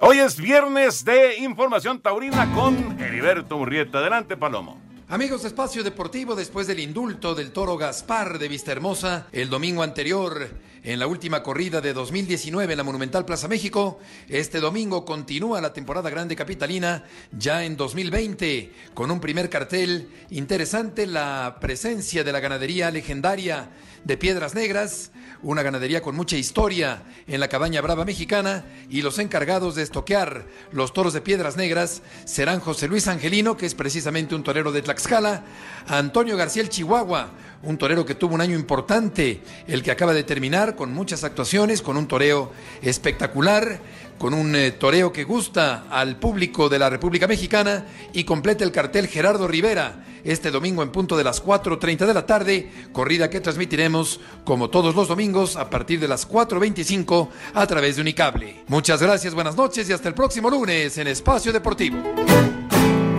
Hoy 0.00 0.18
es 0.18 0.40
viernes 0.40 1.04
de 1.04 1.38
Información 1.38 2.00
Taurina 2.00 2.52
con 2.52 3.00
Heriberto 3.00 3.56
Murrieta. 3.58 3.98
Adelante, 3.98 4.36
Palomo. 4.36 4.80
Amigos 5.08 5.42
de 5.42 5.48
Espacio 5.48 5.84
Deportivo, 5.84 6.34
después 6.34 6.66
del 6.66 6.80
indulto 6.80 7.34
del 7.34 7.52
toro 7.52 7.76
Gaspar 7.76 8.38
de 8.38 8.48
Vista 8.48 8.72
Hermosa, 8.72 9.28
el 9.32 9.50
domingo 9.50 9.82
anterior, 9.82 10.48
en 10.84 10.98
la 10.98 11.06
última 11.06 11.42
corrida 11.42 11.80
de 11.80 11.94
2019 11.94 12.74
en 12.74 12.76
la 12.76 12.84
Monumental 12.84 13.24
Plaza 13.24 13.48
México, 13.48 13.98
este 14.28 14.60
domingo 14.60 15.06
continúa 15.06 15.62
la 15.62 15.72
temporada 15.72 16.10
grande 16.10 16.36
capitalina 16.36 17.04
ya 17.32 17.64
en 17.64 17.78
2020, 17.78 18.70
con 18.92 19.10
un 19.10 19.18
primer 19.18 19.48
cartel 19.48 20.10
interesante, 20.28 21.06
la 21.06 21.56
presencia 21.58 22.22
de 22.22 22.32
la 22.32 22.40
ganadería 22.40 22.90
legendaria 22.90 23.70
de 24.04 24.18
Piedras 24.18 24.54
Negras, 24.54 25.10
una 25.42 25.62
ganadería 25.62 26.02
con 26.02 26.16
mucha 26.16 26.36
historia 26.36 27.02
en 27.26 27.40
la 27.40 27.48
cabaña 27.48 27.80
brava 27.80 28.04
mexicana 28.04 28.66
y 28.90 29.00
los 29.00 29.18
encargados 29.18 29.74
de 29.74 29.82
estoquear 29.82 30.44
los 30.70 30.92
toros 30.92 31.14
de 31.14 31.22
Piedras 31.22 31.56
Negras 31.56 32.02
serán 32.26 32.60
José 32.60 32.88
Luis 32.88 33.08
Angelino, 33.08 33.56
que 33.56 33.64
es 33.64 33.74
precisamente 33.74 34.34
un 34.34 34.42
torero 34.42 34.70
de 34.70 34.82
Tlaxcala, 34.82 35.44
Antonio 35.86 36.36
García 36.36 36.68
Chihuahua, 36.68 37.30
un 37.62 37.78
torero 37.78 38.04
que 38.04 38.14
tuvo 38.14 38.34
un 38.34 38.40
año 38.40 38.56
importante, 38.56 39.40
el 39.66 39.82
que 39.82 39.90
acaba 39.90 40.12
de 40.12 40.24
terminar 40.24 40.76
con 40.76 40.92
muchas 40.92 41.24
actuaciones, 41.24 41.82
con 41.82 41.96
un 41.96 42.08
toreo 42.08 42.52
espectacular, 42.82 43.80
con 44.18 44.34
un 44.34 44.54
eh, 44.54 44.72
toreo 44.72 45.12
que 45.12 45.24
gusta 45.24 45.84
al 45.90 46.16
público 46.16 46.68
de 46.68 46.78
la 46.78 46.90
República 46.90 47.26
Mexicana 47.26 47.86
y 48.12 48.24
completa 48.24 48.64
el 48.64 48.72
cartel 48.72 49.08
Gerardo 49.08 49.48
Rivera 49.48 50.04
este 50.24 50.50
domingo 50.50 50.82
en 50.82 50.90
punto 50.90 51.16
de 51.16 51.24
las 51.24 51.44
4.30 51.44 52.06
de 52.06 52.14
la 52.14 52.26
tarde, 52.26 52.70
corrida 52.92 53.30
que 53.30 53.40
transmitiremos 53.40 54.20
como 54.44 54.70
todos 54.70 54.94
los 54.94 55.08
domingos 55.08 55.56
a 55.56 55.70
partir 55.70 56.00
de 56.00 56.08
las 56.08 56.28
4.25 56.28 57.28
a 57.52 57.66
través 57.66 57.96
de 57.96 58.02
Unicable. 58.02 58.64
Muchas 58.66 59.02
gracias, 59.02 59.34
buenas 59.34 59.56
noches 59.56 59.88
y 59.88 59.92
hasta 59.92 60.08
el 60.08 60.14
próximo 60.14 60.50
lunes 60.50 60.96
en 60.98 61.08
Espacio 61.08 61.52
Deportivo. 61.52 61.98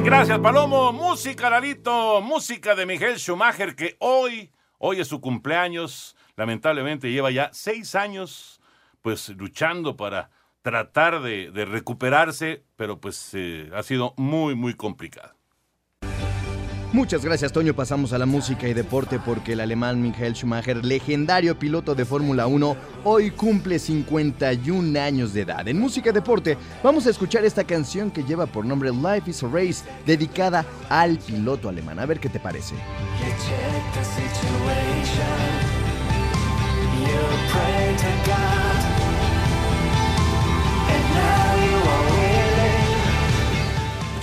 Gracias, 0.06 0.38
Palomo. 0.38 0.94
Música, 0.94 1.50
Lalito. 1.50 2.22
Música 2.22 2.76
de 2.76 2.86
Miguel 2.86 3.18
Schumacher, 3.18 3.76
que 3.76 3.96
hoy, 4.00 4.52
Hoy 4.78 5.00
es 5.00 5.08
su 5.08 5.20
cumpleaños. 5.20 6.16
Lamentablemente 6.36 7.12
lleva 7.12 7.32
ya 7.32 7.50
seis 7.54 7.96
años 7.96 8.62
pues 9.02 9.30
luchando 9.30 9.98
para 9.98 10.30
tratar 10.62 11.22
de, 11.22 11.50
recuperarse, 11.66 12.64
pero 12.76 13.00
pues 13.00 13.32
eh, 13.34 13.72
ha 13.74 13.82
sido 13.82 14.14
muy, 14.18 14.54
muy 14.54 14.76
complicado. 14.76 15.35
Muchas 16.94 17.26
gracias, 17.26 17.52
Toño. 17.52 17.74
Pasamos 17.74 18.14
a 18.14 18.18
la 18.18 18.26
música 18.26 18.68
y 18.68 18.74
deporte 18.74 19.20
porque 19.20 19.54
el 19.54 19.60
alemán 19.60 20.02
Michael 20.02 20.34
Schumacher, 20.34 20.86
legendario 20.86 21.60
piloto 21.60 21.94
de 21.94 22.06
Fórmula 22.06 22.48
1, 22.48 22.78
hoy 23.04 23.32
cumple 23.32 23.80
51 23.80 25.00
años 25.00 25.34
de 25.34 25.42
edad. 25.42 25.68
En 25.68 25.80
música 25.80 26.12
y 26.12 26.14
deporte 26.14 26.58
vamos 26.84 27.06
a 27.08 27.10
escuchar 27.10 27.44
esta 27.44 27.64
canción 27.64 28.12
que 28.12 28.24
lleva 28.24 28.46
por 28.46 28.66
nombre 28.66 28.92
Life 28.92 29.30
is 29.30 29.44
a 29.44 29.48
Race, 29.48 29.84
dedicada 30.06 30.66
al 30.90 31.18
piloto 31.18 31.70
alemán. 31.70 32.00
A 32.00 32.06
ver 32.06 32.20
qué 32.20 32.30
te 32.30 32.40
parece. 32.40 32.76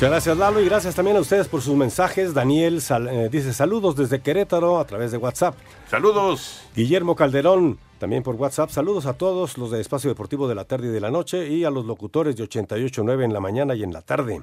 Muchas 0.02 0.10
gracias 0.14 0.36
Lalo 0.36 0.60
y 0.60 0.64
gracias 0.64 0.96
también 0.96 1.16
a 1.16 1.20
ustedes 1.20 1.46
por 1.46 1.62
sus 1.62 1.76
mensajes. 1.76 2.34
Daniel 2.34 2.80
sal- 2.80 3.06
eh, 3.06 3.28
dice 3.30 3.52
saludos 3.52 3.94
desde 3.94 4.20
Querétaro 4.20 4.80
a 4.80 4.84
través 4.84 5.12
de 5.12 5.16
WhatsApp. 5.18 5.54
Saludos. 5.88 6.60
Guillermo 6.74 7.14
Calderón 7.14 7.78
también 8.00 8.24
por 8.24 8.34
WhatsApp. 8.34 8.70
Saludos 8.70 9.06
a 9.06 9.12
todos 9.12 9.56
los 9.58 9.70
de 9.70 9.80
Espacio 9.80 10.10
Deportivo 10.10 10.48
de 10.48 10.56
la 10.56 10.64
tarde 10.64 10.88
y 10.88 10.90
de 10.90 10.98
la 11.00 11.12
noche 11.12 11.46
y 11.46 11.62
a 11.62 11.70
los 11.70 11.84
locutores 11.86 12.34
de 12.34 12.42
88.9 12.42 13.22
en 13.24 13.32
la 13.32 13.38
mañana 13.38 13.76
y 13.76 13.84
en 13.84 13.92
la 13.92 14.02
tarde. 14.02 14.42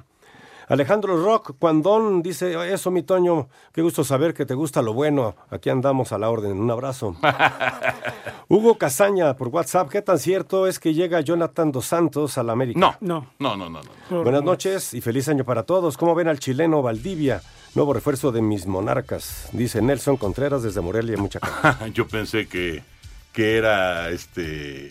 Alejandro 0.70 1.20
Rock 1.22 1.56
Cuandón 1.58 2.22
dice, 2.22 2.72
eso 2.72 2.92
mi 2.92 3.02
Toño, 3.02 3.48
qué 3.72 3.82
gusto 3.82 4.04
saber 4.04 4.32
que 4.32 4.46
te 4.46 4.54
gusta 4.54 4.82
lo 4.82 4.94
bueno. 4.94 5.34
Aquí 5.50 5.68
andamos 5.68 6.12
a 6.12 6.18
la 6.18 6.30
orden. 6.30 6.60
Un 6.60 6.70
abrazo. 6.70 7.16
Hugo 8.48 8.78
Casaña 8.78 9.34
por 9.34 9.48
WhatsApp, 9.48 9.88
¿qué 9.90 10.00
tan 10.00 10.20
cierto 10.20 10.68
es 10.68 10.78
que 10.78 10.94
llega 10.94 11.20
Jonathan 11.22 11.72
Dos 11.72 11.86
Santos 11.86 12.38
a 12.38 12.44
la 12.44 12.52
América? 12.52 12.78
No. 12.78 12.94
No. 13.00 13.26
No, 13.40 13.56
no, 13.56 13.68
no. 13.68 13.80
no. 14.10 14.22
Buenas 14.22 14.44
noches 14.44 14.94
y 14.94 15.00
feliz 15.00 15.28
año 15.28 15.42
para 15.44 15.64
todos. 15.64 15.96
¿Cómo 15.96 16.14
ven 16.14 16.28
al 16.28 16.38
chileno 16.38 16.82
Valdivia? 16.82 17.42
Nuevo 17.74 17.92
refuerzo 17.92 18.30
de 18.30 18.40
mis 18.40 18.66
monarcas, 18.66 19.48
dice 19.52 19.82
Nelson 19.82 20.18
Contreras 20.18 20.62
desde 20.62 20.80
Morelia, 20.80 21.16
mucha 21.16 21.40
Yo 21.94 22.06
pensé 22.06 22.46
que, 22.46 22.84
que 23.32 23.56
era 23.56 24.08
este. 24.10 24.90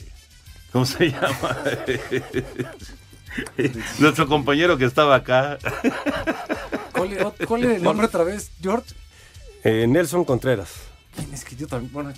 ¿Cómo 0.73 0.85
se 0.85 1.09
llama? 1.11 1.57
Nuestro 3.99 4.27
compañero 4.27 4.77
que 4.77 4.85
estaba 4.85 5.15
acá. 5.15 5.57
¿Cuál, 6.93 7.33
cuál 7.47 7.63
el 7.65 7.83
nombre 7.83 8.07
otra 8.07 8.23
vez, 8.23 8.51
George? 8.61 8.93
Eh, 9.63 9.85
Nelson 9.87 10.25
Contreras. 10.25 10.73
¿Quién 11.15 11.33
es 11.33 11.43
que 11.43 11.55
yo 11.55 11.67
también? 11.67 11.91
Bueno, 11.91 12.13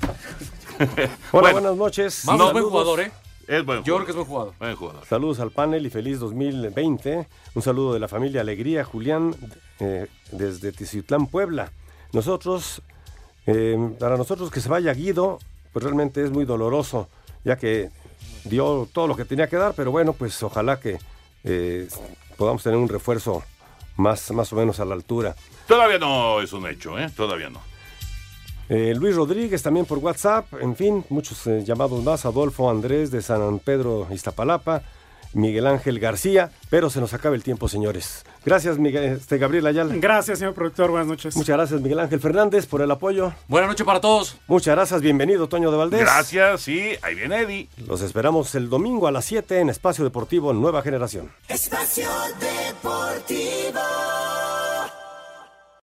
Hola, 1.32 1.52
buenas 1.52 1.76
noches. 1.76 2.26
Más 2.26 2.38
Saludos. 2.38 2.54
buen 2.54 2.66
jugador, 2.66 3.00
¿eh? 3.02 3.12
Es 3.48 3.66
buen 3.66 3.84
Yo 3.84 3.96
creo 3.96 4.06
que 4.06 4.12
es 4.12 4.16
buen 4.16 4.28
jugador. 4.28 4.54
Buen 4.60 4.76
jugador. 4.76 5.06
Saludos 5.06 5.40
al 5.40 5.52
panel 5.52 5.86
y 5.86 5.90
feliz 5.90 6.20
2020. 6.20 7.28
Un 7.56 7.62
saludo 7.62 7.94
de 7.94 8.00
la 8.00 8.08
familia 8.08 8.42
Alegría, 8.42 8.84
Julián, 8.84 9.36
eh, 9.80 10.08
desde 10.32 10.72
Tiziutlán, 10.72 11.28
Puebla. 11.28 11.72
Nosotros, 12.14 12.82
eh, 13.48 13.78
para 14.00 14.18
nosotros 14.18 14.52
que 14.52 14.62
se 14.62 14.70
vaya 14.70 14.94
Guido, 14.94 15.40
pues 15.74 15.84
realmente 15.84 16.24
es 16.24 16.32
muy 16.32 16.46
doloroso, 16.46 17.10
ya 17.44 17.58
que 17.58 17.90
dio 18.44 18.88
todo 18.92 19.08
lo 19.08 19.16
que 19.16 19.26
tenía 19.26 19.48
que 19.48 19.56
dar, 19.56 19.74
pero 19.74 19.92
bueno, 19.92 20.14
pues 20.14 20.42
ojalá 20.44 20.80
que 20.80 21.00
eh, 21.44 21.88
podamos 22.38 22.64
tener 22.64 22.78
un 22.78 22.90
refuerzo 22.90 23.44
más, 23.98 24.32
más 24.32 24.52
o 24.54 24.56
menos 24.56 24.80
a 24.80 24.86
la 24.86 24.96
altura. 24.96 25.36
Todavía 25.68 25.98
no 25.98 26.42
es 26.42 26.54
un 26.54 26.68
hecho, 26.68 26.98
¿eh? 27.00 27.10
Todavía 27.16 27.50
no. 27.50 27.60
Eh, 28.70 28.94
Luis 28.96 29.16
Rodríguez 29.16 29.62
también 29.62 29.86
por 29.86 29.98
WhatsApp, 29.98 30.46
en 30.62 30.76
fin, 30.76 31.04
muchos 31.10 31.46
eh, 31.48 31.64
llamados 31.66 32.02
más. 32.04 32.26
Adolfo 32.26 32.70
Andrés 32.70 33.12
de 33.12 33.22
San 33.22 33.60
Pedro 33.60 34.08
Iztapalapa, 34.12 34.84
Miguel 35.34 35.68
Ángel 35.68 36.00
García, 36.00 36.52
pero 36.70 36.90
se 36.90 37.00
nos 37.00 37.14
acaba 37.14 37.36
el 37.36 37.44
tiempo, 37.44 37.68
señores. 37.68 38.24
Gracias, 38.46 38.78
Miguel, 38.78 39.04
este, 39.04 39.38
Gabriel 39.38 39.68
Ayala. 39.68 39.94
Gracias, 39.98 40.40
señor 40.40 40.54
productor. 40.54 40.92
Buenas 40.92 41.08
noches. 41.08 41.36
Muchas 41.36 41.56
gracias, 41.56 41.82
Miguel 41.82 42.00
Ángel 42.00 42.20
Fernández, 42.20 42.66
por 42.66 42.82
el 42.82 42.92
apoyo. 42.92 43.34
Buenas 43.48 43.70
noches 43.70 43.86
para 43.86 44.02
todos. 44.02 44.38
Muchas 44.48 44.76
gracias, 44.76 45.02
bienvenido, 45.02 45.48
Toño 45.48 45.72
de 45.72 45.78
Valdés. 45.78 46.02
Gracias, 46.02 46.62
sí, 46.62 46.94
ahí 47.02 47.16
viene 47.16 47.42
Eddie. 47.42 47.70
Los 47.88 48.02
esperamos 48.02 48.56
el 48.56 48.70
domingo 48.70 49.08
a 49.08 49.12
las 49.12 49.26
7 49.26 49.60
en 49.60 49.70
Espacio 49.70 50.04
Deportivo 50.04 50.54
Nueva 50.54 50.82
Generación. 50.82 51.32
Espacio 51.48 52.10
Deportivo. 52.40 53.80